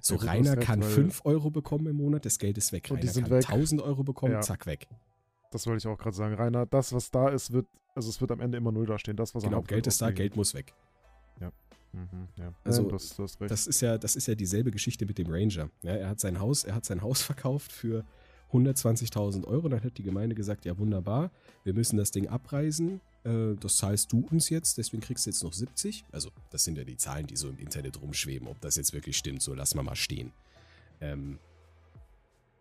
So, 0.02 0.15
Ja, 0.15 0.21
Rainer 0.32 0.56
recht, 0.56 0.62
kann 0.65 0.82
weil- 0.82 0.89
5 0.89 1.21
Euro 1.26 1.52
bekommen 1.52 1.88
im 1.88 1.98
Monat, 1.98 2.26
das 2.26 2.39
Geld 2.39 2.58
ist 2.58 2.71
weg. 2.71 2.88
Und 2.89 2.98
die 3.04 3.08
Rainer 3.08 3.13
sind 3.13 3.24
kann 3.26 3.32
weg. 3.39 3.50
1000 3.50 3.82
Euro 3.82 4.04
bekommen, 4.04 4.32
Ja. 4.34 4.41
zack, 4.41 4.65
weg. 4.65 4.88
Das 5.52 5.67
wollte 5.67 5.80
ich 5.80 5.88
auch 5.93 5.98
gerade 5.98 6.15
sagen. 6.15 6.34
Rainer, 6.36 6.65
das, 6.65 6.93
was 6.93 7.12
da 7.12 7.28
ist, 7.30 7.52
wird, 7.52 7.67
also 7.93 8.10
es 8.10 8.21
wird 8.21 8.32
am 8.32 8.39
Ende 8.39 8.58
immer 8.58 8.71
null 8.71 8.86
dastehen. 8.86 9.17
Das, 9.17 9.36
was 9.36 9.43
Genau, 9.43 9.62
Geld 9.62 9.86
ist 9.88 10.02
da. 10.02 10.12
Geld 10.12 10.38
muss 10.38 10.54
weg. 10.54 10.74
Mhm, 11.95 12.28
ja. 12.38 12.54
Also, 12.63 12.84
ja, 12.84 12.89
das, 12.89 13.19
recht. 13.19 13.52
Das 13.52 13.67
ist 13.67 13.82
ja, 13.82 13.98
das 13.98 14.15
ist 14.15 14.28
ja 14.28 14.36
dieselbe 14.36 14.71
Geschichte 14.71 15.06
mit 15.06 15.17
dem 15.17 15.28
Ranger. 15.30 15.69
Ja, 15.82 15.93
er 15.95 16.10
hat 16.10 16.19
sein 16.19 16.39
Haus, 16.39 16.63
er 16.63 16.76
hat 16.76 16.86
sein 16.86 17.02
Haus 17.02 17.21
verkauft 17.21 17.71
für 17.71 18.04
120.000 18.52 19.45
Euro. 19.45 19.69
Dann 19.69 19.84
hat 19.84 19.98
die 19.98 20.04
Gemeinde 20.04 20.36
gesagt, 20.36 20.65
ja 20.65 20.78
wunderbar, 20.78 21.32
wir 21.63 21.74
müssen 21.74 21.98
das 21.98 22.12
Ding 22.12 22.28
abreisen. 22.28 23.02
Äh, 23.24 23.56
das 23.60 23.78
zahlst 23.78 24.12
du 24.12 24.26
uns 24.30 24.50
jetzt, 24.50 24.78
deswegen 24.78 25.02
kriegst 25.02 25.26
du 25.26 25.30
jetzt 25.30 25.43
noch 25.43 25.54
70. 25.54 26.06
Also 26.12 26.30
das 26.52 26.63
sind 26.63 26.78
ja 26.78 26.84
die 26.84 26.98
Zahlen, 26.98 27.28
die 27.28 27.36
so 27.36 27.50
im 27.50 27.58
Internet 27.58 28.02
rumschweben. 28.02 28.48
Ob 28.48 28.60
das 28.62 28.76
jetzt 28.76 28.93
wirklich 28.93 29.17
stimmt, 29.17 29.41
so 29.41 29.54
lassen 29.54 29.78
wir 29.78 29.84
mal 29.84 29.95
stehen. 29.95 30.32
Ähm, 31.02 31.39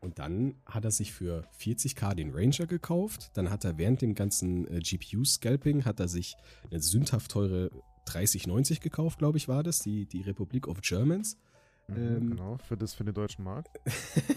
und 0.01 0.19
dann 0.19 0.55
hat 0.67 0.85
er 0.85 0.91
sich 0.91 1.13
für 1.13 1.49
40k 1.59 2.15
den 2.15 2.31
Ranger 2.35 2.67
gekauft. 2.67 3.31
Dann 3.35 3.49
hat 3.49 3.65
er 3.65 3.79
während 3.79 4.03
dem 4.03 4.15
ganzen 4.15 4.69
äh, 4.69 4.81
GPU-Scalping 4.81 5.87
hat 5.87 5.99
er 5.99 6.09
sich 6.09 6.37
eine 6.71 6.81
sündhaft 6.81 7.31
teure 7.31 7.71
3090 8.07 8.81
gekauft, 8.81 9.19
glaube 9.19 9.39
ich, 9.39 9.49
war 9.49 9.63
das, 9.63 9.79
die, 9.81 10.07
die 10.07 10.23
Republic 10.23 10.69
of 10.69 10.81
Germans. 10.83 11.39
Mhm, 11.89 11.97
ähm, 11.97 12.31
genau, 12.31 12.59
für 12.59 12.77
das, 12.77 12.95
für 12.95 13.05
den 13.05 13.15
deutschen 13.15 13.45
Markt. 13.45 13.79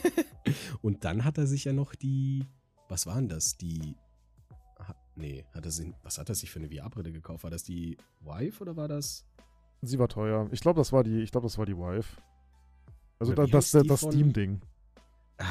und 0.82 1.04
dann 1.06 1.24
hat 1.24 1.38
er 1.38 1.48
sich 1.48 1.66
ja 1.66 1.74
noch 1.74 1.96
die, 1.96 2.46
was 2.90 3.06
waren 3.06 3.28
das? 3.30 3.58
Die, 3.58 3.96
ha- 4.80 4.96
nee, 5.16 5.46
hat 5.54 5.66
er 5.66 5.72
sich, 5.72 5.94
was 6.04 6.18
hat 6.18 6.30
er 6.30 6.36
sich 6.36 6.50
für 6.52 6.60
eine 6.60 6.70
VR-Brille 6.70 7.12
gekauft? 7.12 7.44
War 7.44 7.52
das 7.52 7.64
die 7.64 7.98
Vive 8.22 8.62
oder 8.62 8.76
war 8.76 8.88
das? 8.88 9.26
Sie 9.82 10.00
war 10.00 10.08
teuer. 10.08 10.48
Ich 10.52 10.62
glaube, 10.62 10.80
das 10.80 10.92
war 10.92 11.04
die, 11.04 11.22
ich 11.22 11.32
glaube, 11.32 11.46
das 11.48 11.58
war 11.58 11.66
die 11.66 11.78
Wife. 11.78 12.18
Also 13.20 13.34
da, 13.34 13.46
das, 13.46 13.72
das, 13.72 13.86
das 13.88 14.02
Steam-Ding. 14.02 14.62
Ah. 15.38 15.46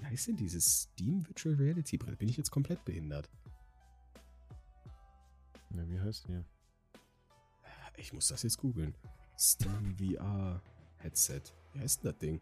Wie 0.00 0.06
heißt 0.06 0.28
denn 0.28 0.36
dieses 0.36 0.82
Steam 0.82 1.26
Virtual 1.26 1.54
Reality 1.56 1.98
Brille? 1.98 2.16
Bin 2.16 2.28
ich 2.28 2.36
jetzt 2.36 2.50
komplett 2.50 2.84
behindert? 2.84 3.28
Ja, 5.74 5.88
wie 5.88 6.00
heißt 6.00 6.28
die? 6.28 6.40
Ich 7.96 8.12
muss 8.12 8.28
das 8.28 8.42
jetzt 8.42 8.58
googeln. 8.58 8.94
Steam 9.38 9.96
VR 9.98 10.60
Headset. 10.98 11.42
Wie 11.72 11.80
heißt 11.80 12.02
denn 12.04 12.10
das 12.12 12.18
Ding? 12.18 12.40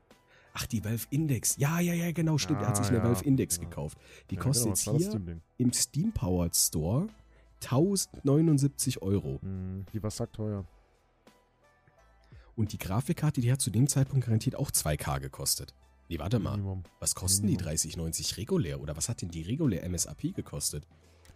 Ach, 0.54 0.66
die 0.66 0.82
Valve 0.84 1.06
Index. 1.10 1.56
Ja, 1.58 1.80
ja, 1.80 1.92
ja, 1.92 2.12
genau, 2.12 2.38
stimmt. 2.38 2.62
er 2.62 2.68
hat 2.68 2.74
Ah, 2.78 2.82
sich 2.82 2.88
eine 2.88 2.98
ja, 2.98 3.04
Valve 3.04 3.24
Index 3.24 3.56
ja. 3.56 3.64
gekauft. 3.64 3.98
Die 4.30 4.36
Ja, 4.36 4.40
kostet 4.40 4.64
genau, 4.64 4.96
jetzt 4.96 5.06
das 5.06 5.22
hier 5.24 5.40
im 5.58 5.72
Steam 5.72 6.12
Powered 6.12 6.54
Store 6.56 7.08
1079 7.62 9.02
Euro. 9.02 9.38
Hm, 9.42 9.84
die 9.92 10.02
war 10.02 10.10
sackteuer. 10.10 10.64
Und 12.54 12.72
die 12.72 12.78
Grafikkarte, 12.78 13.40
die 13.42 13.52
hat 13.52 13.60
zu 13.60 13.70
dem 13.70 13.86
Zeitpunkt 13.86 14.24
garantiert 14.24 14.56
auch 14.56 14.70
2K 14.70 15.18
gekostet. 15.20 15.74
Nee, 16.08 16.18
warte 16.18 16.38
mal. 16.38 16.52
Minimum. 16.52 16.84
Was 17.00 17.14
kosten 17.14 17.46
die 17.46 17.54
Minimum. 17.56 17.64
3090 17.74 18.36
regulär? 18.38 18.80
Oder 18.80 18.96
was 18.96 19.08
hat 19.10 19.20
denn 19.20 19.28
die 19.30 19.42
regulär 19.42 19.86
MSAP 19.86 20.34
gekostet? 20.34 20.86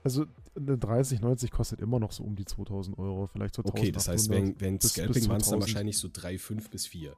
Also 0.02 0.24
eine 0.56 0.78
3090 0.78 1.50
kostet 1.50 1.80
immer 1.80 1.98
noch 2.00 2.12
so 2.12 2.22
um 2.24 2.34
die 2.34 2.44
2000 2.46 2.98
Euro, 2.98 3.26
vielleicht 3.26 3.54
so 3.54 3.62
Okay, 3.64 3.92
das 3.92 4.08
heißt, 4.08 4.30
1800. 4.30 4.60
wenn, 4.60 4.60
wenn 4.74 4.78
bis- 4.78 4.90
Scalping 4.92 5.28
waren 5.28 5.40
es 5.40 5.48
dann 5.48 5.60
2000. 5.60 5.62
wahrscheinlich 5.62 5.98
so 5.98 6.08
3,5 6.08 6.70
bis 6.70 6.86
4. 6.86 7.14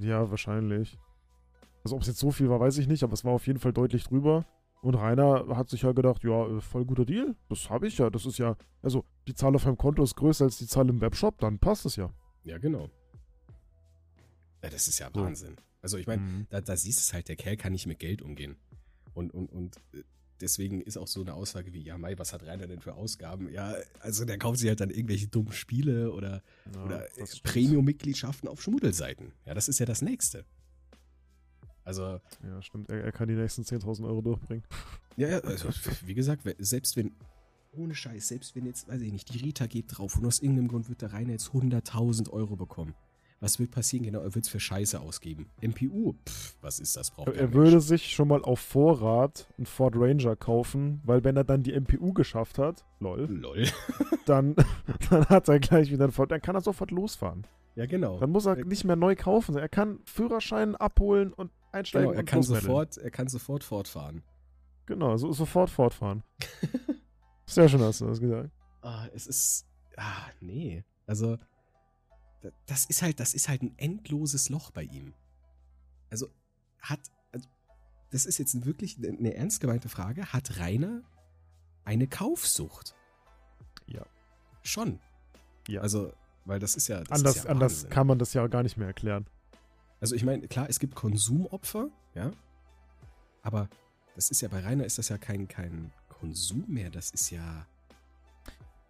Ja, 0.00 0.28
wahrscheinlich. 0.30 0.98
Also 1.84 1.94
ob 1.96 2.02
es 2.02 2.08
jetzt 2.08 2.18
so 2.18 2.30
viel 2.32 2.48
war, 2.50 2.58
weiß 2.60 2.78
ich 2.78 2.88
nicht, 2.88 3.02
aber 3.04 3.12
es 3.12 3.24
war 3.24 3.32
auf 3.32 3.46
jeden 3.46 3.60
Fall 3.60 3.72
deutlich 3.72 4.04
drüber. 4.04 4.44
Und 4.82 4.94
Rainer 4.94 5.56
hat 5.56 5.70
sich 5.70 5.82
ja 5.82 5.92
gedacht, 5.92 6.22
ja, 6.24 6.46
äh, 6.46 6.60
voll 6.60 6.84
guter 6.84 7.04
Deal. 7.04 7.34
Das 7.48 7.68
habe 7.70 7.86
ich 7.88 7.98
ja. 7.98 8.10
Das 8.10 8.26
ist 8.26 8.38
ja, 8.38 8.56
also 8.82 9.04
die 9.26 9.34
Zahl 9.34 9.54
auf 9.54 9.64
meinem 9.64 9.76
Konto 9.78 10.02
ist 10.02 10.14
größer 10.16 10.44
als 10.44 10.58
die 10.58 10.66
Zahl 10.66 10.88
im 10.88 11.00
Webshop, 11.00 11.38
dann 11.38 11.58
passt 11.58 11.86
es 11.86 11.96
ja. 11.96 12.10
Ja, 12.44 12.58
genau. 12.58 12.88
Ja, 14.62 14.70
das 14.70 14.88
ist 14.88 14.98
ja 14.98 15.10
So. 15.14 15.20
Wahnsinn. 15.22 15.56
Also 15.82 15.96
ich 15.98 16.06
meine, 16.06 16.22
Mhm. 16.22 16.46
da, 16.50 16.60
da 16.60 16.76
siehst 16.76 16.98
du 16.98 17.02
es 17.02 17.12
halt, 17.12 17.28
der 17.28 17.36
Kerl 17.36 17.56
kann 17.56 17.72
nicht 17.72 17.86
mit 17.86 17.98
Geld 18.00 18.22
umgehen. 18.22 18.56
Und, 19.14 19.32
und, 19.32 19.50
und 19.50 19.76
äh, 19.94 20.02
deswegen 20.40 20.80
ist 20.80 20.96
auch 20.96 21.06
so 21.08 21.20
eine 21.20 21.34
Aussage 21.34 21.72
wie, 21.72 21.82
ja, 21.82 21.98
Mai, 21.98 22.18
was 22.18 22.32
hat 22.32 22.42
Rainer 22.44 22.66
denn 22.66 22.80
für 22.80 22.94
Ausgaben? 22.94 23.50
Ja, 23.52 23.74
also 24.00 24.24
der 24.24 24.38
kauft 24.38 24.58
sich 24.58 24.68
halt 24.68 24.80
dann 24.80 24.90
irgendwelche 24.90 25.28
dummen 25.28 25.52
Spiele 25.52 26.12
oder, 26.12 26.42
Ja, 26.74 26.84
oder 26.84 27.04
äh. 27.18 27.24
Premium-Mitgliedschaften 27.42 28.48
auf 28.48 28.62
Schmuddelseiten. 28.62 29.32
Ja, 29.46 29.54
das 29.54 29.68
ist 29.68 29.78
ja 29.78 29.86
das 29.86 30.02
Nächste. 30.02 30.44
Also, 31.84 32.20
Ja, 32.42 32.60
stimmt. 32.62 32.90
Er, 32.90 33.04
er 33.04 33.12
kann 33.12 33.28
die 33.28 33.34
nächsten 33.34 33.62
10.000 33.62 34.04
Euro 34.06 34.20
durchbringen. 34.20 34.64
ja, 35.16 35.28
ja, 35.28 35.38
also 35.40 35.68
wie 36.04 36.14
gesagt, 36.14 36.42
selbst 36.58 36.96
wenn, 36.96 37.12
ohne 37.72 37.94
Scheiß, 37.94 38.28
selbst 38.28 38.54
wenn 38.56 38.66
jetzt, 38.66 38.88
weiß 38.88 39.00
ich 39.00 39.12
nicht, 39.12 39.32
die 39.32 39.38
Rita 39.38 39.66
geht 39.66 39.86
drauf 39.88 40.16
und 40.18 40.26
aus 40.26 40.40
irgendeinem 40.40 40.68
Grund 40.68 40.88
wird 40.88 41.02
der 41.02 41.12
Rainer 41.12 41.32
jetzt 41.32 41.48
100.000 41.48 42.30
Euro 42.30 42.56
bekommen. 42.56 42.94
Was 43.40 43.60
wird 43.60 43.70
passieren? 43.70 44.04
Genau, 44.04 44.20
er 44.20 44.34
wird 44.34 44.44
es 44.44 44.50
für 44.50 44.58
Scheiße 44.58 44.98
ausgeben. 45.00 45.48
MPU, 45.60 46.14
pff, 46.26 46.56
was 46.60 46.80
ist 46.80 46.96
das? 46.96 47.12
Braucht 47.12 47.28
Er, 47.28 47.34
er 47.36 47.52
würde 47.52 47.80
sich 47.80 48.10
schon 48.12 48.28
mal 48.28 48.42
auf 48.42 48.58
Vorrat 48.58 49.46
einen 49.56 49.66
Ford 49.66 49.94
Ranger 49.96 50.34
kaufen, 50.34 51.00
weil 51.04 51.22
wenn 51.22 51.36
er 51.36 51.44
dann 51.44 51.62
die 51.62 51.78
MPU 51.78 52.12
geschafft 52.12 52.58
hat, 52.58 52.84
lol, 52.98 53.26
Lol. 53.30 53.66
dann, 54.26 54.56
dann 55.10 55.24
hat 55.26 55.48
er 55.48 55.60
gleich 55.60 55.90
wieder 55.92 56.04
einen 56.04 56.12
Ford, 56.12 56.32
dann 56.32 56.42
kann 56.42 56.56
er 56.56 56.62
sofort 56.62 56.90
losfahren. 56.90 57.46
Ja, 57.76 57.86
genau. 57.86 58.18
Dann 58.18 58.30
muss 58.30 58.46
er 58.46 58.56
nicht 58.64 58.84
mehr 58.84 58.96
neu 58.96 59.14
kaufen. 59.14 59.56
Er 59.56 59.68
kann 59.68 60.00
Führerschein 60.04 60.74
abholen 60.74 61.32
und 61.32 61.52
einsteigen 61.70 62.08
Genau, 62.08 62.18
er 62.18 62.24
kann 62.24 62.42
sofort, 62.42 62.96
er 62.96 63.10
kann 63.12 63.28
sofort 63.28 63.62
fortfahren. 63.62 64.24
Genau, 64.86 65.16
so, 65.16 65.30
sofort 65.30 65.70
fortfahren. 65.70 66.24
Sehr 67.46 67.68
schön 67.68 67.80
hast 67.80 68.00
du 68.00 68.06
das 68.06 68.18
gesagt. 68.18 68.50
Ah, 68.82 69.06
es 69.14 69.28
ist. 69.28 69.66
Ah, 69.96 70.26
nee. 70.40 70.82
Also, 71.06 71.38
das 72.66 72.84
ist 72.86 73.02
halt, 73.02 73.20
das 73.20 73.34
ist 73.34 73.48
halt 73.48 73.62
ein 73.62 73.74
endloses 73.78 74.48
Loch 74.48 74.70
bei 74.70 74.84
ihm. 74.84 75.14
Also, 76.10 76.28
hat. 76.80 77.00
Also, 77.32 77.48
das 78.10 78.24
ist 78.24 78.38
jetzt 78.38 78.64
wirklich 78.64 78.96
eine, 78.98 79.34
ernst 79.34 79.60
gemeinte 79.60 79.88
Frage. 79.88 80.32
Hat 80.32 80.58
Rainer 80.58 81.02
eine 81.84 82.06
Kaufsucht? 82.06 82.94
Ja. 83.86 84.04
Schon. 84.62 85.00
Ja. 85.66 85.80
Also, 85.80 86.12
weil 86.44 86.58
das 86.58 86.76
ist 86.76 86.88
ja. 86.88 87.00
Das 87.00 87.10
anders 87.10 87.36
ist 87.36 87.44
ja 87.44 87.50
anders 87.50 87.88
kann 87.90 88.06
man 88.06 88.18
das 88.18 88.32
ja 88.34 88.46
gar 88.46 88.62
nicht 88.62 88.76
mehr 88.76 88.86
erklären. 88.86 89.26
Also 90.00 90.14
ich 90.14 90.24
meine, 90.24 90.46
klar, 90.46 90.68
es 90.68 90.78
gibt 90.78 90.94
Konsumopfer, 90.94 91.88
ja. 92.14 92.30
Aber 93.42 93.68
das 94.14 94.30
ist 94.30 94.40
ja 94.40 94.48
bei 94.48 94.60
Rainer 94.60 94.84
ist 94.84 94.98
das 94.98 95.08
ja 95.08 95.18
kein, 95.18 95.48
kein 95.48 95.92
Konsum 96.08 96.64
mehr, 96.68 96.90
das 96.90 97.10
ist 97.10 97.30
ja. 97.30 97.66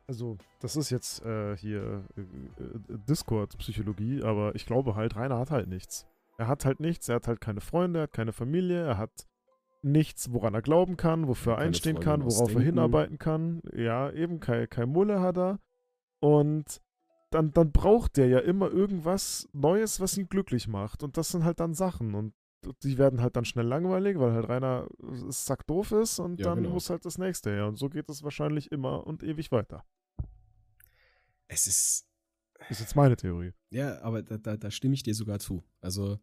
Also, 0.09 0.39
das 0.61 0.75
ist 0.77 0.89
jetzt 0.89 1.23
äh, 1.25 1.55
hier 1.57 2.03
äh, 2.17 2.21
äh, 2.23 2.99
Discord-Psychologie, 3.09 4.23
aber 4.23 4.55
ich 4.55 4.65
glaube 4.65 4.95
halt, 4.95 5.17
Rainer 5.17 5.39
hat 5.39 5.51
halt 5.51 5.69
nichts. 5.69 6.07
Er 6.39 6.49
hat 6.49 6.65
halt 6.65 6.81
nichts, 6.81 7.09
er 7.11 7.17
hat 7.17 7.29
halt 7.29 7.43
keine 7.43 7.61
Freunde, 7.61 8.01
er 8.01 8.03
hat 8.05 8.13
keine 8.15 8.33
Familie, 8.33 8.87
er 8.87 8.97
hat 8.97 9.27
nichts, 9.83 10.33
woran 10.33 10.55
er 10.55 10.63
glauben 10.63 10.97
kann, 10.97 11.29
wofür 11.29 11.55
er 11.55 11.59
einstehen 11.59 11.97
Freundin 11.97 12.23
kann, 12.23 12.25
worauf 12.25 12.55
er 12.55 12.61
hinarbeiten 12.63 13.19
kann. 13.19 13.61
Ja, 13.75 14.11
eben, 14.11 14.41
kein, 14.41 14.69
kein 14.71 14.89
Mulle 14.89 15.21
hat 15.21 15.37
er. 15.37 15.59
Und 16.21 16.81
dann, 17.31 17.51
dann 17.53 17.71
braucht 17.71 18.17
der 18.17 18.29
ja 18.29 18.39
immer 18.39 18.71
irgendwas 18.71 19.47
Neues, 19.53 20.01
was 20.01 20.17
ihn 20.17 20.29
glücklich 20.29 20.69
macht. 20.69 21.03
Und 21.03 21.19
das 21.19 21.29
sind 21.29 21.45
halt 21.45 21.61
dann 21.61 21.75
Sachen. 21.75 22.15
Und 22.15 22.33
die 22.83 22.99
werden 22.99 23.21
halt 23.21 23.37
dann 23.37 23.45
schnell 23.45 23.67
langweilig, 23.67 24.19
weil 24.19 24.33
halt 24.33 24.49
Rainer 24.49 24.89
äh, 25.03 25.31
sackdoof 25.31 25.93
ist 25.93 26.19
und 26.19 26.41
Ja, 26.41 26.47
dann 26.47 26.63
genau. 26.63 26.75
muss 26.75 26.89
halt 26.91 27.05
das 27.05 27.19
nächste 27.19 27.51
her. 27.51 27.67
Und 27.67 27.77
so 27.77 27.89
geht 27.89 28.09
es 28.09 28.23
wahrscheinlich 28.23 28.73
immer 28.73 29.07
und 29.07 29.23
ewig 29.23 29.53
weiter. 29.53 29.85
Es 31.49 31.67
ist. 31.67 32.07
Ist 32.69 32.81
jetzt 32.81 32.97
meine 32.97 33.17
Theorie. 33.17 33.53
Ja, 33.71 34.01
aber 34.03 34.23
da, 34.23 34.37
da, 34.37 34.57
da 34.57 34.71
stimme 34.71 34.95
ich 34.95 35.03
dir 35.03 35.15
sogar 35.15 35.39
zu. 35.39 35.65
Also. 35.81 36.19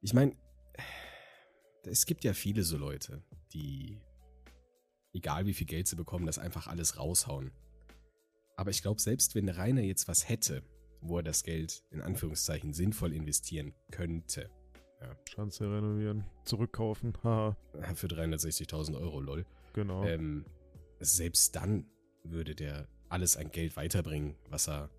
Ich 0.00 0.14
meine, 0.14 0.36
es 1.84 2.06
gibt 2.06 2.24
ja 2.24 2.32
viele 2.32 2.62
so 2.64 2.76
Leute, 2.76 3.22
die, 3.52 4.00
egal 5.12 5.46
wie 5.46 5.54
viel 5.54 5.66
Geld 5.66 5.86
sie 5.86 5.96
bekommen, 5.96 6.26
das 6.26 6.38
einfach 6.38 6.66
alles 6.66 6.98
raushauen. 6.98 7.52
Aber 8.56 8.70
ich 8.70 8.82
glaube, 8.82 9.00
selbst 9.00 9.34
wenn 9.34 9.48
Rainer 9.48 9.82
jetzt 9.82 10.08
was 10.08 10.28
hätte, 10.28 10.62
wo 11.00 11.18
er 11.18 11.22
das 11.22 11.44
Geld 11.44 11.84
in 11.90 12.00
Anführungszeichen 12.00 12.74
sinnvoll 12.74 13.12
investieren 13.12 13.74
könnte, 13.90 14.50
Schanze 15.28 15.64
renovieren, 15.64 16.24
zurückkaufen, 16.44 17.14
haha, 17.24 17.56
für 17.94 18.06
360.000 18.06 19.00
Euro, 19.00 19.20
lol, 19.20 19.44
genau. 19.72 20.04
ähm, 20.04 20.44
selbst 21.00 21.56
dann 21.56 21.86
würde 22.22 22.54
der 22.54 22.86
alles 23.12 23.36
an 23.36 23.50
Geld 23.50 23.76
weiterbringen, 23.76 24.34
was 24.48 24.68
er 24.68 24.90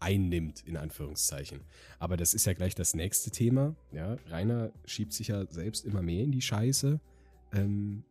einnimmt, 0.00 0.66
in 0.66 0.76
Anführungszeichen. 0.76 1.60
Aber 1.98 2.16
das 2.16 2.34
ist 2.34 2.46
ja 2.46 2.54
gleich 2.54 2.74
das 2.74 2.94
nächste 2.94 3.30
Thema. 3.30 3.76
Ja, 3.92 4.16
Rainer 4.30 4.72
schiebt 4.84 5.12
sich 5.12 5.28
ja 5.28 5.46
selbst 5.46 5.84
immer 5.84 6.02
mehr 6.02 6.24
in 6.24 6.32
die 6.32 6.42
Scheiße. 6.42 7.00
Ähm, 7.52 8.04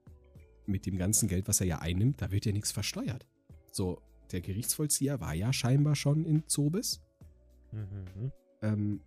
mit 0.65 0.85
dem 0.85 0.97
ganzen 0.97 1.27
Geld, 1.27 1.47
was 1.47 1.59
er 1.59 1.67
ja 1.67 1.79
einnimmt, 1.79 2.21
da 2.21 2.31
wird 2.31 2.45
ja 2.45 2.51
nichts 2.51 2.71
versteuert. 2.71 3.27
So, 3.71 4.01
der 4.31 4.41
Gerichtsvollzieher 4.41 5.19
war 5.19 5.33
ja 5.33 5.51
scheinbar 5.51 5.95
schon 5.95 6.23
in 6.23 6.47
Zobis. 6.47 7.01
Mhm. 7.71 8.31
Ähm, 8.61 9.01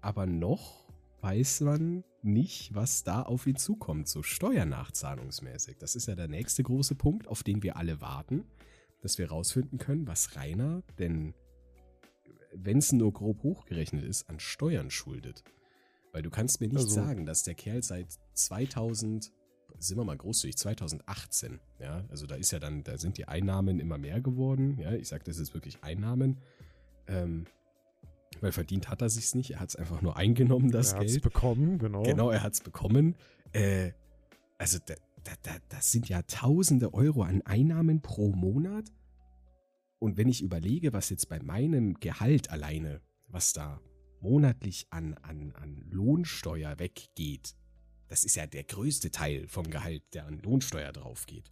aber 0.00 0.26
noch 0.26 0.86
weiß 1.20 1.62
man 1.62 2.04
nicht, 2.22 2.74
was 2.74 3.02
da 3.02 3.22
auf 3.22 3.46
ihn 3.46 3.56
zukommt, 3.56 4.08
so 4.08 4.22
steuernachzahlungsmäßig. 4.22 5.76
Das 5.78 5.96
ist 5.96 6.06
ja 6.06 6.14
der 6.14 6.28
nächste 6.28 6.62
große 6.62 6.94
Punkt, 6.94 7.28
auf 7.28 7.42
den 7.42 7.62
wir 7.62 7.76
alle 7.76 8.00
warten, 8.00 8.44
dass 9.00 9.18
wir 9.18 9.28
rausfinden 9.28 9.78
können, 9.78 10.06
was 10.06 10.36
Rainer 10.36 10.82
denn, 10.98 11.34
wenn 12.54 12.78
es 12.78 12.92
nur 12.92 13.12
grob 13.12 13.42
hochgerechnet 13.42 14.04
ist, 14.04 14.28
an 14.28 14.40
Steuern 14.40 14.90
schuldet. 14.90 15.44
Weil 16.12 16.22
du 16.22 16.30
kannst 16.30 16.60
mir 16.60 16.68
nicht 16.68 16.76
Also- 16.78 16.94
sagen, 16.94 17.26
dass 17.26 17.42
der 17.42 17.54
Kerl 17.54 17.82
seit 17.82 18.06
2000, 18.34 19.32
sind 19.78 19.98
wir 19.98 20.04
mal 20.04 20.16
großzügig, 20.16 20.56
2018, 20.56 21.60
ja, 21.78 22.04
also 22.08 22.26
da 22.26 22.34
ist 22.36 22.50
ja 22.52 22.58
dann, 22.58 22.82
da 22.82 22.96
sind 22.96 23.18
die 23.18 23.28
Einnahmen 23.28 23.78
immer 23.78 23.98
mehr 23.98 24.20
geworden, 24.22 24.78
ja, 24.80 24.92
ich 24.92 25.08
sag, 25.08 25.24
das 25.24 25.38
ist 25.38 25.52
wirklich 25.52 25.82
Einnahmen, 25.82 26.38
ähm, 27.06 27.44
weil 28.40 28.52
verdient 28.52 28.88
hat 28.88 29.02
er 29.02 29.10
sich's 29.10 29.34
nicht, 29.34 29.50
er 29.50 29.60
hat 29.60 29.68
es 29.70 29.76
einfach 29.76 30.00
nur 30.00 30.16
eingenommen, 30.16 30.70
das 30.70 30.92
er 30.94 31.00
hat's 31.00 31.12
Geld. 31.12 31.24
bekommen, 31.24 31.78
genau. 31.78 32.02
Genau, 32.02 32.30
er 32.30 32.42
hat 32.42 32.54
es 32.54 32.60
bekommen. 32.60 33.14
Äh, 33.52 33.92
also 34.58 34.78
da, 34.86 34.94
das 35.68 35.92
sind 35.92 36.08
ja 36.08 36.22
tausende 36.22 36.94
Euro 36.94 37.22
an 37.22 37.42
Einnahmen 37.42 38.02
pro 38.02 38.30
Monat. 38.30 38.92
Und 39.98 40.16
wenn 40.16 40.28
ich 40.28 40.42
überlege, 40.42 40.92
was 40.92 41.10
jetzt 41.10 41.28
bei 41.28 41.40
meinem 41.40 41.94
Gehalt 41.94 42.50
alleine, 42.50 43.00
was 43.28 43.52
da 43.52 43.80
monatlich 44.20 44.86
an, 44.90 45.14
an, 45.22 45.52
an 45.52 45.84
Lohnsteuer 45.90 46.78
weggeht, 46.78 47.56
das 48.08 48.24
ist 48.24 48.36
ja 48.36 48.46
der 48.46 48.64
größte 48.64 49.10
Teil 49.10 49.48
vom 49.48 49.68
Gehalt, 49.70 50.02
der 50.14 50.26
an 50.26 50.38
Lohnsteuer 50.38 50.92
draufgeht, 50.92 51.50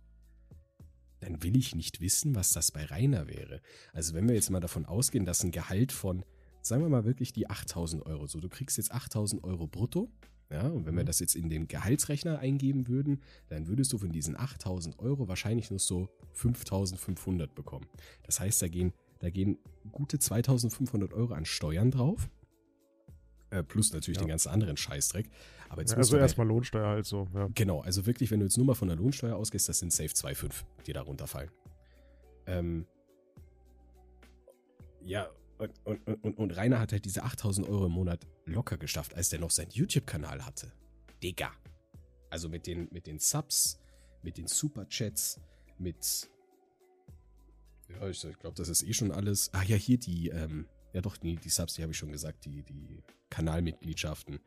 dann 1.21 1.43
will 1.43 1.57
ich 1.57 1.75
nicht 1.75 2.01
wissen, 2.01 2.35
was 2.35 2.53
das 2.53 2.71
bei 2.71 2.85
Rainer 2.85 3.29
wäre. 3.29 3.61
Also 3.93 4.15
wenn 4.15 4.29
wir 4.29 4.35
jetzt 4.35 4.51
mal 4.51 4.61
davon 4.61 4.85
ausgehen, 4.85 5.25
dass 5.25 5.43
ein 5.43 5.51
Gehalt 5.51 5.91
von, 5.91 6.25
sagen 6.61 6.83
wir 6.83 6.89
mal 6.89 7.05
wirklich 7.05 7.33
die 7.33 7.49
8000 7.49 8.05
Euro, 8.07 8.27
so 8.27 8.41
du 8.41 8.49
kriegst 8.49 8.77
jetzt 8.77 8.93
8000 8.93 9.43
Euro 9.43 9.67
brutto, 9.67 10.13
ja, 10.51 10.69
und 10.69 10.87
wenn 10.87 10.95
wir 10.95 11.03
Mhm. 11.03 11.07
das 11.07 11.21
jetzt 11.21 11.35
in 11.35 11.49
den 11.51 11.67
Gehaltsrechner 11.69 12.39
eingeben 12.39 12.87
würden, 12.89 13.23
dann 13.49 13.67
würdest 13.67 13.93
du 13.93 13.99
von 13.99 14.11
diesen 14.13 14.37
8000 14.39 14.99
Euro 14.99 15.27
wahrscheinlich 15.29 15.71
nur 15.71 15.79
so 15.81 16.09
5500 16.33 17.55
bekommen. 17.55 17.87
Das 18.25 18.41
heißt, 18.41 18.61
da 18.63 18.69
gehen 18.69 18.93
Da 19.21 19.31
gehen 19.31 19.57
gute 19.91 20.19
2500 20.19 21.15
Euro 21.15 21.33
an 21.33 21.47
Steuern 21.47 21.91
drauf. 21.91 22.29
Äh, 23.49 23.63
plus 23.63 23.93
natürlich 23.93 24.19
Ja. 24.19 24.25
den 24.25 24.29
ganzen 24.29 24.51
anderen 24.51 24.77
Scheißdreck. 24.77 25.31
Aber 25.71 25.81
jetzt 25.81 25.93
Ja, 25.93 25.97
also 25.97 26.19
erstmal 26.19 26.47
Lohnsteuer 26.47 26.87
halt 26.89 27.07
so. 27.07 27.27
Ja. 27.33 27.49
Genau, 27.55 27.81
also 27.81 28.05
wirklich, 28.05 28.31
wenn 28.31 28.41
du 28.41 28.47
jetzt 28.47 28.59
nur 28.59 28.67
mal 28.67 28.75
von 28.75 28.89
der 28.89 28.99
Lohnsteuer 28.99 29.37
ausgehst, 29.37 29.67
das 29.69 29.79
sind 29.79 29.93
safe 29.95 30.11
2,5, 30.13 30.65
die 30.87 30.93
da 30.93 31.01
runterfallen. 31.03 31.51
Ähm, 32.47 32.87
ja, 35.01 35.29
und, 35.85 36.07
und, 36.07 36.25
und, 36.25 36.39
und 36.39 36.51
Rainer 36.57 36.81
hat 36.81 36.93
halt 36.93 37.05
diese 37.05 37.23
8000 37.23 37.69
Euro 37.69 37.87
im 37.87 37.93
Monat 37.93 38.27
locker 38.47 38.77
geschafft, 38.77 39.15
als 39.15 39.29
der 39.31 39.39
noch 39.41 39.51
seinen 39.51 39.71
YouTube-Kanal 39.71 40.45
hatte. 40.45 40.73
Digga. 41.23 41.53
Also 42.31 42.49
mit 42.49 42.67
den, 42.67 42.89
mit 42.91 43.07
den 43.07 43.19
Subs, 43.19 43.81
mit 44.23 44.37
den 44.39 44.47
Superchats, 44.47 45.41
mit. 45.79 46.29
Ja, 47.89 48.09
ich 48.09 48.21
glaube, 48.41 48.57
das 48.57 48.69
ist 48.69 48.83
eh 48.83 48.93
schon 48.93 49.13
alles. 49.13 49.53
Ah 49.53 49.63
ja, 49.63 49.77
hier 49.77 49.99
die, 49.99 50.29
ähm, 50.31 50.67
ja 50.93 51.01
doch, 51.01 51.17
die, 51.17 51.37
die 51.37 51.49
Subs, 51.49 51.75
die 51.75 51.83
habe 51.83 51.93
ich 51.93 51.99
schon 51.99 52.11
gesagt, 52.13 52.45
die, 52.45 52.63
die 52.63 53.03
Kanalmitgliedschaften, 53.31 54.41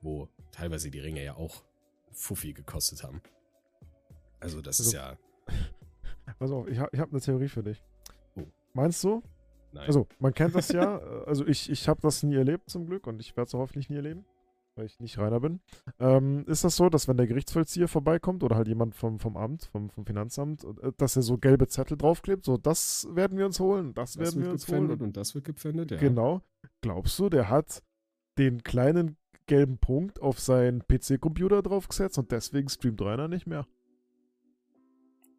wo 0.00 0.28
teilweise 0.52 0.90
die 0.90 1.00
Ringe 1.00 1.22
ja 1.22 1.34
auch 1.34 1.64
Fuffi 2.12 2.52
gekostet 2.52 3.02
haben. 3.02 3.20
Also 4.40 4.62
das 4.62 4.80
ist 4.80 4.94
Also- 4.94 4.96
ja. 4.96 5.18
Pass 6.38 6.50
auf, 6.50 6.66
ich 6.68 6.78
habe 6.78 6.90
ich 6.92 7.00
hab 7.00 7.10
eine 7.10 7.20
Theorie 7.20 7.48
für 7.48 7.62
dich. 7.62 7.82
Oh. 8.34 8.44
Meinst 8.72 9.02
du? 9.04 9.22
Nein. 9.72 9.86
Also, 9.86 10.06
man 10.18 10.32
kennt 10.34 10.54
das 10.54 10.68
ja. 10.68 10.98
äh, 10.98 11.24
also, 11.26 11.46
ich, 11.46 11.70
ich 11.70 11.88
habe 11.88 12.00
das 12.00 12.22
nie 12.22 12.34
erlebt 12.34 12.70
zum 12.70 12.86
Glück 12.86 13.06
und 13.06 13.20
ich 13.20 13.36
werde 13.36 13.48
es 13.48 13.54
hoffentlich 13.54 13.90
nie 13.90 13.96
erleben, 13.96 14.24
weil 14.74 14.86
ich 14.86 15.00
nicht 15.00 15.18
Rainer 15.18 15.40
bin. 15.40 15.60
Ähm, 15.98 16.44
ist 16.46 16.64
das 16.64 16.76
so, 16.76 16.88
dass 16.88 17.08
wenn 17.08 17.16
der 17.16 17.26
Gerichtsvollzieher 17.26 17.88
vorbeikommt 17.88 18.42
oder 18.42 18.56
halt 18.56 18.68
jemand 18.68 18.94
vom, 18.94 19.18
vom 19.18 19.36
Amt, 19.36 19.64
vom, 19.66 19.90
vom 19.90 20.06
Finanzamt, 20.06 20.64
äh, 20.64 20.92
dass 20.96 21.16
er 21.16 21.22
so 21.22 21.38
gelbe 21.38 21.68
Zettel 21.68 21.96
draufklebt, 21.96 22.44
so 22.44 22.56
das 22.56 23.08
werden 23.12 23.38
wir 23.38 23.46
uns 23.46 23.60
holen, 23.60 23.94
das, 23.94 24.14
das 24.14 24.34
werden 24.34 24.44
wir 24.44 24.52
uns 24.52 24.68
holen. 24.68 24.90
und 24.90 25.16
das 25.16 25.34
wird 25.34 25.44
gepfändet, 25.44 25.90
ja. 25.90 25.98
Genau. 25.98 26.42
Glaubst 26.80 27.18
du, 27.18 27.28
der 27.28 27.48
hat 27.48 27.82
den 28.38 28.62
kleinen 28.62 29.16
gelben 29.46 29.78
Punkt 29.78 30.20
auf 30.20 30.40
seinen 30.40 30.82
PC-Computer 30.86 31.62
draufgesetzt 31.62 32.18
und 32.18 32.32
deswegen 32.32 32.68
streamt 32.68 33.00
Rainer 33.00 33.28
nicht 33.28 33.46
mehr? 33.46 33.66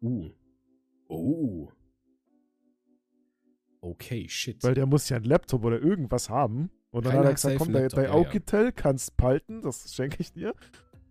Uh. 0.00 0.30
Oh. 1.08 1.68
Okay, 3.80 4.28
shit. 4.28 4.62
Weil 4.64 4.74
der 4.74 4.86
muss 4.86 5.08
ja 5.08 5.16
einen 5.16 5.26
Laptop 5.26 5.64
oder 5.64 5.80
irgendwas 5.80 6.28
haben. 6.30 6.70
Und 6.90 7.04
dann 7.06 7.12
Rainer 7.12 7.24
hat 7.24 7.30
er 7.30 7.34
gesagt, 7.34 7.58
komm, 7.58 7.70
Laptop, 7.72 7.96
dein 7.96 8.04
ja, 8.04 8.10
ja. 8.10 8.16
Augitel 8.16 8.72
kannst 8.72 9.16
palten, 9.16 9.60
das 9.62 9.94
schenke 9.94 10.16
ich 10.20 10.32
dir. 10.32 10.54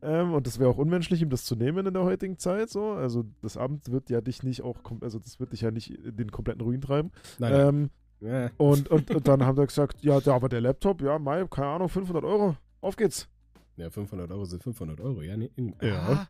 Ähm, 0.01 0.33
und 0.33 0.45
das 0.45 0.59
wäre 0.59 0.69
auch 0.69 0.77
unmenschlich, 0.77 1.21
ihm 1.21 1.29
das 1.29 1.43
zu 1.45 1.55
nehmen 1.55 1.85
in 1.87 1.93
der 1.93 2.03
heutigen 2.03 2.37
Zeit. 2.37 2.69
So. 2.69 2.91
Also 2.91 3.25
das 3.41 3.57
Amt 3.57 3.91
wird 3.91 4.09
ja 4.09 4.21
dich 4.21 4.43
nicht 4.43 4.61
auch, 4.61 4.77
also 5.01 5.17
das 5.19 5.39
wird 5.39 5.53
dich 5.53 5.61
ja 5.61 5.71
nicht 5.71 5.91
in 5.91 6.15
den 6.17 6.31
kompletten 6.31 6.61
Ruin 6.61 6.81
treiben. 6.81 7.11
Nein. 7.39 7.53
Ähm, 7.53 7.89
Ja. 8.19 8.49
und, 8.57 8.89
und, 8.89 9.09
und 9.11 9.27
dann 9.27 9.43
haben 9.45 9.57
wir 9.57 9.65
gesagt, 9.67 10.03
ja, 10.03 10.19
der, 10.19 10.33
aber 10.33 10.49
der 10.49 10.61
Laptop, 10.61 11.01
ja, 11.01 11.17
Mai, 11.19 11.45
keine 11.47 11.67
Ahnung, 11.67 11.89
500 11.89 12.23
Euro, 12.23 12.55
auf 12.81 12.95
geht's. 12.95 13.27
ja, 13.75 13.89
500 13.89 14.31
Euro 14.31 14.45
sind 14.45 14.63
500 14.63 14.99
Euro, 15.01 15.21
ja. 15.21 15.37
Nee, 15.37 15.51
in, 15.55 15.75
Ja. 15.81 16.27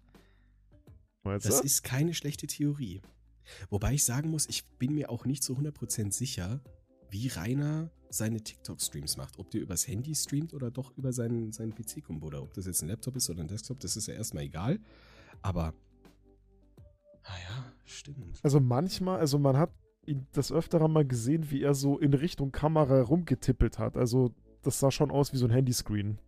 Ah, 1.24 1.34
das 1.40 1.60
du? 1.60 1.66
ist 1.66 1.84
keine 1.84 2.14
schlechte 2.14 2.48
Theorie. 2.48 3.02
Wobei 3.70 3.94
ich 3.94 4.04
sagen 4.04 4.30
muss, 4.30 4.48
ich 4.48 4.68
bin 4.78 4.94
mir 4.94 5.10
auch 5.10 5.26
nicht 5.26 5.44
zu 5.44 5.56
100% 5.58 6.12
sicher, 6.12 6.62
wie 7.10 7.28
Rainer 7.28 7.90
seine 8.10 8.42
TikTok-Streams 8.42 9.18
macht. 9.18 9.40
Ob 9.40 9.50
der 9.52 9.62
übers 9.62 9.88
Handy 9.88 10.16
streamt 10.16 10.54
oder 10.54 10.72
doch 10.72 10.96
über 10.98 11.14
seinen, 11.14 11.52
seinen 11.52 11.74
PC-Computer. 11.74 12.42
Ob 12.42 12.54
das 12.54 12.66
jetzt 12.66 12.82
ein 12.82 12.90
Laptop 12.90 13.16
ist 13.16 13.30
oder 13.30 13.42
ein 13.42 13.48
Desktop, 13.48 13.80
das 13.80 13.98
ist 13.98 14.08
ja 14.08 14.14
erstmal 14.14 14.44
egal. 14.44 14.80
Aber, 15.42 15.74
naja, 17.24 17.74
stimmt. 17.86 18.40
Also 18.44 18.60
manchmal, 18.60 19.20
also 19.20 19.38
man 19.40 19.58
hat 19.58 19.72
ihn 20.06 20.26
das 20.32 20.52
öfter 20.52 20.86
mal 20.88 21.06
gesehen, 21.06 21.52
wie 21.52 21.62
er 21.62 21.74
so 21.74 22.00
in 22.00 22.14
Richtung 22.14 22.52
Kamera 22.52 23.02
rumgetippelt 23.02 23.78
hat. 23.78 23.98
Also 23.98 24.34
das 24.62 24.80
sah 24.80 24.92
schon 24.92 25.12
aus 25.12 25.34
wie 25.34 25.38
so 25.38 25.46
ein 25.46 25.52
Handyscreen. 25.52 26.20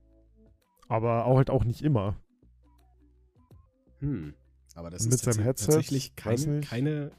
Aber 0.88 1.26
auch 1.26 1.38
halt 1.38 1.50
auch 1.50 1.64
nicht 1.64 1.82
immer. 1.82 2.18
Hm. 4.00 4.34
Aber 4.76 4.90
das 4.90 5.02
ist 5.06 5.10
mit 5.12 5.20
seinem 5.20 5.34
tats- 5.38 5.44
Headset, 5.46 5.66
tatsächlich 5.68 6.14
weiß 6.24 6.48
keine, 6.62 7.12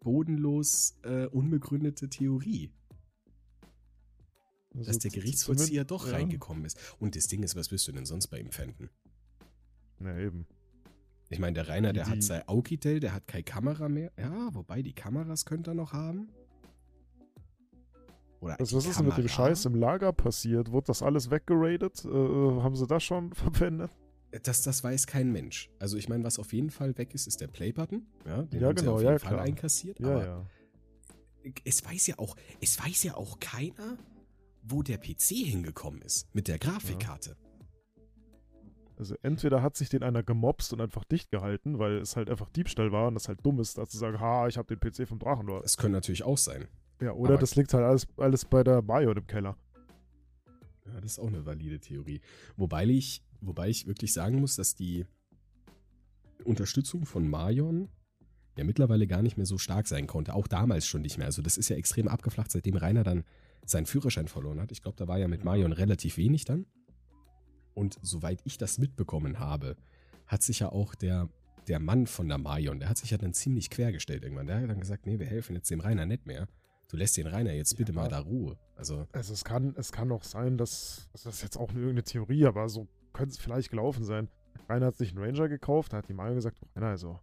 bodenlos 0.00 0.98
äh, 1.02 1.26
unbegründete 1.26 2.08
Theorie, 2.08 2.70
Also 4.74 4.86
dass 4.86 4.98
der 5.00 5.10
Gerichtsvollzieher 5.10 5.84
doch 5.84 6.06
ja. 6.06 6.12
reingekommen 6.12 6.64
ist. 6.64 6.78
Und 7.00 7.16
das 7.16 7.26
Ding 7.26 7.42
ist, 7.42 7.56
was 7.56 7.70
wirst 7.70 7.88
du 7.88 7.92
denn 7.92 8.06
sonst 8.06 8.28
bei 8.28 8.38
ihm 8.38 8.50
fänden? 8.52 8.88
Ja, 10.00 10.16
eben. 10.18 10.46
Ich 11.28 11.40
meine, 11.40 11.54
der 11.54 11.68
Rainer, 11.68 11.92
Die- 11.92 11.96
der 11.98 12.08
hat 12.08 12.22
sein 12.22 12.46
Augitel, 12.46 13.00
der 13.00 13.12
hat 13.12 13.26
keine 13.26 13.42
Kamera 13.42 13.88
mehr. 13.88 14.12
Ja, 14.16 14.54
wobei 14.54 14.80
die 14.82 14.92
Kameras 14.92 15.44
könnte 15.44 15.72
er 15.72 15.74
noch 15.74 15.92
haben. 15.92 16.28
Oder 18.40 18.56
Was, 18.60 18.68
die 18.68 18.76
was 18.76 18.86
ist 18.86 18.98
denn 19.00 19.06
mit 19.06 19.16
dem? 19.16 19.28
Scheiß 19.28 19.64
im 19.64 19.74
Lager 19.74 20.12
passiert? 20.12 20.70
Wurde 20.70 20.86
das 20.88 21.02
alles 21.02 21.30
weggeradet? 21.30 22.04
Äh, 22.04 22.08
äh, 22.08 22.62
haben 22.62 22.76
sie 22.76 22.86
das 22.86 23.02
schon 23.02 23.32
verwendet? 23.34 23.90
Das, 24.42 24.62
das 24.62 24.82
weiß 24.84 25.06
kein 25.06 25.30
Mensch. 25.32 25.70
Also 25.78 25.96
ich 25.96 26.08
meine, 26.08 26.24
was 26.24 26.38
auf 26.38 26.52
jeden 26.52 26.70
Fall 26.70 26.96
weg 26.98 27.14
ist, 27.14 27.26
ist 27.26 27.40
der 27.40 27.48
Playbutton. 27.48 28.06
Ja, 28.26 28.42
den 28.42 28.60
Ja, 28.60 28.68
haben 28.68 28.76
sie 28.76 28.82
genau, 28.84 28.94
auf 28.96 29.00
jeden 29.00 29.12
ja, 29.12 29.18
Fall 29.18 29.30
klar. 29.34 29.42
einkassiert. 29.44 30.00
Ja, 30.00 30.06
aber 30.08 30.24
ja. 30.24 30.46
es 31.64 31.84
weiß 31.84 32.06
ja 32.08 32.18
auch, 32.18 32.36
es 32.60 32.78
weiß 32.78 33.02
ja 33.04 33.14
auch 33.16 33.38
keiner, 33.40 33.98
wo 34.62 34.82
der 34.82 34.98
PC 34.98 35.34
hingekommen 35.44 36.02
ist 36.02 36.32
mit 36.34 36.48
der 36.48 36.58
Grafikkarte. 36.58 37.36
Also 38.98 39.14
entweder 39.22 39.60
hat 39.62 39.76
sich 39.76 39.90
den 39.90 40.02
einer 40.02 40.22
gemobst 40.22 40.72
und 40.72 40.80
einfach 40.80 41.04
dicht 41.04 41.30
gehalten, 41.30 41.78
weil 41.78 41.98
es 41.98 42.16
halt 42.16 42.30
einfach 42.30 42.48
Diebstahl 42.48 42.92
war 42.92 43.08
und 43.08 43.14
das 43.14 43.28
halt 43.28 43.44
dumm 43.44 43.60
ist, 43.60 43.76
da 43.76 43.86
zu 43.86 43.98
sagen, 43.98 44.18
ha, 44.20 44.48
ich 44.48 44.56
habe 44.56 44.74
den 44.74 44.80
PC 44.80 45.06
vom 45.06 45.18
Drachenlord. 45.18 45.64
Das 45.64 45.76
könnte 45.76 45.92
natürlich 45.92 46.22
auch 46.22 46.38
sein. 46.38 46.66
Ja, 47.02 47.12
oder 47.12 47.32
aber- 47.34 47.40
das 47.40 47.56
liegt 47.56 47.74
halt 47.74 47.84
alles, 47.84 48.06
alles 48.16 48.46
bei 48.46 48.64
der 48.64 48.80
Mayo 48.82 49.12
im 49.12 49.26
Keller. 49.26 49.56
Ja, 50.86 51.00
das 51.00 51.12
ist 51.12 51.18
auch 51.18 51.28
eine 51.28 51.44
valide 51.46 51.80
Theorie. 51.80 52.20
Wobei 52.56 52.86
ich, 52.86 53.22
wobei 53.40 53.68
ich 53.68 53.86
wirklich 53.86 54.12
sagen 54.12 54.40
muss, 54.40 54.56
dass 54.56 54.74
die 54.74 55.04
Unterstützung 56.44 57.06
von 57.06 57.28
Marion 57.28 57.88
ja 58.56 58.64
mittlerweile 58.64 59.06
gar 59.06 59.22
nicht 59.22 59.36
mehr 59.36 59.46
so 59.46 59.58
stark 59.58 59.86
sein 59.86 60.06
konnte. 60.06 60.34
Auch 60.34 60.46
damals 60.46 60.86
schon 60.86 61.02
nicht 61.02 61.18
mehr. 61.18 61.26
Also 61.26 61.42
das 61.42 61.56
ist 61.56 61.68
ja 61.68 61.76
extrem 61.76 62.08
abgeflacht, 62.08 62.50
seitdem 62.50 62.76
Rainer 62.76 63.04
dann 63.04 63.24
seinen 63.64 63.86
Führerschein 63.86 64.28
verloren 64.28 64.60
hat. 64.60 64.72
Ich 64.72 64.82
glaube, 64.82 64.96
da 64.96 65.08
war 65.08 65.18
ja 65.18 65.28
mit 65.28 65.44
Marion 65.44 65.72
relativ 65.72 66.16
wenig 66.16 66.44
dann. 66.44 66.66
Und 67.74 67.98
soweit 68.02 68.40
ich 68.44 68.56
das 68.58 68.78
mitbekommen 68.78 69.38
habe, 69.38 69.76
hat 70.26 70.42
sich 70.42 70.60
ja 70.60 70.70
auch 70.70 70.94
der, 70.94 71.28
der 71.68 71.80
Mann 71.80 72.06
von 72.06 72.28
der 72.28 72.38
Marion, 72.38 72.80
der 72.80 72.88
hat 72.88 72.96
sich 72.96 73.10
ja 73.10 73.18
dann 73.18 73.34
ziemlich 73.34 73.70
quergestellt 73.70 74.22
irgendwann. 74.22 74.46
Der 74.46 74.60
hat 74.60 74.70
dann 74.70 74.80
gesagt, 74.80 75.04
nee, 75.06 75.18
wir 75.18 75.26
helfen 75.26 75.54
jetzt 75.54 75.70
dem 75.70 75.80
Rainer 75.80 76.06
nicht 76.06 76.26
mehr. 76.26 76.48
Du 76.88 76.96
lässt 76.96 77.16
den 77.16 77.26
Rainer 77.26 77.52
jetzt 77.52 77.76
bitte 77.76 77.92
Ja. 77.92 78.00
mal 78.02 78.08
da 78.08 78.20
Ruhe. 78.20 78.56
Also, 78.76 79.06
Also 79.12 79.32
es 79.32 79.44
kann, 79.44 79.74
es 79.76 79.90
kann 79.92 80.12
auch 80.12 80.22
sein, 80.22 80.56
dass, 80.56 81.08
also 81.12 81.28
das 81.28 81.36
ist 81.36 81.42
jetzt 81.42 81.56
auch 81.56 81.72
nur 81.72 81.82
irgendeine 81.82 82.04
Theorie, 82.04 82.46
aber 82.46 82.68
so 82.68 82.86
könnte 83.12 83.32
es 83.32 83.38
vielleicht 83.38 83.70
gelaufen 83.70 84.04
sein. 84.04 84.28
Rainer 84.68 84.86
hat 84.86 84.96
sich 84.96 85.10
einen 85.10 85.24
Ranger 85.24 85.48
gekauft, 85.48 85.92
da 85.92 85.98
hat 85.98 86.08
die 86.08 86.14
Mayo 86.14 86.34
gesagt, 86.34 86.58
oh, 86.62 86.66
Rainer, 86.76 86.88
also, 86.90 87.18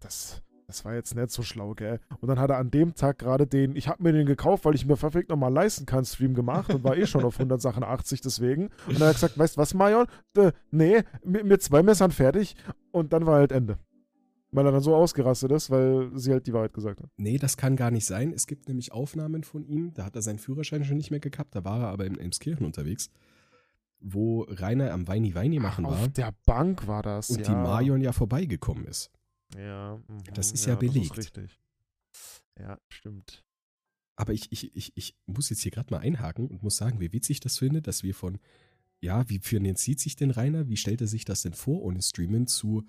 das, 0.00 0.42
das 0.66 0.84
war 0.84 0.94
jetzt 0.94 1.14
nicht 1.14 1.30
so 1.30 1.42
schlau, 1.42 1.74
gell? 1.74 2.00
Und 2.20 2.28
dann 2.28 2.38
hat 2.38 2.50
er 2.50 2.58
an 2.58 2.70
dem 2.70 2.94
Tag 2.94 3.18
gerade 3.18 3.46
den, 3.46 3.76
ich 3.76 3.88
habe 3.88 4.02
mir 4.02 4.12
den 4.12 4.26
gekauft, 4.26 4.64
weil 4.64 4.74
ich 4.74 4.86
mir 4.86 4.96
verfickt 4.96 5.28
nochmal 5.28 5.52
leisten 5.52 5.84
kann, 5.86 6.04
Stream 6.04 6.34
gemacht 6.34 6.72
und 6.72 6.84
war 6.84 6.96
eh 6.96 7.06
schon 7.06 7.24
auf 7.24 7.34
100 7.36 7.60
Sachen 7.60 7.82
80 7.84 8.20
deswegen. 8.22 8.68
Und 8.86 8.94
dann 9.00 9.08
hat 9.08 9.08
er 9.08 9.12
gesagt, 9.14 9.38
weißt 9.38 9.56
du 9.56 9.60
was, 9.60 9.74
Marion? 9.74 10.06
Äh, 10.36 10.52
nee, 10.70 11.02
mit, 11.24 11.44
mit 11.44 11.62
zwei 11.62 11.82
Messern 11.82 12.10
fertig. 12.10 12.56
Und 12.92 13.12
dann 13.12 13.26
war 13.26 13.36
halt 13.36 13.52
Ende. 13.52 13.78
Weil 14.54 14.66
er 14.66 14.72
dann 14.72 14.82
so 14.82 14.94
ausgerastet 14.94 15.50
ist, 15.52 15.70
weil 15.70 16.10
sie 16.14 16.30
halt 16.30 16.46
die 16.46 16.52
Wahrheit 16.52 16.72
gesagt 16.72 17.00
hat. 17.00 17.10
Nee, 17.16 17.38
das 17.38 17.56
kann 17.56 17.74
gar 17.76 17.90
nicht 17.90 18.06
sein. 18.06 18.32
Es 18.32 18.46
gibt 18.46 18.68
nämlich 18.68 18.92
Aufnahmen 18.92 19.42
von 19.42 19.64
ihm, 19.64 19.92
da 19.94 20.04
hat 20.04 20.14
er 20.14 20.22
seinen 20.22 20.38
Führerschein 20.38 20.84
schon 20.84 20.96
nicht 20.96 21.10
mehr 21.10 21.20
gehabt, 21.20 21.54
da 21.54 21.64
war 21.64 21.80
er 21.80 21.88
aber 21.88 22.06
in 22.06 22.18
Elmskirchen 22.18 22.64
unterwegs, 22.64 23.10
wo 23.98 24.42
Rainer 24.42 24.92
am 24.92 25.08
Weini 25.08 25.34
Weini 25.34 25.58
machen 25.58 25.84
war 25.84 25.92
Auf 25.98 26.08
der 26.08 26.34
Bank 26.46 26.86
war 26.86 27.02
das, 27.02 27.30
und 27.30 27.40
ja. 27.40 27.46
die 27.46 27.50
Marion 27.52 28.00
ja 28.00 28.12
vorbeigekommen 28.12 28.84
ist. 28.86 29.10
Ja, 29.56 29.96
mhm, 29.96 30.22
Das 30.34 30.52
ist 30.52 30.66
ja 30.66 30.76
belegt. 30.76 31.16
richtig. 31.16 31.58
Ja, 32.58 32.78
stimmt. 32.88 33.44
Aber 34.16 34.32
ich, 34.32 34.52
ich, 34.52 34.76
ich, 34.76 34.92
ich 34.94 35.16
muss 35.26 35.50
jetzt 35.50 35.62
hier 35.62 35.72
gerade 35.72 35.92
mal 35.92 36.00
einhaken 36.00 36.46
und 36.46 36.62
muss 36.62 36.76
sagen, 36.76 37.00
wie 37.00 37.12
witzig 37.12 37.40
das 37.40 37.58
finde, 37.58 37.82
dass 37.82 38.02
wir 38.04 38.14
von, 38.14 38.38
ja, 39.00 39.28
wie 39.28 39.40
finanziert 39.40 39.98
sich 39.98 40.14
denn 40.14 40.30
Rainer? 40.30 40.68
Wie 40.68 40.76
stellt 40.76 41.00
er 41.00 41.08
sich 41.08 41.24
das 41.24 41.42
denn 41.42 41.54
vor 41.54 41.82
ohne 41.82 42.00
Streamen 42.00 42.46
zu 42.46 42.84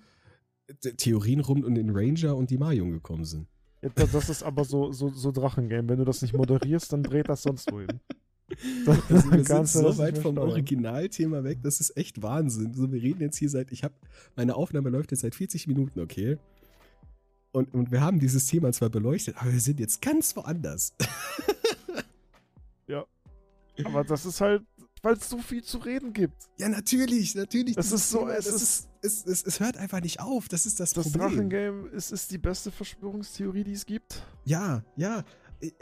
Theorien 0.96 1.40
rund 1.40 1.64
um 1.64 1.74
den 1.74 1.90
Ranger 1.90 2.36
und 2.36 2.50
die 2.50 2.58
Marion 2.58 2.90
gekommen 2.90 3.24
sind? 3.24 3.46
Ja, 3.82 3.90
das, 3.94 4.12
das 4.12 4.28
ist 4.28 4.42
aber 4.42 4.64
so, 4.64 4.92
so, 4.92 5.10
so 5.10 5.32
Drachengame. 5.32 5.88
Wenn 5.88 5.98
du 5.98 6.04
das 6.04 6.22
nicht 6.22 6.34
moderierst, 6.34 6.92
dann 6.92 7.02
dreht 7.02 7.28
das 7.28 7.42
sonst 7.42 7.70
wohin. 7.70 8.00
Also 8.86 9.02
wir 9.32 9.44
sind 9.44 9.68
so 9.68 9.82
das 9.82 9.98
weit 9.98 10.18
vom 10.18 10.34
steuern. 10.34 10.50
Originalthema 10.50 11.44
weg, 11.44 11.58
das 11.62 11.80
ist 11.80 11.96
echt 11.96 12.22
Wahnsinn. 12.22 12.74
So, 12.74 12.90
wir 12.90 13.02
reden 13.02 13.20
jetzt 13.20 13.36
hier 13.36 13.50
seit, 13.50 13.72
ich 13.72 13.84
habe, 13.84 13.94
meine 14.34 14.54
Aufnahme 14.54 14.88
läuft 14.90 15.10
jetzt 15.10 15.20
seit 15.20 15.34
40 15.34 15.66
Minuten, 15.66 16.00
okay? 16.00 16.38
Und, 17.52 17.72
und 17.74 17.90
wir 17.90 18.00
haben 18.00 18.18
dieses 18.20 18.46
Thema 18.46 18.72
zwar 18.72 18.90
beleuchtet, 18.90 19.36
aber 19.38 19.52
wir 19.52 19.60
sind 19.60 19.80
jetzt 19.80 20.02
ganz 20.02 20.36
woanders. 20.36 20.94
Aber 23.84 24.04
das 24.04 24.24
ist 24.24 24.40
halt, 24.40 24.62
weil 25.06 25.14
es 25.16 25.28
so 25.28 25.38
viel 25.38 25.62
zu 25.62 25.78
reden 25.78 26.12
gibt. 26.12 26.34
Ja, 26.58 26.68
natürlich, 26.68 27.34
natürlich. 27.34 27.76
Das 27.76 27.92
ist 27.92 28.10
so, 28.10 28.20
Thema, 28.20 28.34
es 28.36 28.44
das 28.46 28.54
ist- 28.54 28.62
ist, 28.62 29.26
es, 29.26 29.26
es, 29.26 29.42
es 29.46 29.60
hört 29.60 29.76
einfach 29.76 30.00
nicht 30.00 30.20
auf. 30.20 30.48
Das 30.48 30.66
ist 30.66 30.80
das, 30.80 30.92
Das 30.92 31.04
Problem. 31.10 31.30
Drachengame 31.30 31.88
ist, 31.90 32.10
ist 32.12 32.30
die 32.32 32.38
beste 32.38 32.70
Verschwörungstheorie, 32.72 33.62
die 33.64 33.72
es 33.72 33.86
gibt. 33.86 34.22
Ja, 34.44 34.82
ja. 34.96 35.24
ich, 35.60 35.74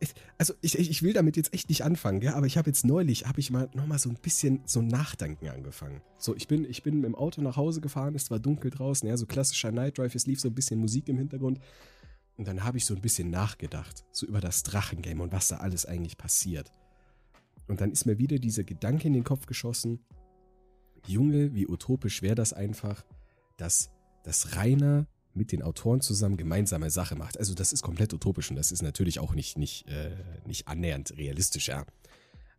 ich, 0.00 0.14
also 0.36 0.54
ich, 0.60 0.78
ich 0.78 1.02
will 1.02 1.12
damit 1.12 1.36
jetzt 1.36 1.52
echt 1.54 1.68
nicht 1.68 1.82
anfangen, 1.84 2.20
ja, 2.20 2.34
aber 2.34 2.46
ich 2.46 2.56
habe 2.58 2.68
jetzt 2.68 2.84
neulich, 2.84 3.26
habe 3.26 3.40
ich 3.40 3.50
mal 3.50 3.68
nochmal 3.74 3.98
so 3.98 4.08
ein 4.10 4.16
bisschen 4.20 4.60
so 4.66 4.82
Nachdenken 4.82 5.48
angefangen. 5.48 6.02
So, 6.18 6.34
ich 6.36 6.46
bin, 6.48 6.64
ich 6.64 6.82
bin 6.82 6.96
mit 6.96 7.04
dem 7.06 7.14
Auto 7.14 7.40
nach 7.42 7.56
Hause 7.56 7.80
gefahren, 7.80 8.14
es 8.14 8.30
war 8.30 8.38
dunkel 8.38 8.70
draußen, 8.70 9.08
ja, 9.08 9.16
so 9.16 9.24
klassischer 9.26 9.72
Night 9.72 9.98
Drive, 9.98 10.14
es 10.14 10.26
lief 10.26 10.40
so 10.40 10.48
ein 10.48 10.54
bisschen 10.54 10.78
Musik 10.80 11.08
im 11.08 11.16
Hintergrund. 11.16 11.58
Und 12.36 12.46
dann 12.46 12.62
habe 12.64 12.76
ich 12.78 12.84
so 12.84 12.94
ein 12.94 13.00
bisschen 13.00 13.30
nachgedacht, 13.30 14.04
so 14.12 14.26
über 14.26 14.40
das 14.40 14.62
Drachengame 14.62 15.22
und 15.22 15.32
was 15.32 15.48
da 15.48 15.56
alles 15.56 15.86
eigentlich 15.86 16.16
passiert. 16.18 16.72
Und 17.68 17.80
dann 17.80 17.92
ist 17.92 18.06
mir 18.06 18.18
wieder 18.18 18.38
dieser 18.38 18.64
Gedanke 18.64 19.06
in 19.06 19.12
den 19.12 19.24
Kopf 19.24 19.46
geschossen, 19.46 20.00
Junge, 21.06 21.54
wie 21.54 21.66
utopisch 21.68 22.22
wäre 22.22 22.34
das 22.34 22.52
einfach, 22.52 23.04
dass, 23.56 23.90
dass 24.24 24.56
Rainer 24.56 25.06
mit 25.34 25.52
den 25.52 25.62
Autoren 25.62 26.00
zusammen 26.00 26.36
gemeinsame 26.36 26.90
Sache 26.90 27.14
macht. 27.14 27.38
Also 27.38 27.54
das 27.54 27.72
ist 27.72 27.82
komplett 27.82 28.12
utopisch 28.12 28.50
und 28.50 28.56
das 28.56 28.72
ist 28.72 28.82
natürlich 28.82 29.20
auch 29.20 29.34
nicht, 29.34 29.56
nicht, 29.56 29.88
äh, 29.88 30.16
nicht 30.46 30.66
annähernd 30.66 31.16
realistisch, 31.16 31.68
ja. 31.68 31.84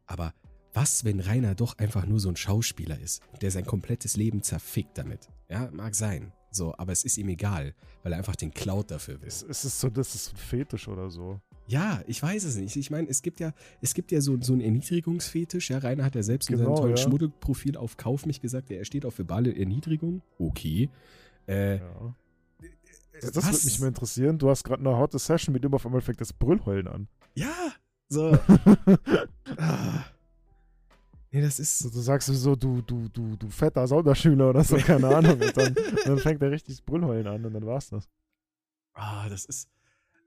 Aber 0.06 0.34
was, 0.74 1.04
wenn 1.04 1.20
Rainer 1.20 1.56
doch 1.56 1.78
einfach 1.78 2.06
nur 2.06 2.20
so 2.20 2.30
ein 2.30 2.36
Schauspieler 2.36 3.00
ist, 3.00 3.22
der 3.42 3.52
sein 3.52 3.66
komplettes 3.66 4.16
Leben 4.16 4.44
zerfickt 4.44 4.98
damit? 4.98 5.30
Ja, 5.50 5.70
mag 5.72 5.96
sein. 5.96 6.32
So, 6.52 6.74
aber 6.78 6.92
es 6.92 7.04
ist 7.04 7.18
ihm 7.18 7.30
egal, 7.30 7.76
weil 8.04 8.14
er 8.14 8.18
einfach 8.18 8.36
den 8.36 8.52
Cloud 8.52 8.92
dafür 8.92 9.22
will. 9.22 9.28
Es, 9.28 9.44
ist 9.44 9.80
so, 9.80 9.90
das 9.90 10.16
ist 10.16 10.34
ein 10.34 10.38
Fetisch 10.38 10.88
oder 10.88 11.10
so. 11.10 11.40
Ja, 11.70 12.02
ich 12.08 12.22
weiß 12.22 12.46
es 12.46 12.56
nicht. 12.56 12.76
Ich 12.76 12.90
meine, 12.90 13.08
es 13.08 13.22
gibt 13.22 13.40
ja, 13.40 13.54
es 13.80 13.94
gibt 13.94 14.12
ja 14.12 14.22
so, 14.22 14.42
so 14.42 14.54
einen 14.54 14.62
Erniedrigungsfetisch. 14.62 15.70
Ja, 15.70 15.78
Rainer 15.78 16.04
hat 16.04 16.16
ja 16.16 16.24
selbst 16.24 16.50
in 16.50 16.58
Genau, 16.58 16.70
seinem 16.70 16.82
tollen 16.82 16.96
ja. 16.96 17.04
Schmuddelprofil 17.04 17.78
auf 17.78 17.96
Kauf 17.96 18.26
mich 18.26 18.42
gesagt, 18.42 18.72
er 18.72 18.84
steht 18.86 19.06
auf 19.06 19.20
verbale 19.20 19.56
Erniedrigung. 19.56 20.24
Okay. 20.40 20.90
Äh, 21.48 21.78
Ja. 21.78 22.16
Das, 23.22 23.36
was? 23.36 23.46
würde 23.52 23.66
mich 23.66 23.80
mal 23.82 23.88
interessieren. 23.88 24.38
Du 24.40 24.50
hast 24.50 24.64
gerade 24.64 24.80
eine 24.80 24.96
harte 24.98 25.20
Session 25.20 25.54
mit 25.54 25.64
dem 25.64 25.74
auf 25.74 25.86
einmal 25.86 26.02
fängt 26.02 26.22
das 26.22 26.34
Brüllheulen 26.34 26.88
an. 26.88 27.08
Ja, 27.36 27.74
so. 28.08 28.32
ah. 29.58 30.06
Nee, 31.32 31.42
das 31.42 31.60
ist. 31.60 31.80
So, 31.80 31.90
du 31.90 32.00
sagst 32.00 32.30
so, 32.30 32.56
du, 32.56 32.82
du, 32.82 33.08
du, 33.10 33.36
du 33.36 33.50
fetter 33.50 33.86
Sonderschüler 33.88 34.50
oder 34.50 34.64
so, 34.64 34.78
keine 34.78 35.16
Ahnung. 35.16 35.34
Und 35.40 35.56
dann, 35.56 35.76
dann 36.06 36.18
fängt 36.18 36.42
er 36.42 36.50
richtig 36.50 36.78
das 36.78 36.82
Brüllheulen 36.82 37.28
an 37.28 37.46
und 37.46 37.54
dann 37.54 37.66
war's 37.66 37.90
das. 37.90 38.10
Ah, 38.94 39.30
das 39.30 39.46
ist. 39.46 39.70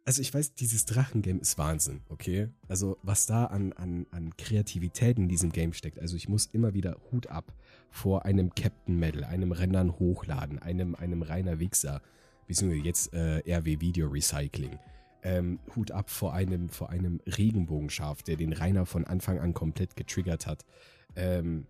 Also 0.05 0.20
ich 0.20 0.34
weiß, 0.34 0.55
dieses 0.55 0.84
Drachengame 0.84 1.40
ist 1.40 1.59
Wahnsinn, 1.59 2.00
okay? 2.09 2.48
Also 2.66 2.98
was 3.03 3.26
da 3.26 3.44
an, 3.46 3.72
an, 3.74 4.07
an 4.11 4.36
Kreativität 4.36 5.16
in 5.16 5.28
diesem 5.28 5.53
Game 5.53 5.72
steckt. 5.72 6.00
Also 6.00 6.16
ich 6.16 6.28
muss 6.28 6.46
immer 6.46 6.74
wieder 6.74 6.96
Hut 7.12 7.28
ab 7.28 7.53
vor 7.90 8.24
einem 8.24 8.53
Captain 8.55 8.98
Medal, 8.98 9.22
einem 9.22 9.53
Rennern 9.53 9.98
Hochladen, 10.00 10.59
einem, 10.59 10.96
einem 10.96 11.22
Rainer 11.22 11.61
Wichser, 11.61 12.03
beziehungsweise 12.48 12.84
jetzt 12.84 13.14
äh, 13.14 13.42
RW 13.46 13.80
Video 13.80 14.09
Recycling. 14.09 14.76
Ähm, 15.22 15.61
Hut 15.76 15.92
ab 15.92 16.11
vor 16.11 16.34
einem, 16.34 16.68
vor 16.68 16.90
einem 16.90 17.20
Regenbogenschaf, 17.24 18.24
der 18.24 18.34
den 18.34 18.53
Rainer 18.53 18.86
von 18.86 19.05
Anfang 19.05 19.38
an 19.38 19.55
komplett 19.55 19.94
getriggert 19.94 20.48
hat. 20.48 20.64
Ähm, 21.14 21.68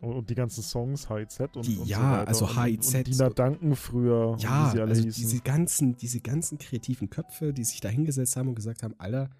Und, 0.00 0.14
und 0.14 0.30
die 0.30 0.34
ganzen 0.34 0.62
Songs, 0.62 1.08
HIZ 1.08 1.40
und, 1.54 1.66
Die- 1.66 1.76
und 1.76 1.86
ja, 1.86 1.98
so 1.98 2.02
weiter. 2.04 2.28
also 2.28 2.46
und, 2.46 2.64
HIZ. 2.64 2.94
Und 2.94 3.06
Dina 3.08 3.28
Duncan 3.30 3.76
früher, 3.76 4.36
Ja, 4.40 4.66
wie 4.68 4.70
sie 4.72 4.80
alle 4.80 4.90
also 4.90 5.02
hießen. 5.02 5.22
diese 5.22 5.40
ganzen, 5.42 5.96
diese 5.96 6.20
ganzen 6.20 6.58
kreativen 6.58 7.10
Köpfe, 7.10 7.52
die 7.52 7.64
sich 7.64 7.80
da 7.80 7.88
hingesetzt 7.88 8.36
haben 8.36 8.48
und 8.48 8.54
gesagt 8.54 8.82
haben, 8.82 8.94
Alter, 8.98 9.30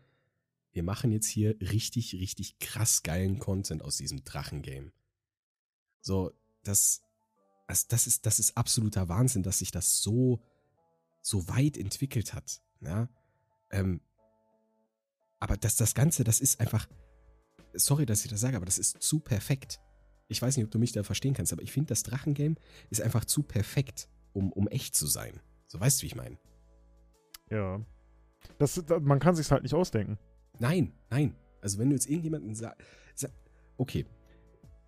wir 0.72 0.82
machen 0.82 1.10
jetzt 1.10 1.26
hier 1.26 1.56
richtig, 1.60 2.14
richtig 2.14 2.58
krass 2.58 3.02
geilen 3.02 3.38
Content 3.38 3.82
aus 3.82 3.96
diesem 3.96 4.24
Drachengame. 4.24 4.92
So, 6.00 6.32
das, 6.64 7.02
also 7.66 7.86
das 7.88 8.06
ist, 8.06 8.26
das 8.26 8.38
ist 8.38 8.56
absoluter 8.56 9.08
Wahnsinn, 9.08 9.42
dass 9.42 9.58
sich 9.58 9.70
das 9.70 10.02
so, 10.02 10.40
so 11.20 11.46
weit 11.48 11.76
entwickelt 11.76 12.34
hat. 12.34 12.62
Ja? 12.80 13.08
Ähm, 13.70 14.00
aber 15.40 15.56
das, 15.56 15.76
das 15.76 15.94
Ganze, 15.94 16.24
das 16.24 16.40
ist 16.40 16.60
einfach, 16.60 16.88
sorry, 17.74 18.06
dass 18.06 18.24
ich 18.24 18.30
das 18.30 18.40
sage, 18.40 18.56
aber 18.56 18.66
das 18.66 18.78
ist 18.78 19.02
zu 19.02 19.18
perfekt. 19.20 19.80
Ich 20.32 20.42
weiß 20.42 20.56
nicht, 20.56 20.64
ob 20.64 20.70
du 20.70 20.78
mich 20.78 20.92
da 20.92 21.02
verstehen 21.02 21.34
kannst, 21.34 21.52
aber 21.52 21.62
ich 21.62 21.70
finde, 21.72 21.88
das 21.88 22.02
Drachengame 22.02 22.56
ist 22.90 23.02
einfach 23.02 23.24
zu 23.24 23.42
perfekt, 23.42 24.08
um, 24.32 24.50
um 24.52 24.66
echt 24.68 24.96
zu 24.96 25.06
sein. 25.06 25.40
So 25.66 25.78
weißt 25.78 26.00
du, 26.00 26.02
wie 26.02 26.06
ich 26.06 26.16
meine? 26.16 26.38
ja. 27.50 27.80
Das, 28.58 28.82
da, 28.86 28.98
man 28.98 29.20
kann 29.20 29.36
sich's 29.36 29.50
halt 29.52 29.62
nicht 29.62 29.74
ausdenken. 29.74 30.18
Nein, 30.58 30.92
nein. 31.10 31.36
Also 31.60 31.78
wenn 31.78 31.90
du 31.90 31.94
jetzt 31.94 32.08
irgendjemanden 32.08 32.54
sagst, 32.54 32.80
sa 33.14 33.28
okay, 33.76 34.04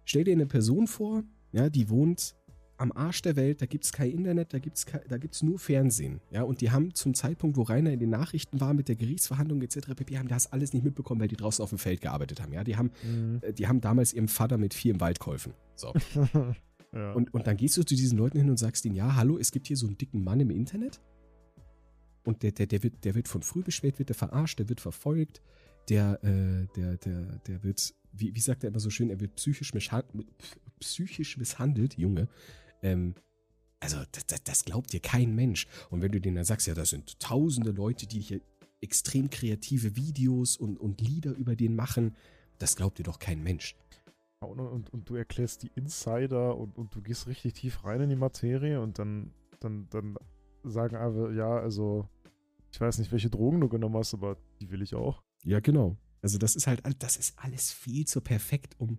stell 0.05 0.25
dir 0.25 0.33
eine 0.33 0.47
Person 0.47 0.87
vor, 0.87 1.23
ja, 1.53 1.69
die 1.69 1.89
wohnt 1.89 2.35
am 2.77 2.91
Arsch 2.93 3.22
der 3.22 3.37
Welt, 3.37 3.62
da 3.62 3.66
gibt's 3.66 3.93
kein 3.93 4.11
Internet, 4.11 4.53
da 4.53 4.59
da 5.09 5.18
gibt's 5.18 5.43
nur 5.43 5.59
Fernsehen, 5.59 6.20
ja, 6.31 6.43
und 6.43 6.61
die 6.61 6.70
haben 6.70 6.95
zum 6.95 7.14
Zeitpunkt, 7.14 7.57
wo 7.57 7.62
Rainer 7.62 7.93
in 7.93 8.01
den 8.01 8.11
Nachrichten 8.11 8.61
war 8.61 8.75
mit 8.75 8.89
der 8.89 8.97
Gerichtsverhandlung 8.97 9.62
etc. 9.62 9.95
pp, 9.95 10.18
haben 10.18 10.29
das 10.29 10.53
alles 10.53 10.72
nicht 10.72 10.85
mitbekommen, 10.85 11.20
weil 11.20 11.29
die 11.29 11.37
draußen 11.37 11.62
auf 11.62 11.68
dem 11.70 11.79
Feld 11.79 12.01
gearbeitet 12.01 12.41
haben, 12.43 12.53
ja, 12.53 12.64
die 12.64 12.77
haben, 12.77 12.91
Mhm. 13.05 13.39
äh, 13.43 13.53
die 13.53 13.68
haben 13.68 13.81
damals 13.81 14.12
ihrem 14.12 14.29
Vater 14.29 14.59
mit 14.59 14.75
vier 14.75 14.93
im 14.95 15.01
Wald 15.01 15.20
geholfen, 15.20 15.55
so. 15.77 15.93
ja. 16.93 17.12
Und, 17.12 17.33
und 17.35 17.47
dann 17.47 17.57
gehst 17.57 17.77
du 17.77 17.83
zu 17.85 17.95
diesen 17.95 18.18
Leuten 18.18 18.39
hin 18.39 18.51
und 18.51 18.57
sagst 18.59 18.85
ihnen, 18.85 18.95
ja, 18.97 19.14
hallo, 19.14 19.39
es 19.39 19.51
gibt 19.53 19.66
hier 19.68 19.77
so 19.77 19.87
einen 19.87 19.97
dicken 19.99 20.22
Mann 20.25 20.41
im 20.41 20.51
Internet. 20.51 21.01
Und 22.25 22.43
der, 22.43 22.53
der, 22.53 22.66
der, 22.66 22.83
wird, 22.83 23.05
der 23.05 23.14
wird 23.14 23.29
von 23.29 23.43
früh 23.43 23.62
beschwert, 23.62 23.99
wird 23.99 24.09
der 24.09 24.16
verarscht, 24.16 24.59
der 24.59 24.68
wird 24.68 24.81
verfolgt, 24.81 25.43
der, 25.91 26.18
äh, 26.25 26.66
der, 26.75 26.97
der, 26.97 27.39
der 27.47 27.62
wird, 27.62 27.95
wie, 28.12 28.35
wie 28.35 28.41
sagt 28.41 28.64
er 28.64 28.68
immer 28.68 28.81
so 28.81 28.89
schön, 28.91 29.11
er 29.11 29.20
wird 29.20 29.35
psychisch, 29.37 29.75
misshan- 29.75 30.05
psychisch 30.81 31.37
misshandelt, 31.37 31.99
Junge. 31.99 32.29
Ähm, 32.85 33.14
also, 33.80 33.97
das, 34.12 34.26
das, 34.26 34.45
das 34.45 34.64
glaubt 34.64 34.93
dir 34.93 35.01
kein 35.01 35.35
Mensch. 35.35 35.66
Und 35.91 36.01
wenn 36.01 36.12
du 36.12 36.20
denen 36.20 36.37
dann 36.37 36.45
sagst, 36.45 36.66
ja, 36.66 36.74
das 36.74 36.91
sind 36.91 37.18
tausende 37.18 37.72
Leute, 37.72 38.07
die 38.07 38.20
hier 38.20 38.41
extrem 38.80 39.30
kreative 39.30 39.97
Videos 39.97 40.57
und, 40.57 40.78
und 40.78 41.01
Lieder 41.01 41.32
über 41.32 41.57
den 41.57 41.74
machen, 41.74 42.14
das 42.59 42.76
glaubt 42.76 42.99
dir 42.99 43.03
doch 43.03 43.18
kein 43.18 43.43
Mensch. 43.43 43.74
Und, 44.41 44.61
und, 44.61 44.93
und 44.93 45.09
du 45.09 45.16
erklärst 45.16 45.62
die 45.62 45.70
Insider 45.74 46.57
und, 46.57 46.76
und 46.76 46.95
du 46.95 47.01
gehst 47.01 47.26
richtig 47.26 47.55
tief 47.55 47.85
rein 47.85 48.03
in 48.03 48.11
die 48.11 48.16
Materie 48.16 48.80
und 48.80 48.99
dann, 48.99 49.32
dann, 49.61 49.89
dann 49.91 50.16
sagen 50.62 50.97
aber, 50.97 51.32
ja, 51.32 51.59
also 51.59 52.09
ich 52.70 52.80
weiß 52.80 52.99
nicht, 52.99 53.11
welche 53.12 53.30
Drogen 53.30 53.61
du 53.61 53.68
genommen 53.68 53.97
hast, 53.97 54.14
aber 54.14 54.37
die 54.61 54.70
will 54.70 54.82
ich 54.82 54.95
auch. 54.95 55.22
Ja, 55.45 55.61
genau. 55.61 55.97
Also 56.20 56.39
das 56.39 56.57
ist 56.57 56.66
halt, 56.66 56.82
das 56.99 57.16
ist 57.16 57.39
alles 57.39 57.72
viel 57.72 58.07
zu 58.07 58.20
perfekt, 58.20 58.74
um, 58.78 58.99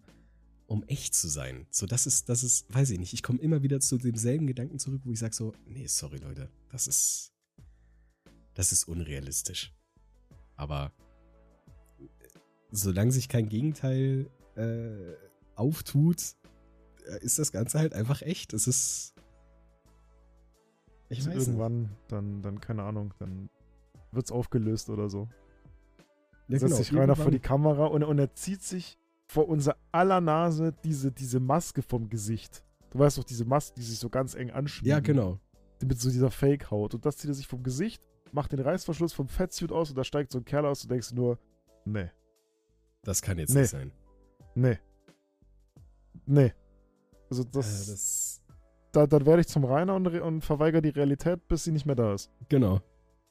um 0.68 0.84
echt 0.84 1.14
zu 1.14 1.28
sein. 1.28 1.68
So, 1.70 1.86
das 1.86 2.08
ist, 2.08 2.30
das 2.30 2.44
ist, 2.44 2.74
weiß 2.74 2.90
ich 2.92 3.00
nicht. 3.00 3.14
Ich 3.14 3.24
komme 3.24 3.40
immer 3.40 3.62
wieder 3.62 3.80
zu 3.80 3.98
demselben 3.98 4.48
Gedanken 4.48 4.80
zurück, 4.80 5.02
wo 5.04 5.12
ich 5.12 5.20
sage 5.20 5.34
so, 5.36 5.54
nee, 5.66 5.88
sorry 5.88 6.18
Leute, 6.18 6.50
das 6.72 6.88
ist, 6.88 7.34
das 8.54 8.72
ist 8.72 8.88
unrealistisch. 8.88 9.74
Aber 10.56 10.92
solange 12.72 13.12
sich 13.12 13.30
kein 13.30 13.50
Gegenteil 13.50 14.30
äh, 14.56 15.16
auftut, 15.56 16.36
äh, 17.08 17.24
ist 17.24 17.38
das 17.38 17.52
Ganze 17.52 17.80
halt 17.80 17.94
einfach 17.94 18.22
echt. 18.22 18.54
Es 18.54 18.68
ist, 18.68 19.14
ich 21.10 21.20
Also 21.20 21.30
weiß 21.30 21.38
nicht. 21.38 21.48
irgendwann, 21.48 21.90
dann, 22.08 22.42
dann, 22.42 22.60
keine 22.60 22.84
Ahnung, 22.84 23.14
dann 23.20 23.50
wird's 24.12 24.32
aufgelöst 24.32 24.90
oder 24.90 25.10
so. 25.10 25.30
Ja, 26.48 26.60
setzt 26.60 26.64
genau, 26.64 26.76
sich 26.78 26.94
Rainer 26.96 27.16
vor 27.16 27.32
die 27.32 27.40
Kamera 27.40 27.86
und, 27.86 28.04
und 28.04 28.20
er 28.20 28.34
zieht 28.34 28.62
sich 28.62 28.98
vor 29.28 29.48
unser 29.48 29.76
aller 29.92 30.22
Nase 30.22 30.74
diese, 30.84 31.12
diese 31.12 31.40
Maske 31.40 31.82
vom 31.82 32.10
Gesicht. 32.10 32.64
Du 32.92 33.00
weißt 33.00 33.18
doch, 33.18 33.24
diese 33.24 33.46
Maske, 33.46 33.76
die 33.76 33.84
sich 33.84 34.00
so 34.00 34.10
ganz 34.10 34.36
eng 34.36 34.52
anschmiegen. 34.52 34.90
Ja, 34.90 35.00
genau. 35.00 35.40
Mit 35.84 36.00
so 36.00 36.10
dieser 36.10 36.32
Fake-Haut. 36.32 36.94
Und 36.94 37.06
das 37.06 37.18
zieht 37.18 37.30
er 37.30 37.34
sich 37.34 37.48
vom 37.48 37.62
Gesicht, 37.64 38.02
macht 38.32 38.52
den 38.52 38.60
Reißverschluss 38.60 39.14
vom 39.14 39.28
Fettsuit 39.28 39.72
aus 39.72 39.90
und 39.90 39.98
da 39.98 40.04
steigt 40.04 40.32
so 40.32 40.38
ein 40.40 40.46
Kerl 40.46 40.66
aus 40.66 40.84
und 40.84 40.92
denkst 40.92 41.12
nur, 41.14 41.38
nee, 41.86 42.10
Das 43.04 43.22
kann 43.22 43.38
jetzt 43.38 43.54
Nee. 43.54 43.62
nicht 43.62 43.70
sein. 43.72 43.92
nee. 44.56 44.80
Nee. 46.26 46.54
Also 47.30 47.44
Äh, 47.44 47.48
das, 47.52 47.86
das 47.88 48.42
da, 48.94 49.06
dann 49.06 49.26
werde 49.26 49.42
ich 49.42 49.48
zum 49.48 49.66
Rainer 49.66 49.94
und, 49.96 50.08
und 50.08 50.42
verweigere 50.42 50.82
die 50.82 50.90
Realität, 50.90 51.46
bis 51.50 51.66
sie 51.66 51.72
nicht 51.72 51.86
mehr 51.86 51.96
da 51.96 52.14
ist. 52.14 52.32
Genau, 52.48 52.80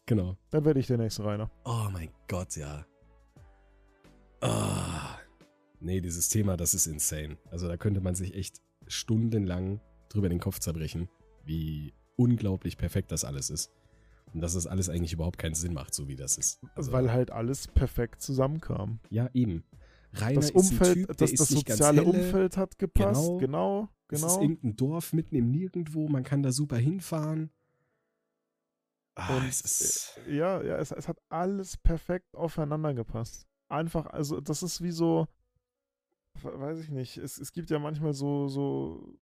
genau. 0.04 0.36
Dann 0.50 0.64
werde 0.66 0.78
ich 0.78 0.86
der 0.88 0.98
nächste 0.98 1.24
Rainer. 1.24 1.50
Oh 1.64 1.88
mein 1.90 2.10
Gott, 2.28 2.54
ja. 2.56 2.84
Ah. 4.42 5.13
Nee, 5.84 6.00
dieses 6.00 6.30
Thema, 6.30 6.56
das 6.56 6.72
ist 6.72 6.86
insane. 6.86 7.36
Also 7.50 7.68
da 7.68 7.76
könnte 7.76 8.00
man 8.00 8.14
sich 8.14 8.34
echt 8.34 8.62
stundenlang 8.86 9.80
drüber 10.08 10.30
den 10.30 10.40
Kopf 10.40 10.58
zerbrechen, 10.58 11.10
wie 11.44 11.92
unglaublich 12.16 12.78
perfekt 12.78 13.12
das 13.12 13.24
alles 13.24 13.50
ist. 13.50 13.70
Und 14.32 14.40
dass 14.40 14.54
das 14.54 14.66
alles 14.66 14.88
eigentlich 14.88 15.12
überhaupt 15.12 15.36
keinen 15.38 15.54
Sinn 15.54 15.74
macht, 15.74 15.92
so 15.94 16.08
wie 16.08 16.16
das 16.16 16.38
ist. 16.38 16.60
Also, 16.74 16.90
weil 16.92 17.12
halt 17.12 17.30
alles 17.30 17.68
perfekt 17.68 18.22
zusammenkam. 18.22 18.98
ja, 19.10 19.28
eben. 19.34 19.62
Rainer 20.14 20.40
Das 20.40 20.52
Umfeld, 20.52 20.94
Typ, 20.94 21.06
der 21.08 21.16
das, 21.16 21.32
ist 21.32 21.40
das 21.40 21.48
soziale. 21.48 22.04
Umfeld 22.04 22.56
hat 22.56 22.78
gepasst. 22.78 23.20
Genau. 23.20 23.38
Genau, 23.38 23.88
Es 24.08 24.20
genau. 24.20 24.26
ist 24.28 24.40
irgendein 24.40 24.76
Dorf 24.76 25.12
mitten 25.12 25.34
im 25.36 25.50
Nirgendwo, 25.50 26.08
man 26.08 26.24
kann 26.24 26.42
da 26.42 26.50
super 26.50 26.76
hinfahren. 26.78 27.50
Ah, 29.16 29.36
Und, 29.36 29.48
es 29.48 29.60
ist, 29.60 30.20
Ja, 30.28 30.62
ja, 30.62 30.78
es, 30.78 30.92
es 30.92 31.08
hat 31.08 31.18
alles 31.28 31.76
perfekt 31.76 32.34
aufeinander 32.34 32.94
gepasst. 32.94 33.46
Einfach, 33.68 34.06
also 34.06 34.40
das 34.40 34.62
ist 34.62 34.82
wie 34.82 34.90
so, 34.92 35.26
weiß 36.42 36.80
ich 36.80 36.90
nicht, 36.90 37.16
es, 37.16 37.38
es 37.38 37.52
gibt 37.52 37.70
ja 37.70 37.78
manchmal 37.78 38.12
so, 38.12 38.48
so 38.48 39.18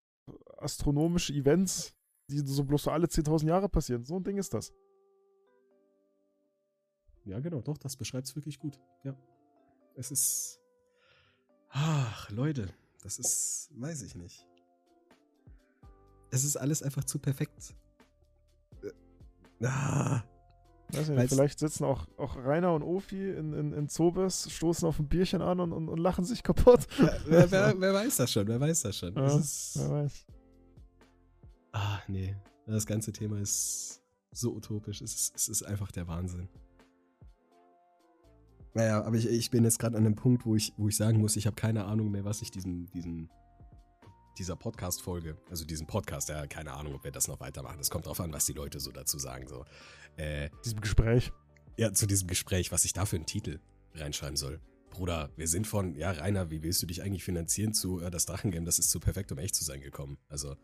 astronomische 0.59 1.33
Events, 1.33 1.95
die 2.29 2.39
so 2.39 2.65
bloß 2.65 2.85
so 2.85 2.91
alle 2.91 3.07
10.000 3.07 3.47
Jahre 3.47 3.69
passieren. 3.69 4.05
So 4.05 4.17
ein 4.17 4.25
Ding 4.25 4.39
ist 4.39 4.55
das. 4.55 4.73
ja, 7.25 7.39
genau, 7.41 7.61
doch, 7.61 7.79
das 7.79 7.97
beschreibt 7.97 8.27
es 8.27 8.35
wirklich 8.37 8.59
gut. 8.59 8.81
Ja. 9.05 9.17
Es 9.95 10.11
ist. 10.11 10.61
Ach, 11.69 12.31
Leute, 12.31 12.69
das 13.03 13.19
ist. 13.19 13.71
Weiß 13.75 14.03
ich 14.03 14.15
nicht. 14.15 14.47
Es 16.31 16.45
ist 16.45 16.57
alles 16.57 16.83
einfach 16.83 17.05
zu 17.05 17.19
perfekt. 17.19 17.75
Äh, 18.83 19.67
ah. 19.67 20.23
Nicht, 20.93 21.31
vielleicht 21.31 21.59
sitzen 21.59 21.85
auch, 21.85 22.07
auch 22.19 22.37
Rainer 22.37 22.75
und 22.75 22.83
Ofi 22.83 23.31
in, 23.31 23.55
in, 23.55 23.73
in 23.73 23.89
Zobes, 23.89 24.51
stoßen 24.51 24.87
auf 24.87 24.99
ein 24.99 25.09
Bierchen 25.09 25.41
an 25.41 25.61
und, 25.61 25.73
und, 25.73 25.89
und 25.89 25.99
lachen 25.99 26.25
sich 26.25 26.43
kaputt. 26.43 26.87
Wer, 27.27 27.51
wer, 27.51 27.75
wer, 27.81 27.95
weiß 27.95 28.17
das 28.17 28.31
schon, 28.31 28.47
wer 28.47 28.61
weiß 28.61 28.83
das 28.83 28.99
schon. 28.99 29.15
Ja, 29.15 29.39
ist, 29.39 29.79
wer 29.79 29.91
weiß. 29.91 30.27
Ah, 31.73 31.99
nee. 32.09 32.37
Das 32.67 32.87
ganze 32.87 33.13
Thema 33.13 33.39
ist 33.39 34.03
so 34.33 34.55
utopisch. 34.55 35.01
Es 35.01 35.15
ist, 35.15 35.37
es 35.37 35.49
ist 35.49 35.63
einfach 35.63 35.91
der 35.91 36.07
Wahnsinn. 36.07 36.49
Naja, 38.75 39.03
aber 39.03 39.17
ich, 39.17 39.29
ich 39.29 39.51
bin 39.51 39.65
jetzt 39.65 39.79
gerade 39.79 39.97
an 39.97 40.07
einem 40.07 40.15
Punkt, 40.15 40.47
wo 40.47 40.57
ich, 40.57 40.73
wo 40.77 40.89
ich 40.89 40.97
sagen 40.97 41.21
muss, 41.21 41.37
ich 41.37 41.47
habe 41.47 41.57
keine 41.57 41.85
Ahnung 41.85 42.11
mehr, 42.11 42.25
was 42.25 42.41
ich 42.41 42.51
diesem, 42.51 42.87
diesem, 42.87 43.29
dieser 44.39 44.57
Podcast-Folge, 44.57 45.37
also 45.51 45.65
diesem 45.65 45.87
Podcast, 45.87 46.29
ja, 46.29 46.47
keine 46.47 46.73
Ahnung, 46.73 46.95
ob 46.95 47.05
wir 47.05 47.13
das 47.13 47.29
noch 47.29 47.41
weitermachen. 47.41 47.79
Das 47.79 47.91
kommt 47.91 48.07
drauf 48.07 48.21
an, 48.21 48.33
was 48.33 48.47
die 48.47 48.53
Leute 48.53 48.81
so 48.81 48.93
dazu 48.93 49.19
sagen. 49.19 49.47
So. 49.47 49.65
Äh, 50.17 50.51
diesem 50.65 50.81
Gespräch. 50.81 51.33
Ja, 51.77 51.93
zu 51.93 52.07
diesem 52.07 52.29
Gespräch, 52.29 52.73
was 52.73 52.85
ich 52.85 52.93
da 52.93 53.07
für 53.07 53.17
einen 53.17 53.27
Titel 53.27 53.61
reinschreiben 53.95 54.37
soll. 54.37 54.61
Bruder, 54.91 55.31
wir 55.37 55.49
sind 55.49 55.67
von, 55.67 55.95
ja, 55.95 56.11
Rainer, 56.11 56.51
wie 56.51 56.63
willst 56.63 56.83
du 56.83 56.87
dich 56.87 57.03
eigentlich 57.03 57.25
finanzieren 57.25 57.73
zu 57.73 58.01
äh, 58.01 58.11
das 58.11 58.27
Drachengame, 58.27 58.67
das 58.67 58.79
ist 58.79 58.91
zu 58.91 59.01
perfekt, 59.01 59.33
um 59.33 59.39
echt 59.39 59.55
zu 59.55 59.65
sein 59.65 59.81
gekommen. 59.81 60.19
Also. 60.29 60.55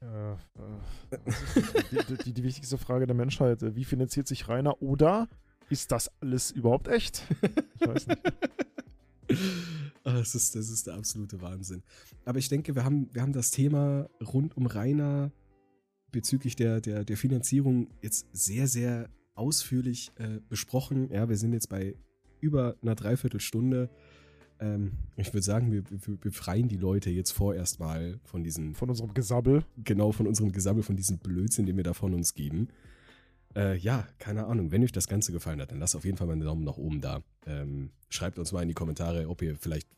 Äh, 0.00 0.32
äh, 0.32 0.36
die, 1.90 2.14
die, 2.24 2.32
die, 2.32 2.42
wichtigste 2.42 2.78
Frage 2.78 3.06
der 3.06 3.16
Menschheit, 3.16 3.62
äh, 3.62 3.74
wie 3.76 3.84
finanziert 3.84 4.28
sich 4.28 4.48
Rainer 4.48 4.80
oder 4.82 5.28
ist 5.70 5.92
das 5.92 6.10
alles 6.20 6.50
überhaupt 6.50 6.88
echt? 6.88 7.22
Ich 7.80 7.86
weiß 7.86 8.06
nicht. 8.08 8.20
Ah, 10.04 10.14
das, 10.14 10.34
ist, 10.34 10.54
das 10.54 10.70
ist 10.70 10.86
der 10.86 10.94
absolute 10.94 11.40
Wahnsinn. 11.42 11.82
Aber 12.24 12.38
ich 12.38 12.48
denke, 12.48 12.74
wir 12.74 12.84
haben, 12.84 13.08
wir 13.12 13.20
haben 13.20 13.32
das 13.32 13.50
Thema 13.50 14.08
rund 14.22 14.56
um 14.56 14.66
Rainer 14.66 15.32
bezüglich 16.12 16.56
der, 16.56 16.80
der, 16.80 17.04
der 17.04 17.16
Finanzierung 17.16 17.88
jetzt 18.00 18.26
sehr, 18.32 18.68
sehr 18.68 19.10
ausführlich 19.34 20.10
äh, 20.16 20.40
besprochen. 20.48 21.10
Ja, 21.12 21.28
wir 21.28 21.36
sind 21.36 21.52
jetzt 21.52 21.68
bei 21.68 21.94
über 22.40 22.76
einer 22.82 22.94
Dreiviertelstunde. 22.94 23.90
Ähm, 24.60 24.92
ich 25.16 25.32
würde 25.32 25.42
sagen, 25.42 25.72
wir, 25.72 25.84
wir, 25.90 26.16
befreien 26.16 26.68
die 26.68 26.76
Leute 26.76 27.10
jetzt 27.10 27.32
vorerst 27.32 27.78
mal 27.78 28.18
von 28.24 28.42
diesen. 28.42 28.74
Von 28.74 28.88
unserem 28.88 29.14
Gesabbel. 29.14 29.64
Genau, 29.84 30.12
von 30.12 30.26
unserem 30.26 30.52
Gesabbel, 30.52 30.82
von 30.82 30.96
diesem 30.96 31.18
Blödsinn, 31.18 31.66
den 31.66 31.76
wir 31.76 31.84
da 31.84 31.92
von 31.92 32.14
uns 32.14 32.34
geben. 32.34 32.68
Äh, 33.56 33.76
ja, 33.78 34.06
keine 34.18 34.46
Ahnung. 34.46 34.70
Wenn 34.70 34.84
euch 34.84 34.92
das 34.92 35.08
Ganze 35.08 35.32
gefallen 35.32 35.60
hat, 35.60 35.70
dann 35.70 35.80
lasst 35.80 35.96
auf 35.96 36.04
jeden 36.04 36.16
Fall 36.16 36.26
mal 36.26 36.34
einen 36.34 36.42
Daumen 36.42 36.64
nach 36.64 36.76
oben 36.76 37.00
da. 37.00 37.22
Ähm, 37.46 37.90
schreibt 38.08 38.38
uns 38.38 38.52
mal 38.52 38.62
in 38.62 38.68
die 38.68 38.74
Kommentare, 38.74 39.28
ob 39.28 39.42
ihr 39.42 39.56
vielleicht 39.56 39.88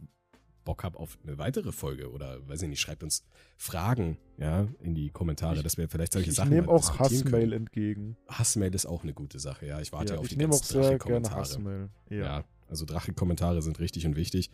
Bock 0.64 0.84
habt 0.84 0.96
auf 0.96 1.18
eine 1.22 1.38
weitere 1.38 1.72
Folge 1.72 2.10
oder 2.10 2.46
weiß 2.46 2.62
ich 2.62 2.68
nicht, 2.68 2.80
schreibt 2.80 3.02
uns 3.02 3.24
Fragen 3.56 4.18
ja, 4.38 4.68
in 4.80 4.94
die 4.94 5.10
Kommentare, 5.10 5.56
ich, 5.56 5.62
dass 5.62 5.76
wir 5.78 5.88
vielleicht 5.88 6.12
solche 6.12 6.30
ich 6.30 6.36
Sachen. 6.36 6.52
Ich 6.52 6.60
nehme 6.60 6.68
auch 6.68 6.98
Hassmail 6.98 7.52
entgegen. 7.52 8.16
Hassmail 8.28 8.74
ist 8.74 8.86
auch 8.86 9.02
eine 9.02 9.12
gute 9.12 9.38
Sache, 9.38 9.66
ja. 9.66 9.80
Ich 9.80 9.92
warte 9.92 10.14
ja, 10.14 10.18
auf 10.20 10.28
die 10.28 10.34
ich 10.34 10.38
nehme 10.38 10.54
auch 10.54 10.62
sehr 10.62 10.98
gerne 10.98 11.30
Hassmail. 11.30 11.90
Ja. 12.08 12.16
ja, 12.16 12.44
also 12.68 12.84
Drache-Kommentare 12.84 13.62
sind 13.62 13.80
richtig 13.80 14.06
und 14.06 14.16
wichtig. 14.16 14.50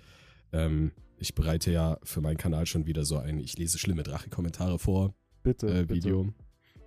Ähm, 0.53 0.93
ich 1.19 1.35
bereite 1.35 1.71
ja 1.71 1.99
für 2.03 2.21
meinen 2.21 2.37
Kanal 2.37 2.67
schon 2.67 2.87
wieder 2.87 3.05
so 3.05 3.19
ein 3.19 3.39
Ich 3.39 3.59
lese 3.59 3.79
schlimme 3.79 4.03
Drache-Kommentare 4.03 4.79
vor. 4.79 5.15
Bitte, 5.43 5.67
äh, 5.67 5.89
Video. 5.89 6.25
Bitte 6.25 6.46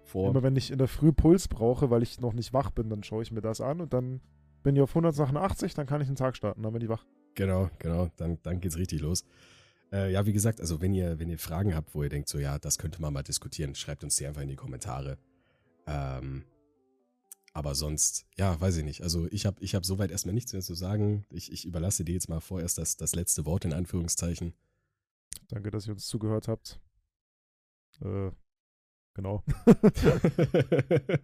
vor. 0.09 0.29
Immer 0.29 0.43
wenn 0.43 0.55
ich 0.55 0.71
in 0.71 0.77
der 0.77 0.87
Früh 0.87 1.11
Puls 1.11 1.47
brauche, 1.47 1.89
weil 1.89 2.03
ich 2.03 2.19
noch 2.19 2.33
nicht 2.33 2.53
wach 2.53 2.71
bin, 2.71 2.89
dann 2.89 3.03
schaue 3.03 3.23
ich 3.23 3.31
mir 3.31 3.41
das 3.41 3.61
an 3.61 3.81
und 3.81 3.93
dann 3.93 4.21
bin 4.63 4.75
ich 4.75 4.81
auf 4.81 4.91
100 4.91 5.15
Sachen 5.15 5.37
80, 5.37 5.73
dann 5.73 5.87
kann 5.87 6.01
ich 6.01 6.07
den 6.07 6.15
Tag 6.15 6.35
starten, 6.35 6.63
dann 6.63 6.73
bin 6.73 6.81
ich 6.81 6.89
wach. 6.89 7.05
Genau, 7.35 7.69
genau, 7.79 8.09
dann, 8.17 8.39
dann 8.43 8.59
geht's 8.59 8.77
richtig 8.77 9.01
los. 9.01 9.23
Äh, 9.91 10.11
ja, 10.11 10.25
wie 10.25 10.33
gesagt, 10.33 10.59
also 10.59 10.81
wenn 10.81 10.93
ihr, 10.93 11.19
wenn 11.19 11.29
ihr 11.29 11.39
Fragen 11.39 11.75
habt, 11.75 11.95
wo 11.95 12.03
ihr 12.03 12.09
denkt, 12.09 12.29
so 12.29 12.37
ja, 12.37 12.59
das 12.59 12.77
könnte 12.77 13.01
man 13.01 13.13
mal 13.13 13.23
diskutieren, 13.23 13.75
schreibt 13.75 14.03
uns 14.03 14.17
die 14.17 14.27
einfach 14.27 14.41
in 14.41 14.49
die 14.49 14.55
Kommentare. 14.55 15.17
Ähm, 15.87 16.43
aber 17.53 17.73
sonst, 17.73 18.25
ja, 18.37 18.59
weiß 18.59 18.77
ich 18.77 18.83
nicht. 18.83 19.01
Also 19.01 19.27
ich 19.31 19.45
habe 19.45 19.61
ich 19.61 19.73
hab 19.73 19.85
soweit 19.85 20.11
erstmal 20.11 20.35
nichts 20.35 20.53
mehr 20.53 20.61
zu 20.61 20.75
sagen. 20.75 21.25
Ich, 21.29 21.51
ich 21.51 21.65
überlasse 21.65 22.03
dir 22.03 22.13
jetzt 22.13 22.29
mal 22.29 22.39
vorerst 22.39 22.77
das, 22.77 22.97
das 22.97 23.15
letzte 23.15 23.45
Wort 23.45 23.65
in 23.65 23.73
Anführungszeichen. 23.73 24.53
Danke, 25.47 25.71
dass 25.71 25.87
ihr 25.87 25.93
uns 25.93 26.05
zugehört 26.05 26.47
habt. 26.47 26.79
Äh, 28.01 28.31
genau. 29.19 29.43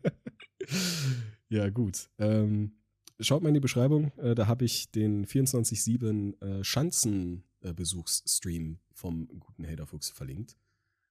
ja, 1.49 1.69
gut. 1.69 2.09
Ähm, 2.19 2.73
schaut 3.19 3.41
mal 3.41 3.47
in 3.49 3.55
die 3.55 3.61
Beschreibung. 3.61 4.11
Äh, 4.17 4.35
da 4.35 4.47
habe 4.47 4.65
ich 4.65 4.91
den 4.91 5.25
24-7 5.25 6.41
äh, 6.41 6.61
Schanzen-Besuchsstream 6.63 8.79
vom 8.93 9.27
guten 9.39 9.65
Haterfuchs 9.65 10.09
verlinkt. 10.09 10.57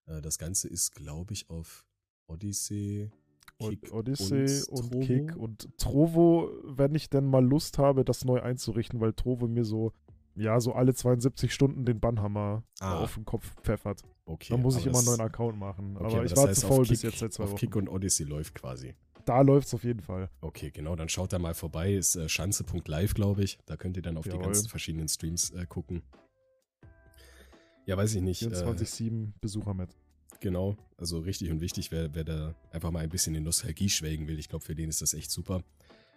Äh, 0.07 0.21
das 0.21 0.39
Ganze 0.39 0.69
ist, 0.69 0.95
glaube 0.95 1.33
ich, 1.33 1.49
auf 1.49 1.87
Odyssey. 2.27 3.11
Kick 3.59 3.93
Odyssey 3.93 4.63
und, 4.69 4.95
und 4.95 5.07
Kick 5.07 5.37
und 5.37 5.69
Trovo, 5.79 6.51
wenn 6.65 6.95
ich 6.95 7.09
denn 7.09 7.25
mal 7.25 7.45
Lust 7.45 7.79
habe, 7.79 8.05
das 8.05 8.25
neu 8.25 8.43
einzurichten, 8.43 9.01
weil 9.01 9.13
Trovo 9.13 9.47
mir 9.47 9.65
so 9.65 9.93
ja, 10.35 10.61
so 10.61 10.73
alle 10.73 10.95
72 10.95 11.53
Stunden 11.53 11.85
den 11.85 12.01
Bannhammer 12.01 12.65
ah. 12.81 12.99
auf 12.99 13.15
den 13.15 13.25
Kopf 13.25 13.55
pfeffert. 13.63 14.03
Okay. 14.27 14.49
Dann 14.51 14.63
muss 14.63 14.77
ich 14.77 14.87
immer 14.87 14.99
einen 14.99 15.07
neuen 15.07 15.21
Account 15.21 15.59
machen. 15.59 15.97
Okay, 15.97 16.17
aber, 16.17 16.25
ich 16.25 16.37
war 16.37 16.53
zu 16.53 16.67
faul 16.67 16.83
Kick, 16.83 16.91
bis 16.91 17.03
jetzt 17.03 17.19
seit 17.19 17.33
zwei 17.33 17.45
auf 17.45 17.51
Wochen. 17.51 17.59
Kick 17.59 17.77
und 17.77 17.89
Odyssey 17.89 18.25
läuft 18.25 18.55
quasi. 18.55 18.95
Da 19.25 19.41
läuft 19.41 19.69
es 19.69 19.75
auf 19.75 19.85
jeden 19.85 20.01
Fall. 20.01 20.31
Okay, 20.41 20.71
genau. 20.71 20.97
Dann 20.97 21.09
schaut 21.09 21.33
da 21.33 21.39
mal 21.39 21.55
vorbei. 21.55 21.95
Ist 21.95 22.17
äh, 22.17 22.29
schanze.live, 22.29 23.15
glaube 23.15 23.43
ich. 23.43 23.59
Da 23.67 23.77
könnt 23.77 23.97
ihr 23.97 24.03
dann 24.03 24.17
auf 24.17 24.27
Jawohl. 24.27 24.39
die 24.39 24.45
ganzen 24.45 24.69
verschiedenen 24.69 25.09
Streams 25.09 25.51
äh, 25.51 25.67
gucken. 25.67 26.03
Ja, 27.87 27.97
weiß 27.97 28.15
ich 28.15 28.23
nicht. 28.23 28.43
24-7 28.43 29.29
äh, 29.29 29.33
Besucher 29.41 29.75
mit. 29.75 29.91
Genau. 30.41 30.77
Also 30.99 31.21
richtig 31.21 31.51
und 31.51 31.61
wichtig, 31.61 31.91
wer, 31.91 32.15
wer 32.15 32.25
da 32.25 32.55
einfach 32.71 32.91
mal 32.91 33.01
ein 33.01 33.09
bisschen 33.09 33.35
in 33.35 33.45
Nostalgie 33.45 33.89
schwelgen 33.89 34.27
will. 34.27 34.39
Ich 34.39 34.49
glaube, 34.49 34.65
für 34.65 34.75
den 34.75 34.89
ist 34.89 35.01
das 35.01 35.15
echt 35.15 35.31
super. 35.31 35.63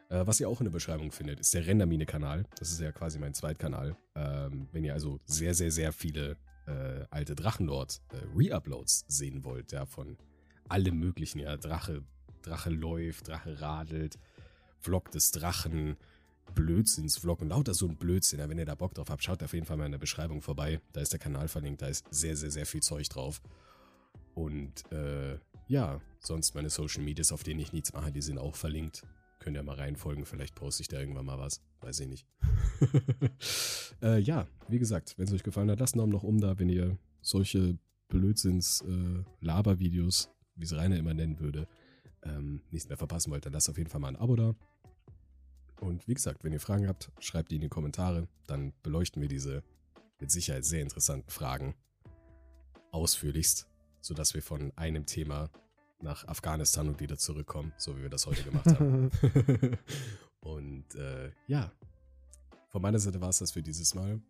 Äh, 0.09 0.25
was 0.25 0.39
ihr 0.39 0.47
auch 0.47 0.59
in 0.61 0.65
der 0.65 0.71
Beschreibung 0.71 1.11
findet, 1.11 1.39
ist 1.39 1.53
der 1.53 1.65
Rendermine-Kanal. 1.65 2.45
Das 2.57 2.71
ist 2.71 2.79
ja 2.79 2.91
quasi 2.91 3.19
mein 3.19 3.33
Zweitkanal. 3.33 3.95
Ähm, 4.15 4.67
wenn 4.71 4.83
ihr 4.83 4.93
also 4.93 5.19
sehr, 5.25 5.53
sehr, 5.53 5.71
sehr 5.71 5.91
viele 5.91 6.37
äh, 6.65 7.05
alte 7.09 7.35
Drachenlord 7.35 8.01
äh, 8.13 8.17
Re-Uploads 8.35 9.05
sehen 9.07 9.43
wollt, 9.43 9.71
ja, 9.71 9.85
von 9.85 10.17
allem 10.69 10.99
möglichen, 10.99 11.39
ja, 11.39 11.57
Drache, 11.57 12.03
Drache 12.41 12.69
läuft, 12.69 13.27
Drache 13.27 13.59
radelt, 13.61 14.17
Vlog 14.79 15.11
des 15.11 15.31
Drachen, 15.31 15.97
Blödsinns-Vlog 16.55 17.41
und 17.41 17.49
lauter 17.49 17.73
so 17.73 17.87
ein 17.87 17.97
Blödsinn. 17.97 18.39
Ja, 18.39 18.49
wenn 18.49 18.57
ihr 18.57 18.65
da 18.65 18.75
Bock 18.75 18.93
drauf 18.93 19.09
habt, 19.09 19.23
schaut 19.23 19.43
auf 19.43 19.53
jeden 19.53 19.65
Fall 19.65 19.77
mal 19.77 19.85
in 19.85 19.91
der 19.91 19.99
Beschreibung 19.99 20.41
vorbei. 20.41 20.79
Da 20.93 21.01
ist 21.01 21.11
der 21.11 21.19
Kanal 21.19 21.47
verlinkt, 21.47 21.81
da 21.81 21.87
ist 21.87 22.05
sehr, 22.11 22.35
sehr, 22.35 22.51
sehr 22.51 22.65
viel 22.65 22.81
Zeug 22.81 23.09
drauf. 23.09 23.41
Und 24.33 24.89
äh, 24.91 25.37
ja, 25.67 25.99
sonst 26.19 26.55
meine 26.55 26.69
Social 26.69 27.03
Medias, 27.03 27.31
auf 27.31 27.43
denen 27.43 27.59
ich 27.59 27.73
nichts 27.73 27.91
mache, 27.93 28.11
die 28.11 28.21
sind 28.21 28.37
auch 28.37 28.55
verlinkt. 28.55 29.03
Könnt 29.39 29.55
ihr 29.55 29.63
mal 29.63 29.75
reinfolgen, 29.75 30.25
vielleicht 30.25 30.55
poste 30.55 30.81
ich 30.81 30.87
da 30.87 30.99
irgendwann 30.99 31.25
mal 31.25 31.39
was. 31.39 31.61
Weiß 31.81 31.99
ich 31.99 32.07
nicht. 32.07 32.25
äh, 34.01 34.19
ja, 34.19 34.47
wie 34.67 34.79
gesagt, 34.79 35.13
wenn 35.17 35.27
es 35.27 35.33
euch 35.33 35.43
gefallen 35.43 35.69
hat, 35.69 35.79
lasst 35.79 35.93
einen 35.93 35.99
Daumen 35.99 36.11
noch 36.11 36.23
um 36.23 36.41
da, 36.41 36.57
wenn 36.59 36.69
ihr 36.69 36.97
solche 37.21 37.77
Blödsinns-Laber-Videos, 38.09 40.25
äh, 40.25 40.29
wie 40.55 40.63
es 40.63 40.73
Rainer 40.73 40.97
immer 40.97 41.13
nennen 41.13 41.39
würde, 41.39 41.67
ähm, 42.23 42.63
nichts 42.71 42.89
mehr 42.89 42.97
verpassen 42.97 43.31
wollt, 43.31 43.45
dann 43.45 43.53
lasst 43.53 43.69
auf 43.69 43.77
jeden 43.77 43.89
Fall 43.89 44.01
mal 44.01 44.09
ein 44.09 44.15
Abo 44.15 44.35
da. 44.35 44.55
Und 45.79 46.07
wie 46.07 46.15
gesagt, 46.15 46.43
wenn 46.43 46.53
ihr 46.53 46.59
Fragen 46.59 46.87
habt, 46.87 47.11
schreibt 47.19 47.51
die 47.51 47.55
in 47.55 47.61
die 47.61 47.69
Kommentare. 47.69 48.27
Dann 48.47 48.73
beleuchten 48.81 49.21
wir 49.21 49.29
diese 49.29 49.63
mit 50.19 50.31
Sicherheit 50.31 50.65
sehr 50.65 50.81
interessanten 50.81 51.29
Fragen 51.29 51.75
ausführlichst, 52.91 53.67
sodass 54.01 54.33
wir 54.33 54.41
von 54.41 54.73
einem 54.75 55.05
Thema 55.05 55.51
nach 56.01 56.27
Afghanistan 56.27 56.87
und 56.87 56.99
wieder 56.99 57.17
zurückkommen, 57.17 57.73
so 57.77 57.97
wie 57.97 58.03
wir 58.03 58.09
das 58.09 58.25
heute 58.25 58.43
gemacht 58.43 58.65
haben. 58.67 59.09
und 60.39 60.95
äh, 60.95 61.31
ja, 61.47 61.71
von 62.69 62.81
meiner 62.81 62.99
Seite 62.99 63.21
war 63.21 63.29
es 63.29 63.39
das 63.39 63.51
für 63.51 63.63
dieses 63.63 63.95
Mal. 63.95 64.21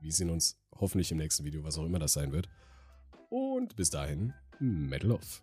Wir 0.00 0.12
sehen 0.12 0.30
uns 0.30 0.58
hoffentlich 0.72 1.12
im 1.12 1.18
nächsten 1.18 1.44
Video, 1.44 1.62
was 1.64 1.78
auch 1.78 1.84
immer 1.84 1.98
das 1.98 2.12
sein 2.12 2.32
wird. 2.32 2.48
Und 3.28 3.76
bis 3.76 3.90
dahin, 3.90 4.32
Metal 4.58 5.12
Off. 5.12 5.42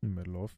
Metal 0.00 0.36
Off. 0.36 0.56